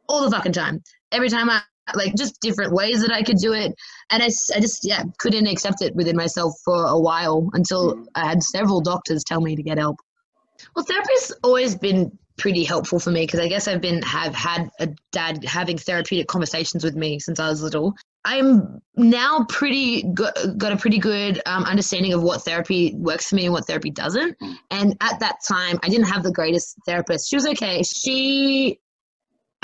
all 0.09 0.23
the 0.23 0.31
fucking 0.31 0.53
time. 0.53 0.83
Every 1.13 1.29
time 1.29 1.49
I 1.49 1.63
like 1.95 2.15
just 2.15 2.41
different 2.41 2.73
ways 2.73 3.03
that 3.03 3.13
I 3.13 3.23
could 3.23 3.37
do 3.37 3.53
it. 3.53 3.75
And 4.11 4.23
I, 4.23 4.27
I 4.27 4.61
just, 4.61 4.81
yeah, 4.85 5.03
couldn't 5.19 5.47
accept 5.47 5.83
it 5.83 5.95
within 5.95 6.17
myself 6.17 6.55
for 6.65 6.87
a 6.87 6.99
while 6.99 7.51
until 7.53 7.97
mm. 7.97 8.07
I 8.15 8.27
had 8.27 8.43
several 8.43 8.81
doctors 8.81 9.25
tell 9.25 9.41
me 9.41 9.57
to 9.57 9.63
get 9.63 9.79
help. 9.79 9.97
Well, 10.75 10.85
therapy's 10.85 11.33
always 11.43 11.75
been 11.75 12.17
pretty 12.37 12.65
helpful 12.65 12.99
for 12.99 13.11
me 13.11 13.23
because 13.23 13.41
I 13.41 13.49
guess 13.49 13.69
I've 13.69 13.81
been 13.81 14.03
have 14.03 14.35
had 14.35 14.69
a 14.81 14.89
dad 15.13 15.45
having 15.45 15.79
therapeutic 15.79 16.27
conversations 16.27 16.83
with 16.83 16.97
me 16.97 17.19
since 17.21 17.39
I 17.39 17.49
was 17.49 17.63
little. 17.63 17.95
I'm 18.25 18.81
now 18.97 19.45
pretty 19.49 20.03
good, 20.03 20.33
got 20.57 20.73
a 20.73 20.77
pretty 20.77 20.99
good 20.99 21.43
um, 21.47 21.65
understanding 21.65 22.15
of 22.15 22.23
what 22.23 22.43
therapy 22.43 22.95
works 22.97 23.29
for 23.29 23.37
me 23.37 23.45
and 23.45 23.53
what 23.53 23.67
therapy 23.67 23.91
doesn't. 23.91 24.39
Mm. 24.41 24.55
And 24.71 24.97
at 25.01 25.21
that 25.21 25.37
time, 25.47 25.79
I 25.83 25.89
didn't 25.89 26.07
have 26.07 26.23
the 26.23 26.33
greatest 26.33 26.77
therapist. 26.87 27.29
She 27.29 27.37
was 27.37 27.47
okay. 27.47 27.83
She, 27.83 28.81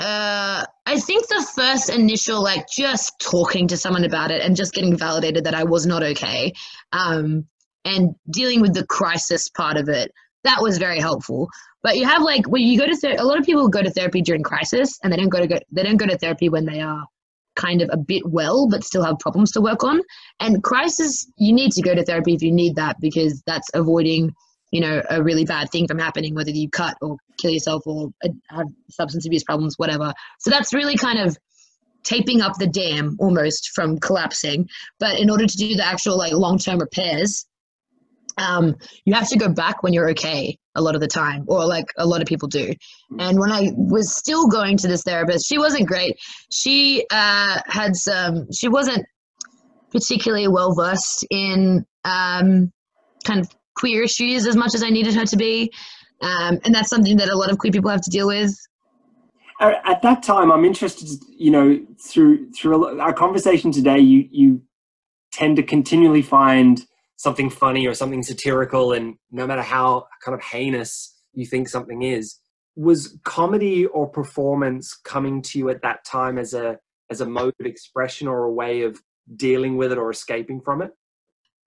uh, 0.01 0.65
I 0.87 0.99
think 0.99 1.27
the 1.27 1.47
first 1.55 1.89
initial, 1.89 2.41
like 2.41 2.67
just 2.67 3.19
talking 3.19 3.67
to 3.67 3.77
someone 3.77 4.03
about 4.03 4.31
it 4.31 4.41
and 4.41 4.55
just 4.55 4.73
getting 4.73 4.97
validated 4.97 5.43
that 5.43 5.53
I 5.53 5.63
was 5.63 5.85
not 5.85 6.01
okay, 6.01 6.53
um, 6.91 7.45
and 7.85 8.15
dealing 8.31 8.61
with 8.61 8.73
the 8.73 8.85
crisis 8.87 9.47
part 9.49 9.77
of 9.77 9.89
it, 9.89 10.11
that 10.43 10.61
was 10.61 10.79
very 10.79 10.99
helpful. 10.99 11.47
But 11.83 11.97
you 11.97 12.05
have 12.05 12.23
like 12.23 12.47
when 12.47 12.63
you 12.63 12.79
go 12.79 12.87
to 12.87 13.21
a 13.21 13.23
lot 13.23 13.39
of 13.39 13.45
people 13.45 13.67
go 13.67 13.83
to 13.83 13.91
therapy 13.91 14.23
during 14.23 14.41
crisis, 14.41 14.97
and 15.03 15.13
they 15.13 15.17
don't 15.17 15.29
go 15.29 15.39
to 15.39 15.47
go 15.47 15.59
they 15.71 15.83
don't 15.83 15.97
go 15.97 16.07
to 16.07 16.17
therapy 16.17 16.49
when 16.49 16.65
they 16.65 16.81
are 16.81 17.05
kind 17.55 17.81
of 17.81 17.89
a 17.91 17.97
bit 17.97 18.23
well 18.25 18.67
but 18.69 18.83
still 18.83 19.03
have 19.03 19.19
problems 19.19 19.51
to 19.51 19.59
work 19.59 19.83
on 19.83 19.99
and 20.39 20.63
crisis 20.63 21.29
you 21.35 21.51
need 21.51 21.69
to 21.69 21.81
go 21.81 21.93
to 21.93 22.01
therapy 22.01 22.33
if 22.33 22.41
you 22.41 22.49
need 22.49 22.77
that 22.77 22.95
because 23.01 23.43
that's 23.45 23.69
avoiding 23.73 24.33
you 24.71 24.81
know 24.81 25.01
a 25.09 25.21
really 25.21 25.45
bad 25.45 25.69
thing 25.69 25.87
from 25.87 25.99
happening 25.99 26.33
whether 26.33 26.51
you 26.51 26.69
cut 26.69 26.95
or 27.01 27.17
kill 27.37 27.51
yourself 27.51 27.83
or 27.85 28.09
uh, 28.23 28.29
have 28.49 28.67
substance 28.89 29.25
abuse 29.25 29.43
problems 29.43 29.75
whatever 29.77 30.13
so 30.39 30.49
that's 30.49 30.73
really 30.73 30.97
kind 30.97 31.19
of 31.19 31.37
taping 32.03 32.41
up 32.41 32.53
the 32.57 32.67
dam 32.67 33.15
almost 33.19 33.71
from 33.75 33.99
collapsing 33.99 34.67
but 34.99 35.19
in 35.19 35.29
order 35.29 35.45
to 35.45 35.57
do 35.57 35.75
the 35.75 35.85
actual 35.85 36.17
like 36.17 36.33
long-term 36.33 36.79
repairs 36.79 37.45
um, 38.37 38.75
you 39.05 39.13
have 39.13 39.29
to 39.29 39.37
go 39.37 39.49
back 39.49 39.83
when 39.83 39.93
you're 39.93 40.09
okay 40.11 40.57
a 40.75 40.81
lot 40.81 40.95
of 40.95 41.01
the 41.01 41.07
time, 41.07 41.43
or 41.47 41.65
like 41.65 41.85
a 41.97 42.05
lot 42.05 42.21
of 42.21 42.27
people 42.27 42.47
do. 42.47 42.73
And 43.19 43.39
when 43.39 43.51
I 43.51 43.71
was 43.75 44.15
still 44.15 44.47
going 44.47 44.77
to 44.77 44.87
this 44.87 45.03
therapist, 45.03 45.47
she 45.47 45.57
wasn't 45.57 45.87
great. 45.87 46.17
She 46.49 47.05
uh, 47.11 47.59
had 47.67 47.95
some, 47.95 48.47
she 48.51 48.69
wasn't 48.69 49.05
particularly 49.91 50.47
well 50.47 50.73
versed 50.73 51.25
in 51.29 51.85
um, 52.05 52.71
kind 53.25 53.41
of 53.41 53.49
queer 53.81 54.03
issues 54.03 54.47
as 54.47 54.55
much 54.55 54.73
as 54.75 54.83
I 54.83 54.89
needed 54.89 55.15
her 55.15 55.25
to 55.25 55.35
be. 55.35 55.71
Um, 56.21 56.59
and 56.63 56.73
that's 56.73 56.89
something 56.89 57.17
that 57.17 57.29
a 57.29 57.35
lot 57.35 57.51
of 57.51 57.57
queer 57.57 57.71
people 57.71 57.89
have 57.89 58.01
to 58.01 58.11
deal 58.11 58.27
with. 58.27 58.55
At 59.59 60.01
that 60.01 60.23
time, 60.23 60.51
I'm 60.51 60.65
interested, 60.65 61.07
you 61.37 61.51
know, 61.51 61.79
through 62.09 62.51
through 62.51 62.99
our 62.99 63.13
conversation 63.13 63.71
today, 63.71 63.99
you 63.99 64.27
you 64.31 64.61
tend 65.31 65.55
to 65.57 65.63
continually 65.63 66.23
find 66.23 66.83
something 67.17 67.49
funny 67.49 67.85
or 67.85 67.93
something 67.93 68.23
satirical 68.23 68.93
and 68.93 69.15
no 69.31 69.45
matter 69.45 69.61
how 69.61 70.07
kind 70.25 70.35
of 70.35 70.43
heinous 70.43 71.15
you 71.33 71.45
think 71.45 71.69
something 71.69 72.01
is 72.01 72.39
was 72.75 73.19
comedy 73.23 73.85
or 73.85 74.07
performance 74.07 74.97
coming 75.05 75.41
to 75.41 75.59
you 75.59 75.69
at 75.69 75.83
that 75.83 76.03
time 76.03 76.39
as 76.39 76.55
a 76.55 76.77
as 77.11 77.21
a 77.21 77.25
mode 77.25 77.53
of 77.59 77.65
expression 77.67 78.27
or 78.27 78.45
a 78.45 78.51
way 78.51 78.81
of 78.81 78.99
dealing 79.35 79.77
with 79.77 79.91
it 79.91 79.99
or 79.99 80.09
escaping 80.09 80.59
from 80.59 80.81
it 80.81 80.91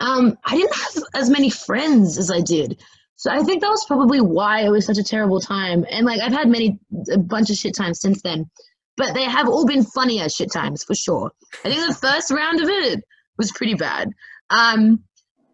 um 0.04 0.38
i 0.44 0.56
didn't 0.56 0.74
have 0.74 1.02
as 1.14 1.30
many 1.30 1.50
friends 1.50 2.18
as 2.18 2.30
i 2.30 2.40
did. 2.40 2.80
So 3.16 3.30
i 3.30 3.42
think 3.42 3.60
that 3.62 3.70
was 3.70 3.84
probably 3.86 4.20
why 4.20 4.60
it 4.64 4.70
was 4.70 4.86
such 4.86 4.98
a 4.98 5.04
terrible 5.04 5.40
time. 5.40 5.84
And 5.90 6.06
like 6.06 6.20
i've 6.20 6.32
had 6.32 6.48
many 6.48 6.78
a 7.12 7.18
bunch 7.18 7.50
of 7.50 7.56
shit 7.56 7.74
times 7.74 8.00
since 8.00 8.22
then. 8.22 8.50
But 8.96 9.14
they 9.14 9.24
have 9.24 9.48
all 9.48 9.66
been 9.66 9.84
funnier 9.84 10.28
shit 10.28 10.52
times 10.52 10.84
for 10.84 10.94
sure. 10.94 11.32
I 11.64 11.70
think 11.70 11.88
the 11.88 11.94
first 11.94 12.30
round 12.30 12.60
of 12.60 12.68
it 12.68 13.02
was 13.38 13.50
pretty 13.52 13.74
bad. 13.74 14.10
Um 14.50 15.02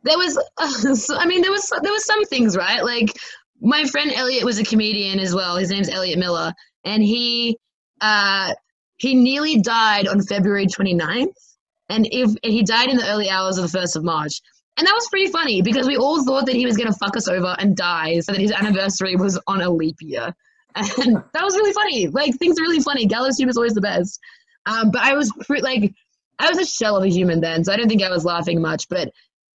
there 0.03 0.19
was 0.19 0.37
uh, 0.59 1.17
i 1.19 1.27
mean 1.27 1.43
there 1.43 1.53
was 1.53 1.71
there 1.83 1.93
was 1.93 2.05
some 2.05 2.25
things 2.25 2.57
right? 2.57 2.83
Like 2.85 3.13
my 3.61 3.85
friend 3.85 4.11
elliot 4.15 4.45
was 4.45 4.59
a 4.59 4.65
comedian 4.65 5.21
as 5.21 5.35
well. 5.35 5.57
His 5.57 5.71
name's 5.71 5.91
elliot 5.91 6.19
miller. 6.19 6.53
And 6.85 7.03
he 7.03 7.59
uh 8.01 8.55
he 8.97 9.15
nearly 9.15 9.61
died 9.61 10.09
on 10.09 10.23
february 10.23 10.67
29th 10.67 11.50
and 11.91 12.09
if 12.11 12.31
and 12.43 12.53
he 12.53 12.63
died 12.63 12.89
in 12.89 12.97
the 12.97 13.09
early 13.09 13.29
hours 13.29 13.59
of 13.59 13.71
the 13.71 13.79
1st 13.79 13.97
of 13.97 14.05
march. 14.05 14.41
And 14.77 14.87
that 14.87 14.95
was 14.95 15.09
pretty 15.11 15.31
funny 15.31 15.61
because 15.61 15.87
we 15.87 15.97
all 15.97 16.25
thought 16.25 16.47
that 16.47 16.55
he 16.55 16.65
was 16.65 16.77
going 16.77 16.91
to 16.91 16.99
fuck 16.99 17.17
us 17.17 17.29
over 17.29 17.55
and 17.59 17.77
die 17.77 18.21
so 18.21 18.33
that 18.33 18.41
his 18.41 18.53
anniversary 18.53 19.17
was 19.17 19.39
on 19.47 19.61
a 19.61 19.69
leap 19.69 19.97
year. 20.01 20.35
And 20.75 21.17
that 21.35 21.45
was 21.45 21.55
really 21.55 21.73
funny. 21.73 22.07
Like 22.09 22.37
things 22.37 22.59
are 22.59 22.63
really 22.63 22.81
funny. 22.81 23.05
Gallows 23.07 23.37
humor 23.37 23.51
is 23.51 23.57
always 23.57 23.75
the 23.75 23.81
best. 23.81 24.19
Um, 24.67 24.91
but 24.91 25.01
i 25.03 25.15
was 25.15 25.33
pre- 25.47 25.63
like 25.63 25.95
i 26.39 26.49
was 26.51 26.59
a 26.59 26.67
shell 26.67 26.95
of 26.95 27.03
a 27.03 27.09
human 27.09 27.41
then 27.41 27.65
so 27.65 27.73
i 27.73 27.77
don't 27.77 27.89
think 27.89 28.03
i 28.03 28.11
was 28.11 28.25
laughing 28.25 28.61
much. 28.61 28.89
But 28.89 29.11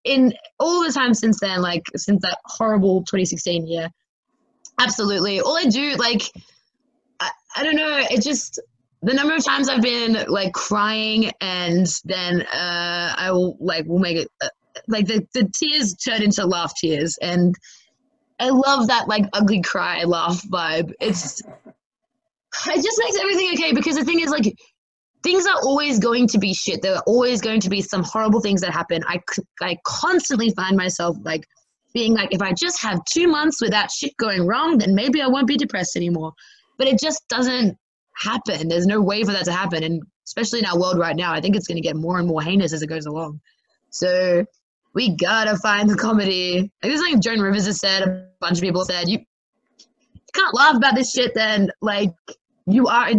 in 0.06 0.34
all 0.60 0.84
the 0.84 0.94
time 0.94 1.14
since 1.14 1.40
then, 1.40 1.62
like 1.62 1.84
since 1.96 2.22
that 2.22 2.38
horrible 2.46 3.02
2016 3.02 3.68
year, 3.68 3.90
absolutely. 4.80 5.42
All 5.42 5.58
I 5.58 5.66
do, 5.66 5.96
like, 5.96 6.22
I, 7.20 7.32
I 7.56 7.64
don't 7.64 7.76
know, 7.76 7.98
it 8.10 8.22
just 8.22 8.62
the 9.06 9.14
number 9.14 9.36
of 9.36 9.46
times 9.46 9.70
I've 9.70 9.84
been 9.84 10.26
like 10.28 10.52
crying 10.54 11.32
and 11.40 11.88
then 12.06 12.42
uh, 12.42 13.14
I 13.16 13.32
will 13.32 13.56
like 13.60 13.86
will 13.86 14.00
make 14.00 14.18
it 14.18 14.32
uh, 14.42 14.48
like 14.88 15.06
the, 15.06 15.26
the 15.36 15.48
tears 15.56 15.94
turn 15.94 16.24
into 16.24 16.44
laugh 16.46 16.74
tears 16.76 17.18
and 17.22 17.56
I 18.40 18.50
love 18.50 18.88
that 18.88 19.08
like 19.08 19.26
ugly 19.34 19.62
cry 19.62 20.04
laugh 20.04 20.42
vibe. 20.52 20.92
It's 21.00 21.40
it 21.42 22.84
just 22.84 23.00
makes 23.00 23.18
everything 23.20 23.52
okay 23.54 23.74
because 23.74 23.96
the 23.96 24.04
thing 24.04 24.22
is 24.22 24.30
like 24.30 24.52
things 25.22 25.46
are 25.46 25.60
always 25.64 26.00
going 26.00 26.28
to 26.30 26.40
be 26.40 26.54
shit. 26.56 26.82
There 26.82 26.96
are 26.96 27.04
always 27.06 27.42
going 27.42 27.60
to 27.60 27.70
be 27.70 27.82
some 27.82 28.04
horrible 28.04 28.42
things 28.42 28.62
that 28.62 28.72
happen. 28.72 29.04
I, 29.08 29.20
I 29.62 29.78
constantly 29.86 30.52
find 30.52 30.78
myself 30.78 31.18
like 31.24 31.46
being 31.94 32.14
like, 32.14 32.34
if 32.34 32.42
I 32.42 32.54
just 32.54 32.82
have 32.82 33.00
two 33.12 33.28
months 33.28 33.62
without 33.62 33.92
shit 33.92 34.16
going 34.18 34.46
wrong, 34.46 34.78
then 34.78 34.94
maybe 34.94 35.22
I 35.22 35.28
won't 35.28 35.48
be 35.48 35.58
depressed 35.58 35.96
anymore. 35.96 36.34
But 36.78 36.88
it 36.88 37.00
just 37.00 37.28
doesn't 37.28 37.78
happen. 38.18 38.68
There's 38.68 38.88
no 38.88 39.02
way 39.02 39.24
for 39.24 39.32
that 39.32 39.46
to 39.46 39.52
happen. 39.52 39.84
And 39.84 40.02
especially 40.26 40.60
in 40.60 40.66
our 40.66 40.80
world 40.80 40.98
right 40.98 41.16
now, 41.16 41.34
I 41.34 41.42
think 41.42 41.56
it's 41.56 41.68
going 41.68 41.78
to 41.78 41.88
get 41.88 41.96
more 41.96 42.20
and 42.20 42.28
more 42.28 42.42
heinous 42.42 42.74
as 42.74 42.82
it 42.82 42.88
goes 42.88 43.06
along. 43.06 43.40
So 43.90 44.46
we 44.94 45.16
gotta 45.16 45.58
find 45.58 45.90
the 45.90 45.96
comedy. 45.96 46.72
Like 46.82 46.92
this, 46.92 47.02
like 47.02 47.20
Joan 47.20 47.40
Rivers 47.40 47.66
has 47.66 47.80
said, 47.80 48.04
a 48.04 48.28
bunch 48.40 48.58
of 48.58 48.62
people 48.62 48.86
said, 48.86 49.10
you 49.10 49.20
can't 50.34 50.56
laugh 50.56 50.76
about 50.76 50.96
this 50.96 51.12
shit, 51.12 51.34
then 51.36 51.70
like 51.82 52.14
you 52.66 52.88
are 52.88 53.12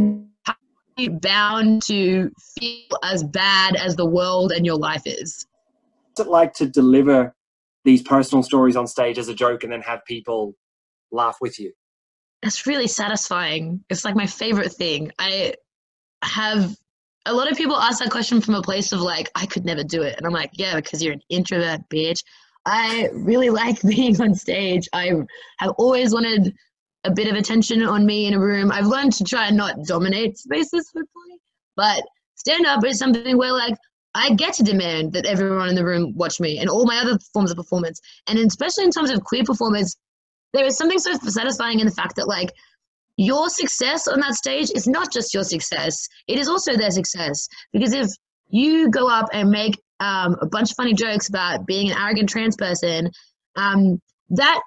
bound 1.20 1.82
to 1.82 2.30
feel 2.58 2.98
as 3.04 3.22
bad 3.22 3.76
as 3.76 3.96
the 3.96 4.06
world 4.06 4.52
and 4.52 4.64
your 4.64 4.76
life 4.76 5.02
is. 5.04 5.46
What's 6.08 6.26
it 6.26 6.30
like 6.30 6.54
to 6.54 6.66
deliver 6.66 7.34
these 7.84 8.02
personal 8.02 8.42
stories 8.42 8.76
on 8.76 8.86
stage 8.86 9.18
as 9.18 9.28
a 9.28 9.34
joke 9.34 9.62
and 9.62 9.72
then 9.72 9.82
have 9.82 10.04
people 10.06 10.54
laugh 11.12 11.36
with 11.40 11.58
you? 11.60 11.72
It's 12.42 12.66
really 12.66 12.86
satisfying. 12.86 13.84
It's 13.90 14.04
like 14.04 14.14
my 14.14 14.26
favorite 14.26 14.72
thing. 14.72 15.12
I 15.18 15.54
have 16.22 16.76
a 17.26 17.32
lot 17.32 17.50
of 17.50 17.56
people 17.56 17.76
ask 17.76 17.98
that 17.98 18.10
question 18.10 18.40
from 18.40 18.54
a 18.54 18.62
place 18.62 18.92
of 18.92 19.00
like, 19.00 19.30
I 19.34 19.46
could 19.46 19.64
never 19.64 19.82
do 19.82 20.02
it. 20.02 20.16
And 20.16 20.26
I'm 20.26 20.32
like, 20.32 20.50
yeah, 20.54 20.76
because 20.76 21.02
you're 21.02 21.14
an 21.14 21.22
introvert, 21.28 21.80
bitch. 21.88 22.22
I 22.64 23.08
really 23.12 23.50
like 23.62 23.80
being 23.82 24.20
on 24.20 24.34
stage. 24.34 24.88
I 24.92 25.12
have 25.58 25.72
always 25.78 26.14
wanted 26.14 26.54
a 27.04 27.10
bit 27.10 27.28
of 27.28 27.36
attention 27.36 27.82
on 27.82 28.06
me 28.06 28.26
in 28.26 28.34
a 28.34 28.40
room. 28.40 28.70
I've 28.70 28.86
learned 28.86 29.12
to 29.14 29.24
try 29.24 29.46
and 29.48 29.56
not 29.56 29.84
dominate 29.84 30.38
spaces, 30.38 30.90
hopefully. 30.94 31.38
But 31.76 32.02
stand 32.36 32.66
up 32.66 32.84
is 32.84 32.98
something 32.98 33.36
where 33.36 33.52
like 33.52 33.76
I 34.14 34.30
get 34.30 34.54
to 34.54 34.62
demand 34.62 35.12
that 35.12 35.26
everyone 35.26 35.68
in 35.68 35.74
the 35.74 35.84
room 35.84 36.14
watch 36.16 36.40
me 36.40 36.58
and 36.58 36.70
all 36.70 36.86
my 36.86 36.98
other 36.98 37.18
forms 37.32 37.50
of 37.50 37.56
performance. 37.56 38.00
And 38.26 38.38
especially 38.38 38.84
in 38.84 38.90
terms 38.90 39.10
of 39.10 39.22
queer 39.22 39.44
performance, 39.44 39.96
there 40.52 40.64
is 40.64 40.76
something 40.76 40.98
so 40.98 41.12
satisfying 41.14 41.80
in 41.80 41.86
the 41.86 41.92
fact 41.92 42.16
that 42.16 42.28
like 42.28 42.52
your 43.16 43.48
success 43.48 44.06
on 44.08 44.20
that 44.20 44.34
stage 44.34 44.70
is 44.74 44.86
not 44.86 45.12
just 45.12 45.32
your 45.32 45.44
success, 45.44 46.08
it 46.28 46.38
is 46.38 46.48
also 46.48 46.76
their 46.76 46.90
success. 46.90 47.48
Because 47.72 47.92
if 47.92 48.08
you 48.48 48.90
go 48.90 49.08
up 49.08 49.28
and 49.32 49.50
make 49.50 49.80
um, 50.00 50.36
a 50.40 50.46
bunch 50.46 50.70
of 50.70 50.76
funny 50.76 50.94
jokes 50.94 51.28
about 51.28 51.66
being 51.66 51.90
an 51.90 51.96
arrogant 51.98 52.28
trans 52.28 52.56
person, 52.56 53.10
um, 53.56 54.00
that 54.30 54.60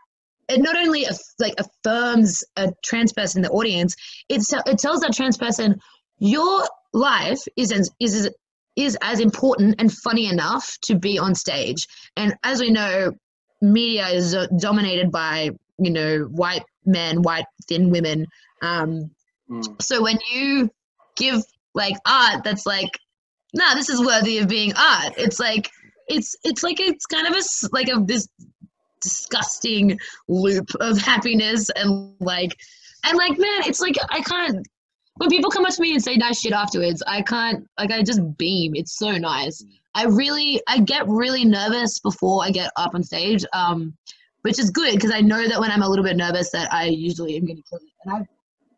it 0.47 0.61
not 0.61 0.75
only 0.75 1.05
like 1.39 1.53
affirms 1.59 2.43
a 2.55 2.71
trans 2.83 3.13
person 3.13 3.39
in 3.39 3.43
the 3.43 3.51
audience, 3.51 3.95
it, 4.29 4.41
it 4.65 4.79
tells 4.79 5.01
that 5.01 5.13
trans 5.13 5.37
person 5.37 5.79
your 6.17 6.67
life 6.91 7.39
is 7.55 7.71
is 7.99 8.29
is 8.75 8.97
as 9.01 9.19
important 9.19 9.75
and 9.79 9.91
funny 9.91 10.27
enough 10.27 10.77
to 10.81 10.95
be 10.95 11.19
on 11.19 11.35
stage. 11.35 11.85
And 12.15 12.33
as 12.43 12.59
we 12.59 12.71
know, 12.71 13.11
media 13.61 14.07
is 14.07 14.35
dominated 14.57 15.11
by 15.11 15.51
you 15.79 15.91
know 15.91 16.21
white 16.31 16.63
men, 16.85 17.21
white 17.21 17.45
thin 17.67 17.89
women. 17.89 18.25
Um, 18.61 19.11
mm. 19.49 19.81
So 19.81 20.01
when 20.01 20.17
you 20.31 20.69
give 21.15 21.41
like 21.73 21.95
art 22.07 22.43
that's 22.43 22.65
like, 22.65 22.99
nah, 23.53 23.73
this 23.73 23.89
is 23.89 24.05
worthy 24.05 24.39
of 24.39 24.47
being 24.47 24.73
art. 24.75 25.13
It's 25.17 25.39
like 25.39 25.69
it's 26.09 26.35
it's 26.43 26.63
like 26.63 26.79
it's 26.79 27.05
kind 27.05 27.27
of 27.27 27.33
a 27.33 27.41
like 27.71 27.87
a 27.87 28.03
this 28.03 28.27
disgusting 29.01 29.97
loop 30.27 30.69
of 30.81 30.97
happiness 30.97 31.69
and 31.75 32.13
like 32.19 32.51
and 33.05 33.17
like 33.17 33.37
man 33.37 33.61
it's 33.65 33.79
like 33.79 33.95
i 34.09 34.19
can't 34.21 34.67
when 35.15 35.29
people 35.29 35.49
come 35.49 35.65
up 35.65 35.73
to 35.73 35.81
me 35.81 35.93
and 35.93 36.03
say 36.03 36.17
nice 36.17 36.41
shit 36.41 36.51
afterwards 36.51 37.01
i 37.07 37.21
can't 37.21 37.65
like 37.77 37.91
i 37.91 38.03
just 38.03 38.21
beam 38.37 38.73
it's 38.75 38.97
so 38.97 39.11
nice 39.11 39.63
i 39.95 40.03
really 40.05 40.61
i 40.67 40.79
get 40.79 41.07
really 41.07 41.45
nervous 41.45 41.99
before 41.99 42.43
i 42.43 42.49
get 42.49 42.71
up 42.75 42.93
on 42.93 43.01
stage 43.01 43.45
um 43.53 43.95
which 44.43 44.59
is 44.59 44.69
good 44.69 44.93
because 44.93 45.11
i 45.11 45.21
know 45.21 45.47
that 45.47 45.59
when 45.59 45.71
i'm 45.71 45.81
a 45.81 45.89
little 45.89 46.05
bit 46.05 46.17
nervous 46.17 46.49
that 46.51 46.71
i 46.73 46.85
usually 46.85 47.35
am 47.35 47.45
going 47.45 47.57
to 47.57 47.63
kill 47.69 47.79
it 47.79 47.85
and 48.05 48.15
i've 48.15 48.27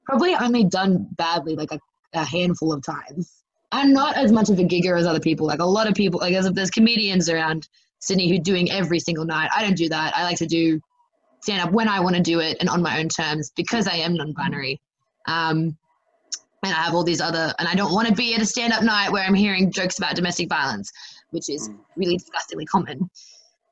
probably 0.06 0.36
only 0.36 0.64
done 0.64 1.08
badly 1.18 1.56
like 1.56 1.72
a, 1.72 1.80
a 2.14 2.24
handful 2.24 2.74
of 2.74 2.84
times 2.84 3.42
I'm 3.72 3.94
not 3.94 4.18
as 4.18 4.32
much 4.32 4.50
of 4.50 4.60
a 4.60 4.64
gigger 4.64 5.00
as 5.00 5.08
other 5.08 5.20
people. 5.20 5.48
Like 5.48 5.60
a 5.60 5.66
lot 5.66 5.88
of 5.88 5.94
people, 5.94 6.20
like 6.20 6.34
there's, 6.34 6.52
there's 6.52 6.70
comedians 6.70 7.30
around 7.30 7.68
Sydney 8.00 8.30
who 8.30 8.36
are 8.36 8.44
doing 8.44 8.70
every 8.70 9.00
single 9.00 9.26
night. 9.26 9.50
I 9.56 9.64
don't 9.64 9.78
do 9.78 9.88
that. 9.90 10.16
I 10.16 10.24
like 10.24 10.38
to 10.38 10.46
do 10.46 10.82
stand 11.42 11.62
up 11.62 11.72
when 11.72 11.88
I 11.88 12.00
want 12.00 12.16
to 12.16 12.22
do 12.22 12.40
it 12.40 12.58
and 12.60 12.70
on 12.70 12.82
my 12.82 13.00
own 13.00 13.10
terms 13.10 13.52
because 13.56 13.88
I 13.88 13.96
am 13.96 14.14
non-binary. 14.14 14.80
Um, 15.28 15.78
and 16.64 16.74
I 16.74 16.84
have 16.84 16.94
all 16.94 17.04
these 17.04 17.22
other, 17.22 17.54
and 17.58 17.68
I 17.68 17.74
don't 17.74 17.92
want 17.92 18.08
to 18.08 18.14
be 18.14 18.36
at 18.36 18.42
a 18.42 18.46
stand-up 18.46 18.84
night 18.84 19.12
where 19.12 19.24
I'm 19.24 19.34
hearing 19.34 19.72
jokes 19.72 19.98
about 19.98 20.16
domestic 20.16 20.48
violence, 20.48 20.92
which 21.32 21.50
is 21.50 21.70
mm. 21.70 21.78
really 21.96 22.18
disgustingly 22.18 22.66
common. 22.66 23.10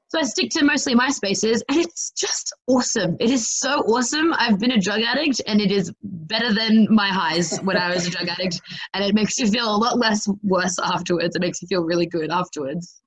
So 0.09 0.17
I 0.17 0.23
stick 0.23 0.49
to 0.51 0.65
mostly 0.65 0.95
my 0.95 1.09
spaces, 1.09 1.63
and 1.69 1.77
it's 1.77 2.09
just 2.17 2.51
awesome. 2.65 3.15
It 3.19 3.29
is 3.29 3.47
so 3.47 3.81
awesome. 3.81 4.33
I've 4.33 4.57
been 4.57 4.71
a 4.71 4.79
drug 4.79 5.01
addict, 5.01 5.39
and 5.45 5.61
it 5.61 5.71
is 5.71 5.93
better 6.01 6.51
than 6.51 6.87
my 6.89 7.09
highs 7.09 7.59
when 7.59 7.77
I 7.77 7.93
was 7.93 8.07
a 8.07 8.09
drug 8.09 8.27
addict, 8.27 8.59
and 8.95 9.03
it 9.03 9.13
makes 9.13 9.37
you 9.37 9.47
feel 9.47 9.69
a 9.69 9.77
lot 9.77 9.99
less 9.99 10.27
worse 10.41 10.79
afterwards. 10.83 11.35
It 11.35 11.41
makes 11.41 11.61
you 11.61 11.67
feel 11.67 11.83
really 11.83 12.07
good 12.07 12.31
afterwards. 12.31 13.03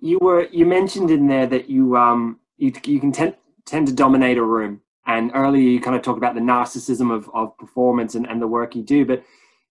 You 0.00 0.18
were 0.20 0.48
you 0.50 0.66
mentioned 0.66 1.12
in 1.12 1.28
there 1.28 1.46
that 1.46 1.70
you 1.70 1.96
um 1.96 2.40
you 2.56 2.72
you 2.84 2.98
can 2.98 3.12
tend 3.12 3.36
tend 3.64 3.86
to 3.86 3.92
dominate 3.92 4.36
a 4.36 4.42
room, 4.42 4.80
and 5.06 5.30
earlier 5.32 5.62
you 5.62 5.80
kind 5.80 5.94
of 5.94 6.02
talk 6.02 6.16
about 6.16 6.34
the 6.34 6.40
narcissism 6.40 7.14
of 7.14 7.30
of 7.32 7.56
performance 7.56 8.16
and 8.16 8.26
and 8.26 8.42
the 8.42 8.48
work 8.48 8.74
you 8.74 8.82
do, 8.82 9.06
but 9.06 9.22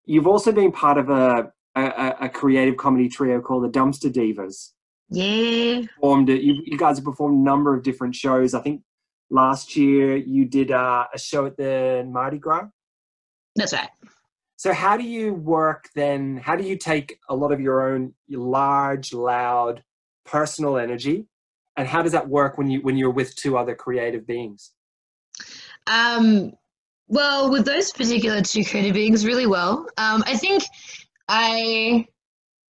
you've 0.05 0.27
also 0.27 0.53
been 0.53 0.71
part 0.71 0.97
of 0.97 1.09
a 1.09 1.51
a, 1.75 2.15
a 2.21 2.29
creative 2.29 2.77
comedy 2.77 3.09
trio 3.09 3.41
called 3.41 3.65
the 3.65 3.79
Dumpster 3.79 4.11
Divas 4.11 4.71
yeah. 5.09 5.81
Performed 5.95 6.29
it. 6.29 6.41
You, 6.41 6.61
you 6.65 6.77
guys 6.77 6.97
have 6.97 7.05
performed 7.05 7.39
a 7.39 7.43
number 7.43 7.73
of 7.73 7.83
different 7.83 8.15
shows. 8.15 8.53
I 8.53 8.61
think 8.61 8.81
last 9.29 9.75
year 9.75 10.15
you 10.15 10.45
did 10.45 10.71
uh, 10.71 11.07
a 11.13 11.19
show 11.19 11.45
at 11.45 11.57
the 11.57 12.05
Mardi 12.07 12.37
Gras. 12.37 12.67
That's 13.55 13.73
right. 13.73 13.89
So 14.57 14.73
how 14.73 14.97
do 14.97 15.03
you 15.03 15.33
work 15.33 15.89
then? 15.95 16.37
How 16.37 16.55
do 16.55 16.63
you 16.63 16.77
take 16.77 17.19
a 17.29 17.35
lot 17.35 17.51
of 17.51 17.61
your 17.61 17.93
own 17.93 18.13
large, 18.29 19.13
loud, 19.13 19.83
personal 20.25 20.77
energy, 20.77 21.27
and 21.77 21.87
how 21.87 22.01
does 22.01 22.11
that 22.11 22.27
work 22.27 22.57
when 22.57 22.69
you 22.69 22.81
when 22.81 22.97
you're 22.97 23.11
with 23.11 23.35
two 23.35 23.57
other 23.57 23.75
creative 23.75 24.25
beings? 24.25 24.71
Um, 25.85 26.53
well, 27.07 27.51
with 27.51 27.65
those 27.65 27.91
particular 27.91 28.41
two 28.41 28.65
creative 28.65 28.93
beings, 28.93 29.25
really 29.25 29.45
well. 29.45 29.87
Um, 29.97 30.23
I 30.25 30.35
think 30.35 30.63
I 31.29 32.07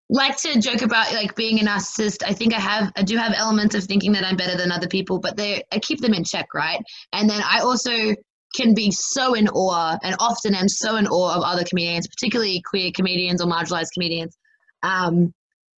like 0.10 0.38
to 0.38 0.60
joke 0.60 0.82
about 0.82 1.12
like 1.14 1.36
being 1.36 1.60
a 1.60 1.64
narcissist. 1.64 2.24
I 2.26 2.34
think 2.34 2.54
I 2.54 2.60
have 2.60 2.92
I 2.96 3.04
do 3.04 3.18
have 3.18 3.34
elements 3.36 3.76
of 3.76 3.84
thinking 3.84 4.14
that 4.14 4.24
I'm 4.24 4.38
better 4.38 4.58
than 4.58 4.72
other 4.72 4.88
people, 4.88 5.20
but 5.20 5.36
they 5.36 5.64
I 5.72 5.80
keep 5.80 6.00
them 6.00 6.14
in 6.14 6.24
check, 6.24 6.54
right? 6.54 6.80
And 7.12 7.30
then 7.30 7.42
I 7.44 7.60
also 7.60 8.16
can 8.56 8.74
be 8.74 8.92
so 8.92 9.34
in 9.34 9.50
awe 9.50 9.98
and 10.04 10.16
often 10.20 10.56
am 10.56 10.70
so 10.70 10.96
in 10.96 11.08
awe 11.08 11.36
of 11.36 11.44
other 11.44 11.64
comedians, 11.64 12.08
particularly 12.08 12.62
queer 12.66 12.92
comedians 12.96 13.42
or 13.42 13.48
marginalized 13.48 13.92
comedians. 13.94 14.38
Um, 14.84 15.34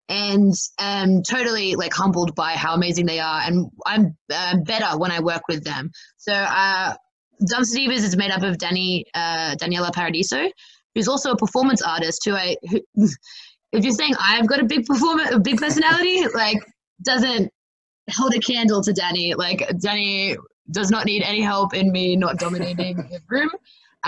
and 0.09 0.53
am 0.80 1.21
totally 1.21 1.75
like 1.75 1.93
humbled 1.93 2.34
by 2.34 2.53
how 2.53 2.73
amazing 2.73 3.05
they 3.05 3.19
are, 3.19 3.41
and 3.41 3.67
I'm 3.86 4.17
uh, 4.34 4.57
better 4.57 4.97
when 4.97 5.11
I 5.11 5.19
work 5.19 5.43
with 5.47 5.63
them. 5.63 5.91
So, 6.17 6.34
uh, 6.34 6.95
Dumpster 7.43 7.77
Divas 7.77 8.03
is 8.03 8.17
made 8.17 8.32
up 8.32 8.41
of 8.41 8.57
Danny 8.57 9.05
uh, 9.13 9.55
Daniela 9.55 9.93
Paradiso, 9.93 10.49
who's 10.95 11.07
also 11.07 11.32
a 11.32 11.38
performance 11.38 11.84
artist 11.84 12.25
who 12.25 12.34
I 12.34 12.57
who, 12.69 12.82
if 13.72 13.84
you're 13.84 13.93
saying 13.93 14.15
I've 14.20 14.47
got 14.47 14.59
a 14.59 14.65
big 14.65 14.86
performance, 14.86 15.32
a 15.32 15.39
big 15.39 15.57
personality, 15.57 16.26
like 16.34 16.57
doesn't 17.03 17.51
hold 18.11 18.34
a 18.34 18.39
candle 18.39 18.82
to 18.84 18.93
Danny. 18.93 19.34
Like 19.36 19.70
Danny 19.80 20.38
does 20.72 20.89
not 20.89 21.05
need 21.05 21.24
any 21.24 21.41
help 21.41 21.74
in 21.74 21.91
me 21.91 22.15
not 22.15 22.38
dominating 22.38 22.97
the 23.11 23.22
room. 23.30 23.49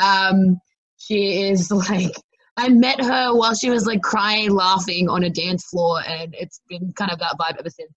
Um, 0.01 0.59
she 0.97 1.43
is 1.43 1.71
like 1.71 2.15
I 2.57 2.69
met 2.69 3.03
her 3.03 3.35
while 3.35 3.55
she 3.55 3.69
was 3.69 3.85
like 3.85 4.01
crying, 4.01 4.51
laughing 4.51 5.09
on 5.09 5.23
a 5.23 5.29
dance 5.29 5.65
floor, 5.65 6.01
and 6.07 6.35
it's 6.37 6.61
been 6.67 6.91
kind 6.93 7.11
of 7.11 7.19
that 7.19 7.35
vibe 7.39 7.57
ever 7.59 7.69
since. 7.69 7.91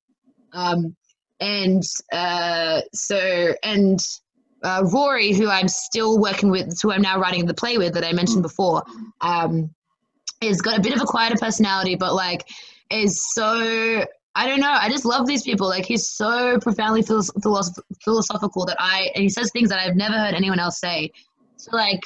Um, 0.53 0.97
and 1.41 1.83
uh, 2.13 2.83
so 2.93 3.55
and 3.63 4.01
uh, 4.63 4.85
Rory, 4.93 5.33
who 5.33 5.49
I'm 5.49 5.69
still 5.69 6.19
working 6.19 6.51
with, 6.51 6.81
who 6.81 6.93
I'm 6.93 7.03
now 7.03 7.19
writing 7.19 7.47
the 7.47 7.55
play 7.55 7.77
with 7.79 7.95
that 7.95 8.05
I 8.05 8.13
mentioned 8.13 8.43
before. 8.43 8.83
Um, 9.21 9.75
is 10.41 10.61
got 10.61 10.79
a 10.79 10.81
bit 10.81 10.95
of 10.95 11.01
a 11.01 11.05
quieter 11.05 11.37
personality, 11.41 11.95
but 11.97 12.15
like 12.15 12.49
is 12.91 13.33
so 13.33 14.05
I 14.37 14.49
don't 14.49 14.61
know. 14.61 14.73
I 14.73 14.89
just 14.89 15.05
love 15.05 15.27
these 15.27 15.43
people. 15.43 15.69
Like 15.69 15.85
he's 15.85 16.09
so 16.09 16.59
profoundly 16.59 17.03
philosoph- 17.03 17.79
philosophical 18.03 18.67
that 18.67 18.77
I 18.81 19.11
and 19.15 19.23
he 19.23 19.29
says 19.29 19.51
things 19.53 19.69
that 19.71 19.79
I've 19.79 19.97
never 19.97 20.15
heard 20.15 20.35
anyone 20.35 20.59
else 20.59 20.81
say. 20.81 21.11
So 21.57 21.71
like 21.77 22.01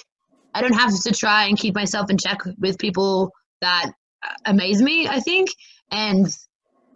I 0.55 0.61
don't 0.61 0.75
have 0.75 0.93
to 1.03 1.13
try 1.13 1.47
and 1.47 1.59
keep 1.59 1.75
myself 1.75 2.11
in 2.11 2.19
check 2.19 2.39
with 2.59 2.79
people 2.79 3.33
that 3.61 3.93
amaze 4.45 4.83
me. 4.83 5.09
I 5.09 5.21
think 5.21 5.51
and 5.91 6.29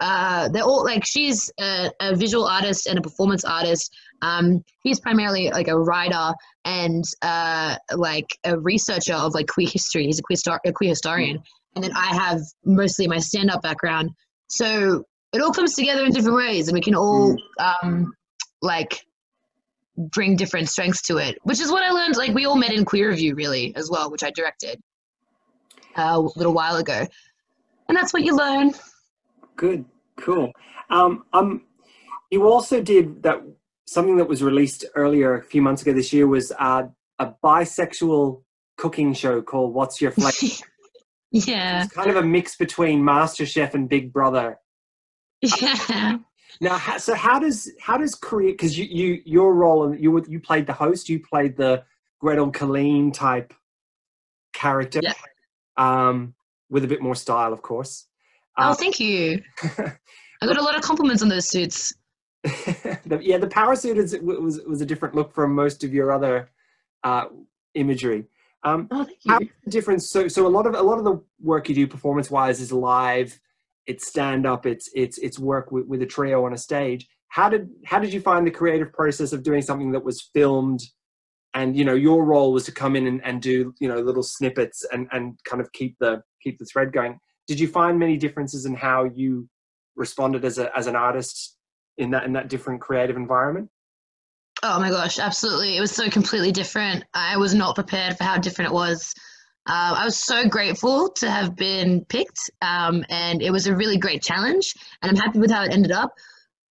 uh, 0.02 0.48
they're 0.48 0.64
all 0.64 0.84
like 0.84 1.04
she's 1.06 1.48
a, 1.60 1.88
a, 2.00 2.16
visual 2.16 2.44
artist 2.44 2.88
and 2.88 2.98
a 2.98 3.02
performance 3.02 3.44
artist. 3.44 3.94
Um, 4.20 4.64
he's 4.82 4.98
primarily 4.98 5.50
like 5.50 5.68
a 5.68 5.78
writer 5.78 6.34
and 6.64 7.04
uh, 7.22 7.76
like 7.94 8.26
a 8.42 8.58
researcher 8.58 9.14
of 9.14 9.32
like 9.32 9.46
queer 9.46 9.68
history. 9.68 10.06
He's 10.06 10.18
a 10.18 10.22
queer, 10.22 10.36
star- 10.36 10.60
a 10.66 10.72
queer 10.72 10.90
historian, 10.90 11.40
and 11.76 11.84
then 11.84 11.92
I 11.94 12.16
have 12.16 12.40
mostly 12.64 13.06
my 13.06 13.18
stand-up 13.18 13.62
background. 13.62 14.10
So 14.48 15.04
it 15.32 15.40
all 15.40 15.52
comes 15.52 15.74
together 15.74 16.04
in 16.04 16.10
different 16.10 16.36
ways, 16.36 16.66
and 16.66 16.74
we 16.74 16.80
can 16.80 16.96
all 16.96 17.36
um, 17.60 18.12
like 18.60 19.06
bring 19.96 20.34
different 20.34 20.68
strengths 20.68 21.02
to 21.02 21.18
it, 21.18 21.38
which 21.44 21.60
is 21.60 21.70
what 21.70 21.84
I 21.84 21.90
learned. 21.90 22.16
Like 22.16 22.34
we 22.34 22.44
all 22.44 22.56
met 22.56 22.72
in 22.72 22.84
Queer 22.84 23.10
Revue, 23.10 23.36
really, 23.36 23.72
as 23.76 23.88
well, 23.88 24.10
which 24.10 24.24
I 24.24 24.32
directed 24.32 24.80
uh, 25.96 26.14
a 26.16 26.20
little 26.36 26.54
while 26.54 26.74
ago, 26.74 27.06
and 27.88 27.96
that's 27.96 28.12
what 28.12 28.24
you 28.24 28.36
learn. 28.36 28.72
Good. 29.54 29.84
Cool. 30.16 30.52
Um, 30.90 31.24
um, 31.32 31.62
you 32.30 32.48
also 32.48 32.80
did 32.80 33.22
that 33.22 33.42
something 33.86 34.16
that 34.16 34.28
was 34.28 34.42
released 34.42 34.84
earlier 34.94 35.36
a 35.36 35.42
few 35.42 35.62
months 35.62 35.82
ago 35.82 35.92
this 35.92 36.12
year 36.12 36.26
was 36.26 36.52
uh, 36.58 36.84
a 37.18 37.32
bisexual 37.44 38.42
cooking 38.76 39.12
show 39.12 39.42
called 39.42 39.74
What's 39.74 40.00
Your 40.00 40.10
Flava? 40.10 40.36
yeah. 41.30 41.84
It's 41.84 41.92
kind 41.92 42.10
of 42.10 42.16
a 42.16 42.22
mix 42.22 42.56
between 42.56 43.02
MasterChef 43.02 43.74
and 43.74 43.88
Big 43.88 44.12
Brother. 44.12 44.58
Yeah. 45.40 46.18
Now, 46.60 46.78
so 46.98 47.14
how 47.14 47.38
does 47.38 47.72
how 47.80 47.96
does 47.96 48.14
create? 48.14 48.52
Because 48.52 48.78
you 48.78 48.84
you 48.84 49.22
your 49.24 49.54
role 49.54 49.84
and 49.84 50.00
you 50.00 50.22
you 50.28 50.38
played 50.38 50.66
the 50.66 50.72
host, 50.72 51.08
you 51.08 51.18
played 51.18 51.56
the 51.56 51.82
Gretel 52.20 52.52
Killeen 52.52 53.12
type 53.12 53.52
character, 54.52 55.00
yeah. 55.02 55.14
um, 55.76 56.34
with 56.70 56.84
a 56.84 56.86
bit 56.86 57.02
more 57.02 57.16
style, 57.16 57.52
of 57.52 57.62
course. 57.62 58.06
Oh, 58.58 58.70
um, 58.70 58.76
thank 58.76 59.00
you. 59.00 59.42
I 59.62 60.46
got 60.46 60.58
a 60.58 60.62
lot 60.62 60.76
of 60.76 60.82
compliments 60.82 61.22
on 61.22 61.28
those 61.28 61.48
suits. 61.48 61.94
the, 62.42 63.20
yeah, 63.22 63.38
the 63.38 63.48
power 63.48 63.76
suit 63.76 63.96
is, 63.96 64.16
was 64.20 64.60
was 64.66 64.80
a 64.80 64.86
different 64.86 65.14
look 65.14 65.32
from 65.32 65.54
most 65.54 65.84
of 65.84 65.94
your 65.94 66.10
other 66.10 66.50
uh, 67.04 67.26
imagery. 67.74 68.24
Um, 68.64 68.88
oh, 68.90 69.04
thank 69.04 69.18
you. 69.24 69.32
How 69.32 69.40
different? 69.70 70.02
So, 70.02 70.28
so 70.28 70.46
a 70.46 70.48
lot 70.48 70.66
of 70.66 70.74
a 70.74 70.82
lot 70.82 70.98
of 70.98 71.04
the 71.04 71.22
work 71.40 71.68
you 71.68 71.74
do 71.74 71.86
performance 71.86 72.30
wise 72.30 72.60
is 72.60 72.72
live. 72.72 73.38
It's 73.86 74.06
stand 74.06 74.46
up. 74.46 74.66
It's 74.66 74.90
it's 74.94 75.18
it's 75.18 75.38
work 75.38 75.70
with, 75.70 75.86
with 75.86 76.02
a 76.02 76.06
trio 76.06 76.44
on 76.44 76.52
a 76.52 76.58
stage. 76.58 77.06
How 77.28 77.48
did 77.48 77.68
how 77.84 77.98
did 78.00 78.12
you 78.12 78.20
find 78.20 78.46
the 78.46 78.50
creative 78.50 78.92
process 78.92 79.32
of 79.32 79.42
doing 79.42 79.62
something 79.62 79.92
that 79.92 80.04
was 80.04 80.28
filmed? 80.34 80.80
And 81.54 81.76
you 81.76 81.84
know 81.84 81.94
your 81.94 82.24
role 82.24 82.52
was 82.52 82.64
to 82.64 82.72
come 82.72 82.96
in 82.96 83.06
and, 83.06 83.24
and 83.24 83.40
do 83.40 83.74
you 83.78 83.88
know 83.88 84.00
little 84.00 84.22
snippets 84.22 84.84
and, 84.92 85.08
and 85.12 85.38
kind 85.44 85.60
of 85.60 85.70
keep 85.72 85.96
the 86.00 86.22
keep 86.42 86.58
the 86.58 86.64
thread 86.64 86.92
going 86.92 87.18
did 87.52 87.60
you 87.60 87.68
find 87.68 87.98
many 87.98 88.16
differences 88.16 88.64
in 88.64 88.74
how 88.74 89.04
you 89.04 89.46
responded 89.94 90.42
as 90.42 90.56
a 90.56 90.74
as 90.74 90.86
an 90.86 90.96
artist 90.96 91.54
in 91.98 92.12
that 92.12 92.24
in 92.24 92.32
that 92.32 92.48
different 92.48 92.80
creative 92.80 93.14
environment? 93.14 93.68
Oh 94.62 94.80
my 94.80 94.88
gosh, 94.88 95.18
absolutely! 95.18 95.76
It 95.76 95.80
was 95.82 95.90
so 95.90 96.08
completely 96.08 96.50
different. 96.50 97.04
I 97.12 97.36
was 97.36 97.52
not 97.52 97.74
prepared 97.74 98.16
for 98.16 98.24
how 98.24 98.38
different 98.38 98.70
it 98.70 98.74
was. 98.74 99.12
Uh, 99.68 99.96
I 99.98 100.04
was 100.06 100.16
so 100.16 100.48
grateful 100.48 101.10
to 101.10 101.30
have 101.30 101.54
been 101.54 102.06
picked, 102.06 102.40
um, 102.62 103.04
and 103.10 103.42
it 103.42 103.50
was 103.50 103.66
a 103.66 103.76
really 103.76 103.98
great 103.98 104.22
challenge. 104.22 104.72
And 105.02 105.10
I'm 105.10 105.22
happy 105.22 105.38
with 105.38 105.50
how 105.50 105.62
it 105.64 105.74
ended 105.74 105.92
up. 105.92 106.14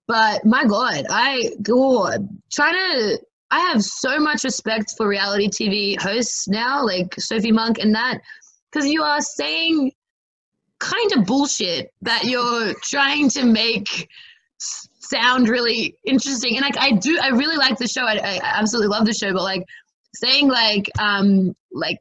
But 0.07 0.43
my 0.43 0.65
God, 0.65 1.05
I 1.11 1.51
God, 1.61 2.27
trying 2.51 2.73
to. 2.73 3.19
I 3.51 3.59
have 3.71 3.83
so 3.83 4.17
much 4.17 4.45
respect 4.45 4.95
for 4.97 5.07
reality 5.07 5.47
TV 5.47 6.01
hosts 6.01 6.47
now, 6.47 6.83
like 6.83 7.13
Sophie 7.19 7.51
Monk 7.51 7.77
and 7.77 7.93
that, 7.93 8.19
because 8.71 8.87
you 8.87 9.03
are 9.03 9.21
saying 9.21 9.91
kind 10.81 11.11
of 11.13 11.25
bullshit 11.25 11.93
that 12.01 12.25
you're 12.25 12.73
trying 12.81 13.29
to 13.29 13.45
make 13.45 14.09
sound 14.57 15.47
really 15.47 15.95
interesting. 16.05 16.57
And 16.57 16.61
like 16.61 16.77
I 16.77 16.91
do, 16.91 17.19
I 17.21 17.29
really 17.29 17.57
like 17.57 17.77
the 17.77 17.87
show. 17.87 18.01
I, 18.01 18.15
I 18.15 18.39
absolutely 18.43 18.89
love 18.89 19.05
the 19.05 19.13
show. 19.13 19.31
But 19.31 19.43
like 19.43 19.63
saying 20.15 20.49
like 20.49 20.89
um 20.99 21.55
like 21.71 21.99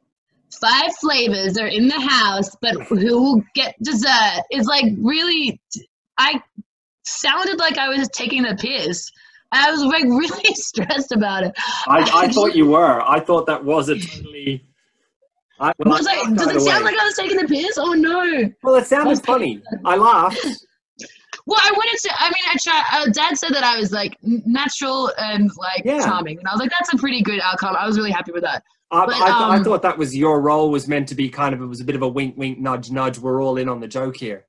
five 0.59 0.91
flavors 0.99 1.57
are 1.57 1.67
in 1.67 1.87
the 1.87 1.99
house, 1.99 2.55
but 2.61 2.75
who 2.83 3.21
will 3.21 3.43
get 3.55 3.75
dessert 3.81 4.43
is 4.51 4.65
like 4.65 4.85
really. 4.97 5.61
I 6.17 6.41
sounded 7.03 7.57
like 7.57 7.77
I 7.77 7.89
was 7.89 8.07
taking 8.09 8.43
the 8.43 8.55
piss. 8.55 9.11
I 9.51 9.71
was 9.71 9.83
like 9.83 10.03
really 10.05 10.53
stressed 10.55 11.11
about 11.11 11.43
it. 11.43 11.53
I, 11.87 12.09
I 12.13 12.27
thought 12.31 12.55
you 12.55 12.67
were. 12.67 13.01
I 13.01 13.19
thought 13.19 13.45
that 13.47 13.63
was 13.63 13.89
a 13.89 13.99
totally 13.99 14.65
I, 15.61 15.73
well, 15.77 15.99
was 15.99 16.07
I, 16.07 16.33
does 16.33 16.47
it 16.47 16.61
sound 16.61 16.83
like 16.83 16.97
I 16.99 17.05
was 17.05 17.15
taking 17.15 17.37
the 17.37 17.47
piss? 17.47 17.77
Oh 17.77 17.93
no! 17.93 18.51
Well, 18.63 18.75
it 18.75 18.87
sounded 18.87 19.23
funny. 19.23 19.61
I 19.85 19.95
laughed. 19.95 20.39
Well, 21.45 21.59
I 21.63 21.71
wanted 21.71 21.99
to. 22.01 22.15
I 22.17 22.25
mean, 22.25 22.43
I 22.47 22.55
try. 22.61 22.83
Uh, 22.91 23.05
Dad 23.11 23.37
said 23.37 23.53
that 23.53 23.63
I 23.63 23.79
was 23.79 23.91
like 23.91 24.17
natural 24.23 25.11
and 25.19 25.51
like 25.57 25.83
yeah. 25.85 26.03
charming, 26.03 26.39
and 26.39 26.47
I 26.47 26.51
was 26.51 26.59
like, 26.59 26.71
that's 26.71 26.91
a 26.93 26.97
pretty 26.97 27.21
good 27.21 27.39
outcome. 27.41 27.75
I 27.77 27.85
was 27.85 27.95
really 27.95 28.11
happy 28.11 28.31
with 28.31 28.41
that. 28.41 28.63
I, 28.89 29.05
but, 29.05 29.15
I, 29.15 29.17
th- 29.17 29.29
um, 29.29 29.51
I, 29.51 29.63
thought 29.63 29.83
that 29.83 29.97
was 29.97 30.15
your 30.15 30.41
role 30.41 30.71
was 30.71 30.87
meant 30.87 31.07
to 31.09 31.15
be 31.15 31.29
kind 31.29 31.53
of 31.53 31.61
it 31.61 31.65
was 31.65 31.79
a 31.79 31.85
bit 31.85 31.95
of 31.95 32.01
a 32.01 32.07
wink, 32.07 32.37
wink, 32.37 32.59
nudge, 32.59 32.89
nudge. 32.89 33.19
We're 33.19 33.41
all 33.41 33.57
in 33.57 33.69
on 33.69 33.79
the 33.79 33.87
joke 33.87 34.17
here. 34.17 34.45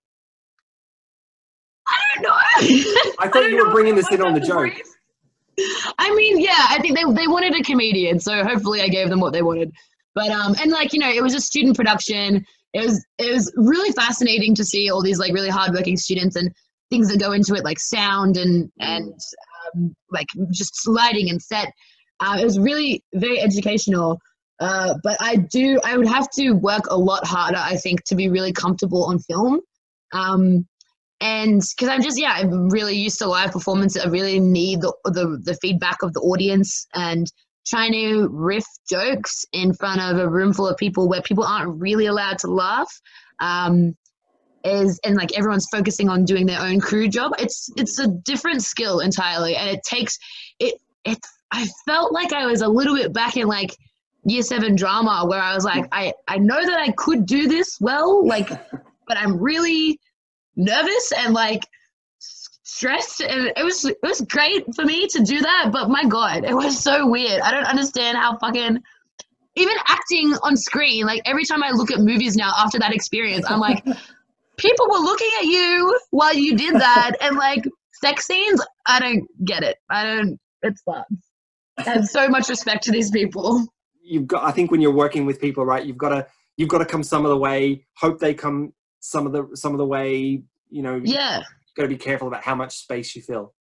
I 1.86 1.94
don't 2.14 2.22
know. 2.22 2.30
I 3.18 3.28
thought 3.28 3.44
I 3.44 3.48
you 3.48 3.66
were 3.66 3.70
bringing 3.70 3.96
this 3.96 4.10
in 4.10 4.22
on 4.22 4.32
the 4.32 4.40
joke. 4.40 4.72
I 5.98 6.14
mean, 6.14 6.40
yeah, 6.40 6.66
I 6.70 6.78
think 6.80 6.96
they 6.96 7.04
they 7.12 7.28
wanted 7.28 7.54
a 7.54 7.62
comedian, 7.62 8.18
so 8.18 8.42
hopefully 8.42 8.80
I 8.80 8.88
gave 8.88 9.10
them 9.10 9.20
what 9.20 9.34
they 9.34 9.42
wanted. 9.42 9.72
But 10.14 10.30
um, 10.30 10.54
and 10.60 10.70
like 10.70 10.92
you 10.92 10.98
know, 10.98 11.10
it 11.10 11.22
was 11.22 11.34
a 11.34 11.40
student 11.40 11.76
production. 11.76 12.44
It 12.74 12.84
was 12.84 13.04
it 13.18 13.32
was 13.32 13.52
really 13.56 13.92
fascinating 13.92 14.54
to 14.56 14.64
see 14.64 14.90
all 14.90 15.02
these 15.02 15.18
like 15.18 15.32
really 15.32 15.50
hardworking 15.50 15.96
students 15.96 16.36
and 16.36 16.52
things 16.90 17.10
that 17.10 17.20
go 17.20 17.32
into 17.32 17.54
it, 17.54 17.64
like 17.64 17.78
sound 17.78 18.36
and 18.36 18.70
and 18.78 19.14
um, 19.74 19.94
like 20.10 20.26
just 20.50 20.86
lighting 20.86 21.30
and 21.30 21.40
set. 21.40 21.72
Uh, 22.20 22.38
it 22.40 22.44
was 22.44 22.58
really 22.58 23.02
very 23.14 23.40
educational. 23.40 24.18
Uh, 24.60 24.94
but 25.02 25.16
I 25.20 25.36
do, 25.36 25.80
I 25.84 25.96
would 25.96 26.06
have 26.06 26.30
to 26.34 26.52
work 26.52 26.84
a 26.88 26.96
lot 26.96 27.26
harder, 27.26 27.58
I 27.58 27.74
think, 27.74 28.04
to 28.04 28.14
be 28.14 28.28
really 28.28 28.52
comfortable 28.52 29.06
on 29.06 29.18
film. 29.18 29.60
Um, 30.12 30.68
and 31.20 31.60
because 31.60 31.88
I'm 31.88 32.00
just, 32.00 32.20
yeah, 32.20 32.34
I'm 32.36 32.68
really 32.68 32.94
used 32.94 33.18
to 33.18 33.26
live 33.26 33.50
performance. 33.50 33.98
I 33.98 34.06
really 34.06 34.38
need 34.38 34.82
the, 34.82 34.94
the, 35.04 35.40
the 35.42 35.58
feedback 35.60 36.02
of 36.02 36.12
the 36.12 36.20
audience 36.20 36.86
and 36.94 37.26
trying 37.66 37.92
to 37.92 38.28
riff 38.30 38.64
jokes 38.88 39.44
in 39.52 39.72
front 39.74 40.00
of 40.00 40.18
a 40.18 40.28
room 40.28 40.52
full 40.52 40.68
of 40.68 40.76
people 40.76 41.08
where 41.08 41.22
people 41.22 41.44
aren't 41.44 41.80
really 41.80 42.06
allowed 42.06 42.38
to 42.38 42.48
laugh. 42.48 42.90
Um, 43.40 43.96
is 44.64 45.00
and 45.04 45.16
like 45.16 45.36
everyone's 45.36 45.66
focusing 45.72 46.08
on 46.08 46.24
doing 46.24 46.46
their 46.46 46.60
own 46.60 46.78
crew 46.78 47.08
job 47.08 47.32
it's 47.40 47.68
it's 47.76 47.98
a 47.98 48.06
different 48.06 48.62
skill 48.62 49.00
entirely 49.00 49.56
and 49.56 49.68
it 49.68 49.82
takes 49.82 50.16
it 50.60 50.76
it 51.04 51.18
i 51.50 51.66
felt 51.84 52.12
like 52.12 52.32
i 52.32 52.46
was 52.46 52.62
a 52.62 52.68
little 52.68 52.94
bit 52.94 53.12
back 53.12 53.36
in 53.36 53.48
like 53.48 53.76
year 54.24 54.42
seven 54.42 54.76
drama 54.76 55.24
where 55.26 55.40
I 55.40 55.54
was 55.54 55.64
like, 55.64 55.86
I, 55.92 56.12
I 56.28 56.38
know 56.38 56.64
that 56.64 56.78
I 56.78 56.92
could 56.92 57.26
do 57.26 57.48
this 57.48 57.78
well, 57.80 58.26
like, 58.26 58.48
but 59.08 59.16
I'm 59.16 59.38
really 59.38 59.98
nervous 60.56 61.12
and 61.18 61.34
like 61.34 61.62
stressed 62.72 63.20
and 63.20 63.52
it 63.56 63.64
was 63.64 63.84
it 63.84 63.98
was 64.02 64.20
great 64.22 64.64
for 64.74 64.84
me 64.84 65.06
to 65.08 65.22
do 65.22 65.40
that, 65.40 65.70
but 65.72 65.90
my 65.90 66.04
god, 66.04 66.44
it 66.44 66.54
was 66.54 66.78
so 66.78 67.06
weird. 67.06 67.40
I 67.40 67.50
don't 67.50 67.64
understand 67.64 68.16
how 68.18 68.38
fucking 68.38 68.78
even 69.54 69.76
acting 69.88 70.34
on 70.42 70.56
screen, 70.56 71.04
like 71.04 71.22
every 71.26 71.44
time 71.44 71.62
I 71.62 71.70
look 71.70 71.90
at 71.90 72.00
movies 72.00 72.36
now 72.36 72.52
after 72.56 72.78
that 72.78 72.94
experience, 72.94 73.44
I'm 73.50 73.60
like, 73.60 73.84
people 74.56 74.86
were 74.90 74.98
looking 74.98 75.30
at 75.40 75.44
you 75.44 75.98
while 76.10 76.34
you 76.34 76.56
did 76.56 76.74
that 76.74 77.12
and 77.20 77.36
like 77.36 77.64
sex 78.02 78.26
scenes, 78.26 78.64
I 78.86 78.98
don't 79.00 79.26
get 79.44 79.62
it. 79.62 79.76
I 79.90 80.04
don't 80.04 80.38
it's 80.62 80.80
fun. 80.82 81.04
I 81.78 81.82
have 81.82 82.06
so 82.06 82.28
much 82.28 82.48
respect 82.48 82.84
to 82.84 82.92
these 82.92 83.10
people 83.10 83.66
you've 84.02 84.26
got. 84.26 84.44
I 84.44 84.50
think 84.52 84.70
when 84.70 84.80
you're 84.80 84.92
working 84.92 85.26
with 85.26 85.40
people, 85.40 85.64
right, 85.64 85.84
you've 85.84 85.98
got 85.98 86.10
to 86.10 86.26
you've 86.56 86.68
got 86.68 86.78
to 86.78 86.84
come 86.84 87.02
some 87.02 87.24
of 87.24 87.30
the 87.30 87.36
way. 87.36 87.84
Hope 87.96 88.18
they 88.18 88.34
come 88.34 88.72
some 89.00 89.26
of 89.26 89.32
the 89.32 89.56
some 89.56 89.72
of 89.72 89.78
the 89.78 89.86
way. 89.86 90.42
You 90.70 90.82
know. 90.82 91.00
Yeah. 91.02 91.42
Got 91.76 91.82
to 91.82 91.88
be 91.88 91.96
careful 91.96 92.28
about 92.28 92.42
how 92.42 92.54
much 92.54 92.76
space 92.78 93.14
you 93.16 93.22
fill. 93.22 93.54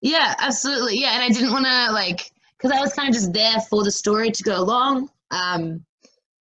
Yeah, 0.00 0.34
absolutely. 0.38 1.00
Yeah, 1.00 1.14
and 1.14 1.22
I 1.22 1.28
didn't 1.28 1.52
want 1.52 1.66
to 1.66 1.92
like 1.92 2.30
because 2.56 2.76
I 2.76 2.80
was 2.80 2.92
kind 2.92 3.08
of 3.08 3.14
just 3.14 3.32
there 3.32 3.60
for 3.68 3.84
the 3.84 3.90
story 3.90 4.30
to 4.30 4.42
go 4.42 4.58
along. 4.58 5.10
Um, 5.30 5.84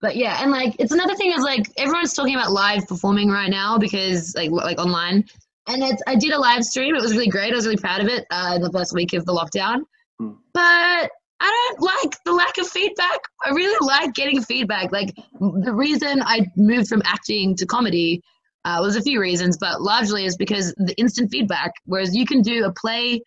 but 0.02 0.16
yeah, 0.16 0.42
and 0.42 0.52
like 0.52 0.76
it's 0.80 0.92
another 0.92 1.16
thing 1.16 1.32
is 1.32 1.44
like 1.44 1.68
everyone's 1.78 2.14
talking 2.14 2.36
about 2.36 2.52
live 2.52 2.88
performing 2.88 3.30
right 3.30 3.50
now 3.50 3.78
because 3.78 4.36
like 4.36 4.50
like 4.52 4.80
online. 4.80 5.26
And 5.68 5.84
it's 5.84 6.02
I 6.08 6.16
did 6.16 6.32
a 6.32 6.40
live 6.40 6.66
stream. 6.66 6.96
It 6.96 7.02
was 7.02 7.14
really 7.14 7.28
great. 7.28 7.54
I 7.54 7.56
was 7.56 7.66
really 7.66 7.78
proud 7.78 8.02
of 8.02 8.08
it. 8.08 8.26
Uh, 8.32 8.58
the 8.58 8.72
first 8.72 8.94
week 8.94 9.14
of 9.14 9.26
the 9.26 9.34
lockdown. 9.34 9.84
Hmm. 10.20 10.32
But 10.54 11.12
I 11.42 11.70
don't 11.70 11.82
like 11.82 12.16
the 12.26 12.34
lack 12.34 12.58
of 12.58 12.68
feedback. 12.68 13.20
I 13.44 13.50
really 13.50 13.78
like 13.86 14.14
getting 14.14 14.42
feedback. 14.42 14.92
Like 14.92 15.16
the 15.40 15.74
reason 15.74 16.22
I 16.24 16.48
moved 16.56 16.88
from 16.88 17.02
acting 17.06 17.56
to 17.58 17.66
comedy 17.66 18.24
uh, 18.66 18.80
was 18.82 18.96
a 18.96 19.02
few 19.02 19.20
reasons, 19.20 19.58
but 19.58 19.82
largely 19.82 20.26
is 20.26 20.38
because 20.38 20.74
the 20.78 20.94
instant 20.98 21.32
feedback. 21.32 21.72
Whereas 21.86 22.16
you 22.16 22.26
can 22.26 22.42
do 22.42 22.66
a 22.66 22.74
play 22.74 23.22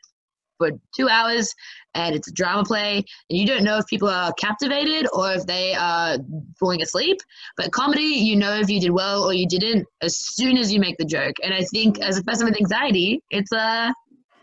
for 0.58 0.70
two 0.96 1.08
hours 1.08 1.52
and 1.94 2.14
it's 2.14 2.28
a 2.28 2.32
drama 2.32 2.62
play 2.62 2.98
and 3.28 3.38
you 3.38 3.44
don't 3.44 3.64
know 3.64 3.76
if 3.78 3.86
people 3.88 4.08
are 4.08 4.32
captivated 4.34 5.08
or 5.12 5.32
if 5.32 5.44
they 5.46 5.74
are 5.74 6.16
falling 6.60 6.80
asleep 6.80 7.18
but 7.56 7.72
comedy 7.72 8.02
you 8.02 8.36
know 8.36 8.54
if 8.54 8.70
you 8.70 8.78
did 8.80 8.92
well 8.92 9.24
or 9.24 9.34
you 9.34 9.48
didn't 9.48 9.84
as 10.00 10.16
soon 10.16 10.56
as 10.56 10.72
you 10.72 10.78
make 10.78 10.96
the 10.96 11.04
joke 11.04 11.34
and 11.42 11.52
i 11.52 11.60
think 11.72 11.98
as 11.98 12.18
a 12.18 12.22
person 12.22 12.46
with 12.46 12.56
anxiety 12.56 13.20
it's 13.30 13.52
uh 13.52 13.90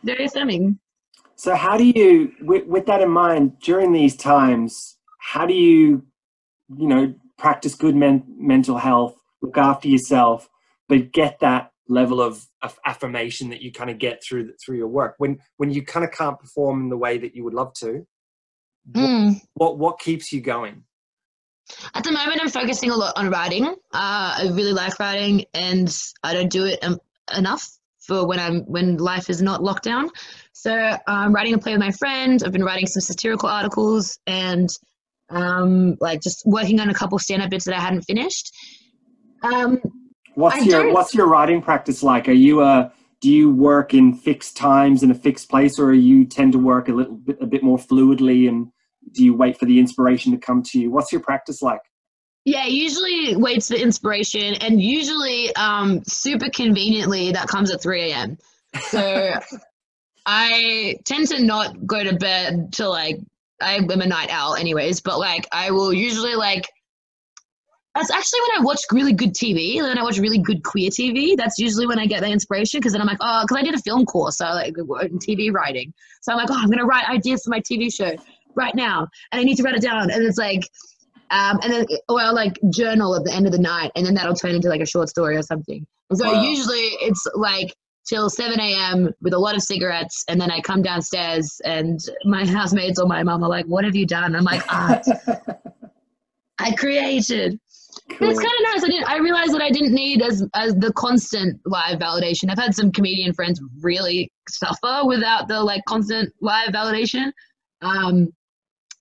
very 0.04 0.26
affirming 0.26 0.78
so, 1.42 1.56
how 1.56 1.76
do 1.76 1.86
you, 1.86 2.34
with, 2.40 2.68
with 2.68 2.86
that 2.86 3.02
in 3.02 3.10
mind, 3.10 3.60
during 3.62 3.94
these 3.94 4.16
times, 4.16 4.98
how 5.18 5.48
do 5.48 5.56
you, 5.56 6.04
you 6.78 6.88
know, 6.88 7.16
practice 7.40 7.74
good 7.74 7.96
men- 7.96 8.24
mental 8.38 8.78
health, 8.78 9.16
look 9.42 9.58
after 9.58 9.88
yourself, 9.88 10.48
but 10.92 11.14
get 11.14 11.40
that 11.40 11.72
level 11.88 12.22
of, 12.22 12.46
of 12.62 12.78
affirmation 12.86 13.50
that 13.50 13.62
you 13.62 13.72
kind 13.72 13.90
of 13.90 13.98
get 13.98 14.22
through 14.22 14.52
through 14.64 14.76
your 14.76 14.90
work 14.90 15.16
when 15.20 15.40
when 15.56 15.72
you 15.72 15.84
kind 15.86 16.04
of 16.04 16.12
can't 16.12 16.38
perform 16.38 16.82
in 16.82 16.90
the 16.90 16.98
way 16.98 17.18
that 17.18 17.34
you 17.34 17.46
would 17.46 17.54
love 17.54 17.72
to? 17.76 18.06
Mm. 18.92 19.40
What, 19.54 19.78
what 19.78 19.78
what 19.80 20.00
keeps 20.00 20.34
you 20.34 20.42
going? 20.42 20.84
At 21.96 22.04
the 22.04 22.12
moment, 22.12 22.42
I'm 22.42 22.50
focusing 22.50 22.90
a 22.90 22.96
lot 22.96 23.14
on 23.16 23.30
writing. 23.30 23.66
Uh, 23.66 23.76
I 23.94 24.50
really 24.52 24.74
like 24.74 25.00
writing, 25.00 25.46
and 25.54 25.98
I 26.24 26.34
don't 26.34 26.52
do 26.52 26.66
it 26.66 26.80
um, 26.84 27.00
enough 27.38 27.70
for 28.06 28.28
when 28.28 28.42
I'm 28.42 28.64
when 28.64 28.98
life 28.98 29.30
is 29.30 29.42
not 29.42 29.62
lockdown. 29.62 30.10
So 30.52 30.98
I'm 31.08 31.34
writing 31.34 31.54
a 31.54 31.58
play 31.58 31.72
with 31.72 31.80
my 31.80 31.92
friend. 31.92 32.44
I've 32.44 32.52
been 32.52 32.66
writing 32.66 32.88
some 32.88 33.00
satirical 33.00 33.48
articles 33.48 34.20
and 34.28 34.68
um, 35.30 35.96
like 36.02 36.22
just 36.22 36.44
working 36.46 36.82
on 36.82 36.90
a 36.90 36.94
couple 36.94 37.18
stand-up 37.18 37.50
bits 37.50 37.64
that 37.64 37.78
I 37.78 37.80
hadn't 37.80 38.02
finished. 38.02 38.54
Um, 39.42 39.80
what's 40.36 40.58
I 40.58 40.60
your 40.60 40.94
What's 40.94 41.14
your 41.14 41.28
writing 41.28 41.62
practice 41.62 42.04
like? 42.04 42.28
Are 42.28 42.34
you 42.34 42.62
a 42.62 42.92
do 43.22 43.30
you 43.30 43.52
work 43.52 43.94
in 43.94 44.14
fixed 44.14 44.58
times 44.58 45.04
in 45.04 45.12
a 45.12 45.16
fixed 45.16 45.50
place, 45.50 45.78
or 45.78 45.90
are 45.90 45.94
you 45.94 46.26
tend 46.26 46.54
to 46.54 46.60
work 46.60 46.90
a 46.90 46.94
little 46.94 47.16
bit 47.16 47.38
a 47.42 47.46
bit 47.46 47.64
more 47.64 47.78
fluidly? 47.78 48.50
And 48.50 48.72
do 49.12 49.24
you 49.24 49.36
wait 49.36 49.58
for 49.58 49.66
the 49.66 49.80
inspiration 49.80 50.32
to 50.32 50.38
come 50.38 50.64
to 50.64 50.80
you? 50.80 50.92
What's 50.92 51.12
your 51.12 51.22
practice 51.22 51.62
like? 51.62 51.82
Yeah, 52.44 52.66
usually 52.66 53.36
waits 53.36 53.68
for 53.68 53.76
inspiration, 53.76 54.56
and 54.56 54.82
usually, 54.82 55.56
um, 55.56 56.04
super 56.06 56.50
conveniently, 56.50 57.32
that 57.34 57.48
comes 57.48 57.70
at 57.70 57.84
3 57.84 58.12
a.m. 58.12 58.38
So 58.86 59.34
I 60.26 60.98
tend 61.06 61.28
to 61.28 61.44
not 61.44 61.86
go 61.86 62.04
to 62.04 62.16
bed 62.16 62.74
till 62.74 62.90
like 62.90 63.20
I 63.62 63.76
am 63.76 63.90
a 63.90 64.08
night 64.08 64.30
owl, 64.32 64.56
anyways. 64.56 65.02
But 65.02 65.20
like, 65.20 65.48
I 65.52 65.72
will 65.72 65.94
usually 65.94 66.36
like. 66.36 66.68
That's 67.96 68.10
actually 68.10 68.40
when 68.42 68.62
I 68.62 68.64
watch 68.64 68.80
really 68.92 69.12
good 69.12 69.34
TV. 69.34 69.82
Then 69.82 69.98
I 69.98 70.04
watch 70.04 70.18
really 70.18 70.38
good 70.38 70.64
queer 70.64 70.90
TV. 70.90 71.36
That's 71.36 71.58
usually 71.58 71.88
when 71.88 72.00
I 72.00 72.06
get 72.06 72.22
the 72.22 72.30
inspiration 72.30 72.80
because 72.80 72.94
then 72.94 73.02
I'm 73.02 73.08
like, 73.08 73.18
oh, 73.20 73.44
because 73.44 73.58
I 73.58 73.64
did 73.64 73.76
a 73.76 73.80
film 73.80 74.06
course, 74.06 74.38
so 74.38 74.46
like 74.46 74.74
TV 74.76 75.52
writing. 75.52 75.94
So 76.22 76.32
I'm 76.32 76.38
like, 76.38 76.50
oh, 76.50 76.58
I'm 76.58 76.70
gonna 76.70 76.86
write 76.86 77.10
ideas 77.10 77.44
for 77.44 77.50
my 77.50 77.60
TV 77.60 77.94
show 77.94 78.16
right 78.56 78.74
now, 78.76 79.08
and 79.32 79.42
I 79.42 79.44
need 79.44 79.56
to 79.56 79.64
write 79.64 79.76
it 79.76 79.82
down. 79.82 80.10
And 80.10 80.24
it's 80.24 80.38
like, 80.38 80.64
um, 81.32 81.60
and 81.64 81.74
then, 81.74 81.86
well, 82.08 82.34
like 82.34 82.58
journal 82.70 83.16
at 83.16 83.26
the 83.26 83.34
end 83.34 83.46
of 83.46 83.52
the 83.52 83.60
night, 83.60 83.92
and 83.96 84.06
then 84.06 84.14
that'll 84.14 84.36
turn 84.36 84.56
into 84.56 84.70
like 84.70 84.82
a 84.82 84.86
short 84.86 85.10
story 85.10 85.36
or 85.36 85.42
something. 85.42 85.86
And 86.10 86.20
so 86.20 86.32
wow. 86.32 86.42
usually 86.42 86.88
it's 87.02 87.26
like 87.36 87.74
till 88.08 88.30
7 88.30 88.60
a.m. 88.60 89.10
with 89.22 89.34
a 89.34 89.40
lot 89.40 89.56
of 89.56 89.62
cigarettes, 89.62 90.24
and 90.30 90.40
then 90.40 90.50
I 90.50 90.62
come 90.62 90.82
downstairs, 90.82 91.60
and 91.66 92.00
my 92.24 92.46
housemates 92.48 93.00
or 93.00 93.08
my 93.08 93.24
mom 93.24 93.44
are 93.44 93.50
like, 93.50 93.66
"What 93.66 93.84
have 93.84 93.96
you 93.96 94.06
done?" 94.06 94.34
I'm 94.34 94.46
like, 94.46 94.64
"Art. 94.74 95.06
I 96.60 96.72
created." 96.76 97.60
Cool. 98.10 98.30
It's 98.30 98.40
kind 98.40 98.52
of 98.52 98.74
nice. 98.74 98.84
I 98.84 98.88
didn't. 98.88 99.10
I 99.10 99.18
realized 99.18 99.54
that 99.54 99.62
I 99.62 99.70
didn't 99.70 99.94
need 99.94 100.22
as 100.22 100.46
as 100.54 100.76
the 100.76 100.92
constant 100.94 101.60
live 101.66 102.00
validation. 102.00 102.50
I've 102.50 102.58
had 102.58 102.76
some 102.76 102.92
comedian 102.92 103.34
friends 103.34 103.62
really 103.82 104.32
suffer 104.50 105.02
without 105.06 105.48
the 105.48 105.62
like 105.62 105.82
constant 105.88 106.34
live 106.42 106.70
validation. 106.70 107.32
Um, 107.82 108.30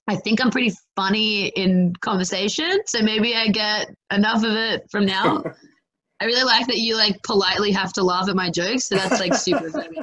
I 0.06 0.16
think 0.16 0.40
I'm 0.40 0.50
pretty 0.50 0.74
funny 0.96 1.48
in 1.48 1.94
conversation, 2.00 2.80
so 2.86 3.00
maybe 3.02 3.34
I 3.34 3.48
get 3.48 3.94
enough 4.12 4.42
of 4.44 4.52
it 4.52 4.82
from 4.90 5.06
now. 5.06 5.42
I 6.20 6.26
really 6.26 6.44
like 6.44 6.66
that 6.66 6.78
you 6.78 6.96
like 6.96 7.22
politely 7.22 7.72
have 7.72 7.92
to 7.94 8.02
laugh 8.02 8.28
at 8.28 8.36
my 8.36 8.50
jokes, 8.50 8.86
so 8.88 8.96
that's 8.96 9.20
like 9.20 9.34
super 9.34 9.70
funny. 9.70 10.00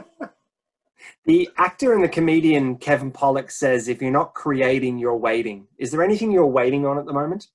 The 1.25 1.49
actor 1.57 1.93
and 1.93 2.03
the 2.03 2.09
comedian 2.09 2.77
Kevin 2.77 3.11
Pollak 3.11 3.51
says, 3.51 3.87
"If 3.87 4.01
you're 4.01 4.11
not 4.11 4.33
creating, 4.33 4.97
you're 4.97 5.17
waiting." 5.17 5.67
Is 5.77 5.91
there 5.91 6.01
anything 6.01 6.31
you're 6.31 6.47
waiting 6.47 6.85
on 6.85 6.97
at 6.97 7.05
the 7.05 7.13
moment? 7.13 7.47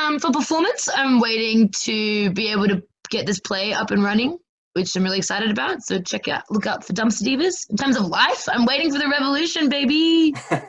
Um, 0.00 0.18
for 0.18 0.30
performance, 0.30 0.88
I'm 0.94 1.20
waiting 1.20 1.70
to 1.82 2.30
be 2.30 2.52
able 2.52 2.68
to 2.68 2.82
get 3.10 3.26
this 3.26 3.40
play 3.40 3.72
up 3.72 3.90
and 3.90 4.02
running 4.02 4.38
which 4.72 4.94
I'm 4.94 5.02
really 5.02 5.18
excited 5.18 5.50
about. 5.50 5.82
So 5.82 6.00
check 6.00 6.28
out, 6.28 6.44
look 6.50 6.66
out 6.66 6.84
for 6.84 6.92
Dumpster 6.92 7.22
Divas. 7.22 7.68
In 7.70 7.76
terms 7.76 7.96
of 7.96 8.06
life, 8.06 8.48
I'm 8.48 8.64
waiting 8.64 8.92
for 8.92 8.98
the 8.98 9.08
revolution, 9.08 9.68
baby. 9.68 10.34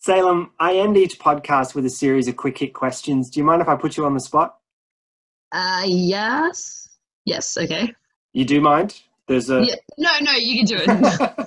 Salem, 0.00 0.52
I 0.60 0.76
end 0.76 0.96
each 0.96 1.18
podcast 1.18 1.74
with 1.74 1.86
a 1.86 1.90
series 1.90 2.28
of 2.28 2.36
quick 2.36 2.58
hit 2.58 2.74
questions. 2.74 3.30
Do 3.30 3.40
you 3.40 3.44
mind 3.44 3.62
if 3.62 3.68
I 3.68 3.76
put 3.76 3.96
you 3.96 4.04
on 4.04 4.14
the 4.14 4.20
spot? 4.20 4.56
Uh, 5.50 5.84
yes. 5.86 6.88
Yes, 7.24 7.56
okay. 7.56 7.92
You 8.32 8.44
do 8.44 8.60
mind? 8.60 9.00
There's 9.26 9.48
a. 9.48 9.64
Yeah. 9.64 9.76
No, 9.96 10.10
no, 10.20 10.32
you 10.32 10.58
can 10.58 10.66
do 10.66 10.76
it. 10.78 11.36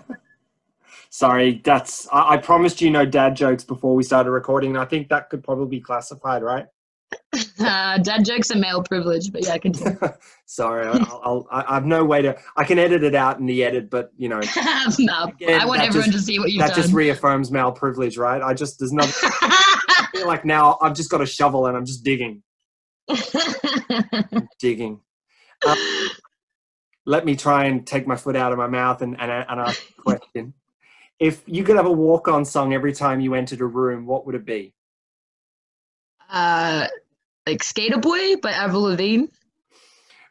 Sorry, 1.17 1.61
that's. 1.63 2.07
I, 2.13 2.35
I, 2.35 2.37
promised 2.37 2.79
you 2.79 2.91
no 2.91 3.03
dad 3.03 3.35
jokes 3.35 3.63
before 3.63 3.95
we 3.95 4.03
started 4.03 4.29
recording, 4.29 4.69
and 4.69 4.77
I 4.77 4.85
think 4.85 5.09
that 5.09 5.31
could 5.31 5.43
probably 5.43 5.65
be 5.65 5.81
classified, 5.81 6.43
right? 6.43 6.67
Uh, 7.59 7.97
dad 7.97 8.23
jokes 8.23 8.51
are 8.51 8.57
male 8.57 8.83
privilege, 8.83 9.31
but 9.31 9.43
yeah, 9.43 9.57
continue. 9.57 9.97
Sorry, 10.45 10.85
I'll, 10.85 11.21
I'll, 11.23 11.47
I 11.49 11.73
have 11.73 11.87
no 11.87 12.05
way 12.05 12.21
to. 12.21 12.37
I 12.55 12.63
can 12.63 12.77
edit 12.77 13.03
it 13.03 13.15
out 13.15 13.39
in 13.39 13.47
the 13.47 13.63
edit, 13.63 13.89
but 13.89 14.11
you 14.15 14.29
know. 14.29 14.39
no, 14.99 15.23
again, 15.23 15.59
I 15.59 15.65
want 15.65 15.81
everyone 15.81 16.11
just, 16.11 16.19
to 16.19 16.31
see 16.31 16.37
what 16.37 16.51
you've 16.51 16.59
that 16.59 16.67
done. 16.67 16.75
That 16.75 16.81
just 16.83 16.93
reaffirms 16.93 17.49
male 17.49 17.71
privilege, 17.71 18.15
right? 18.17 18.43
I 18.43 18.53
just 18.53 18.77
there's 18.77 18.93
nothing. 18.93 19.31
I 19.41 20.07
feel 20.11 20.27
like 20.27 20.45
now 20.45 20.77
I've 20.81 20.93
just 20.93 21.09
got 21.09 21.21
a 21.21 21.25
shovel 21.25 21.65
and 21.65 21.75
I'm 21.75 21.85
just 21.85 22.03
digging. 22.03 22.43
digging. 24.59 24.99
Um, 25.65 26.09
let 27.07 27.25
me 27.25 27.35
try 27.35 27.65
and 27.65 27.87
take 27.87 28.05
my 28.05 28.15
foot 28.17 28.35
out 28.35 28.51
of 28.51 28.59
my 28.59 28.67
mouth 28.67 29.01
and, 29.01 29.19
and, 29.19 29.31
and 29.31 29.59
ask 29.61 29.81
a 29.97 30.01
question. 30.03 30.53
If 31.19 31.41
you 31.45 31.63
could 31.63 31.75
have 31.75 31.85
a 31.85 31.91
walk-on 31.91 32.45
song 32.45 32.73
every 32.73 32.93
time 32.93 33.19
you 33.19 33.33
entered 33.33 33.61
a 33.61 33.65
room, 33.65 34.05
what 34.05 34.25
would 34.25 34.35
it 34.35 34.45
be? 34.45 34.73
Uh, 36.29 36.87
like 37.47 37.63
Sk8er 37.63 38.01
Boi 38.01 38.35
by 38.35 38.51
Avril 38.51 38.83
Lavigne. 38.83 39.25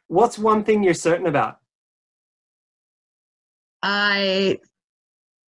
What's 0.09 0.39
one 0.39 0.62
thing 0.62 0.82
you're 0.82 0.95
certain 0.95 1.26
about? 1.26 1.59
I, 3.82 4.59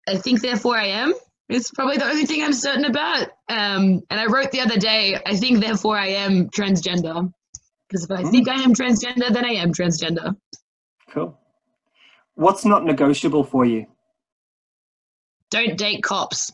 I 0.08 0.18
think 0.18 0.42
therefore 0.42 0.78
I 0.78 0.88
am. 0.88 1.14
It's 1.50 1.72
probably 1.72 1.98
the 1.98 2.06
only 2.06 2.26
thing 2.26 2.44
I'm 2.44 2.54
certain 2.54 2.86
about. 2.86 3.30
Um, 3.48 4.02
and 4.10 4.20
I 4.20 4.26
wrote 4.26 4.52
the 4.52 4.62
other 4.62 4.78
day, 4.78 5.18
I 5.26 5.36
think 5.36 5.60
therefore 5.60 5.98
I 5.98 6.08
am 6.08 6.50
transgender. 6.50 7.32
Because 7.88 8.04
if 8.04 8.12
I 8.12 8.24
mm. 8.24 8.32
think 8.32 8.50
I 8.50 8.62
am 8.62 8.74
transgender, 8.74 9.32
then 9.32 9.46
I 9.46 9.54
am 9.54 9.72
transgender. 9.72 10.36
Cool. 11.10 11.40
What's 12.36 12.66
not 12.66 12.84
negotiable 12.84 13.44
for 13.44 13.66
you? 13.66 13.88
Don't 15.50 15.78
date 15.78 16.04
cops. 16.04 16.52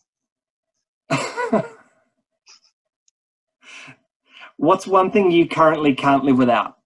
What's 4.58 4.86
one 4.88 5.12
thing 5.12 5.32
you 5.32 5.48
currently 5.48 5.96
can't 5.96 6.24
live 6.24 6.38
without? 6.38 6.78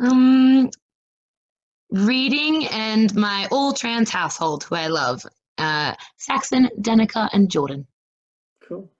Um, 0.00 0.70
reading 1.90 2.66
and 2.66 3.14
my 3.14 3.48
all 3.50 3.72
trans 3.72 4.10
household, 4.10 4.64
who 4.64 4.74
I 4.76 4.88
love 4.88 5.24
uh, 5.58 5.94
Saxon, 6.16 6.68
Danica, 6.80 7.28
and 7.32 7.50
Jordan. 7.50 7.86
Cool. 8.62 8.90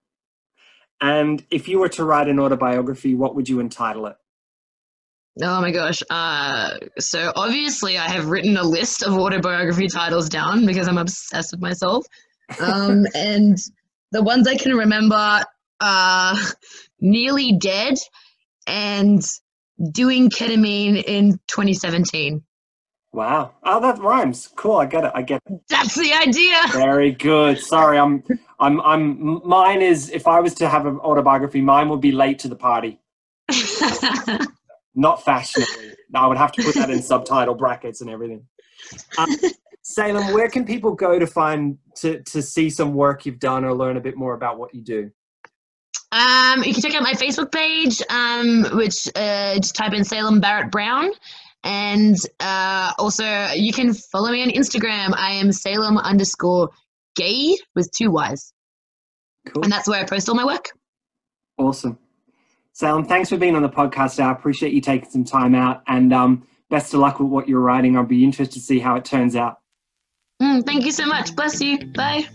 And 1.00 1.44
if 1.50 1.68
you 1.68 1.78
were 1.78 1.88
to 1.90 2.04
write 2.04 2.28
an 2.28 2.40
autobiography, 2.40 3.14
what 3.14 3.36
would 3.36 3.48
you 3.48 3.60
entitle 3.60 4.06
it? 4.06 4.16
Oh 5.40 5.60
my 5.60 5.70
gosh. 5.70 6.02
Uh, 6.10 6.78
so 6.98 7.32
obviously, 7.36 7.96
I 7.96 8.08
have 8.08 8.26
written 8.26 8.56
a 8.56 8.62
list 8.62 9.02
of 9.02 9.14
autobiography 9.14 9.88
titles 9.88 10.28
down 10.28 10.66
because 10.66 10.88
I'm 10.88 10.98
obsessed 10.98 11.52
with 11.52 11.60
myself. 11.60 12.04
Um, 12.60 13.06
and 13.14 13.56
the 14.10 14.22
ones 14.22 14.48
I 14.48 14.56
can 14.56 14.74
remember 14.74 15.44
are 15.80 16.34
Nearly 17.00 17.52
Dead 17.52 17.94
and 18.66 19.22
Doing 19.92 20.28
Ketamine 20.28 21.02
in 21.04 21.38
2017. 21.46 22.42
Wow. 23.12 23.52
Oh, 23.62 23.80
that 23.80 23.98
rhymes. 24.00 24.48
Cool. 24.56 24.76
I 24.76 24.86
get 24.86 25.04
it. 25.04 25.12
I 25.14 25.22
get 25.22 25.40
it. 25.48 25.60
That's 25.68 25.94
the 25.94 26.12
idea. 26.12 26.60
Very 26.72 27.12
good. 27.12 27.58
Sorry, 27.58 27.96
I'm, 27.96 28.22
I'm, 28.60 28.80
I'm. 28.80 29.40
Mine 29.48 29.82
is. 29.82 30.10
If 30.10 30.26
I 30.26 30.40
was 30.40 30.54
to 30.56 30.68
have 30.68 30.84
an 30.84 30.98
autobiography, 30.98 31.60
mine 31.60 31.88
would 31.88 32.00
be 32.02 32.12
late 32.12 32.40
to 32.40 32.48
the 32.48 32.56
party. 32.56 33.00
Not 34.98 35.24
fashionably. 35.24 35.94
Now 36.10 36.24
I 36.24 36.26
would 36.26 36.38
have 36.38 36.50
to 36.52 36.62
put 36.62 36.74
that 36.74 36.90
in 36.90 37.00
subtitle 37.12 37.54
brackets 37.54 38.00
and 38.00 38.10
everything. 38.10 38.44
Um, 39.16 39.28
Salem, 39.82 40.34
where 40.34 40.50
can 40.50 40.64
people 40.64 40.92
go 40.92 41.20
to 41.20 41.26
find 41.26 41.78
to 41.96 42.20
to 42.24 42.42
see 42.42 42.68
some 42.68 42.94
work 42.94 43.24
you've 43.24 43.38
done 43.38 43.64
or 43.64 43.72
learn 43.72 43.96
a 43.96 44.00
bit 44.00 44.16
more 44.16 44.34
about 44.34 44.58
what 44.58 44.74
you 44.74 44.82
do? 44.82 45.10
Um, 46.10 46.64
you 46.64 46.72
can 46.72 46.82
check 46.82 46.94
out 46.94 47.02
my 47.04 47.12
Facebook 47.12 47.52
page, 47.52 48.02
um, 48.10 48.64
which 48.76 49.08
uh, 49.14 49.54
just 49.54 49.76
type 49.76 49.92
in 49.92 50.04
Salem 50.04 50.40
Barrett 50.40 50.72
Brown. 50.72 51.12
And 51.62 52.16
uh, 52.40 52.92
also, 52.98 53.24
you 53.54 53.72
can 53.72 53.94
follow 53.94 54.32
me 54.32 54.42
on 54.42 54.48
Instagram. 54.48 55.14
I 55.14 55.32
am 55.32 55.52
Salem 55.52 55.96
underscore 55.96 56.70
gay 57.14 57.56
with 57.76 57.88
two 57.92 58.10
Y's. 58.10 58.52
Cool. 59.46 59.62
And 59.62 59.70
that's 59.70 59.86
where 59.86 60.00
I 60.00 60.04
post 60.04 60.28
all 60.28 60.34
my 60.34 60.44
work. 60.44 60.70
Awesome. 61.56 61.98
Salem, 62.78 63.04
thanks 63.04 63.28
for 63.28 63.36
being 63.36 63.56
on 63.56 63.62
the 63.62 63.68
podcast. 63.68 64.22
I 64.22 64.30
appreciate 64.30 64.72
you 64.72 64.80
taking 64.80 65.10
some 65.10 65.24
time 65.24 65.56
out. 65.56 65.82
And 65.88 66.12
um, 66.12 66.46
best 66.70 66.94
of 66.94 67.00
luck 67.00 67.18
with 67.18 67.28
what 67.28 67.48
you're 67.48 67.58
writing. 67.58 67.96
I'll 67.96 68.04
be 68.04 68.22
interested 68.22 68.54
to 68.54 68.60
see 68.60 68.78
how 68.78 68.94
it 68.94 69.04
turns 69.04 69.34
out. 69.34 69.58
Mm, 70.40 70.64
thank 70.64 70.84
you 70.84 70.92
so 70.92 71.04
much. 71.04 71.34
Bless 71.34 71.60
you. 71.60 71.84
Bye. 71.86 72.28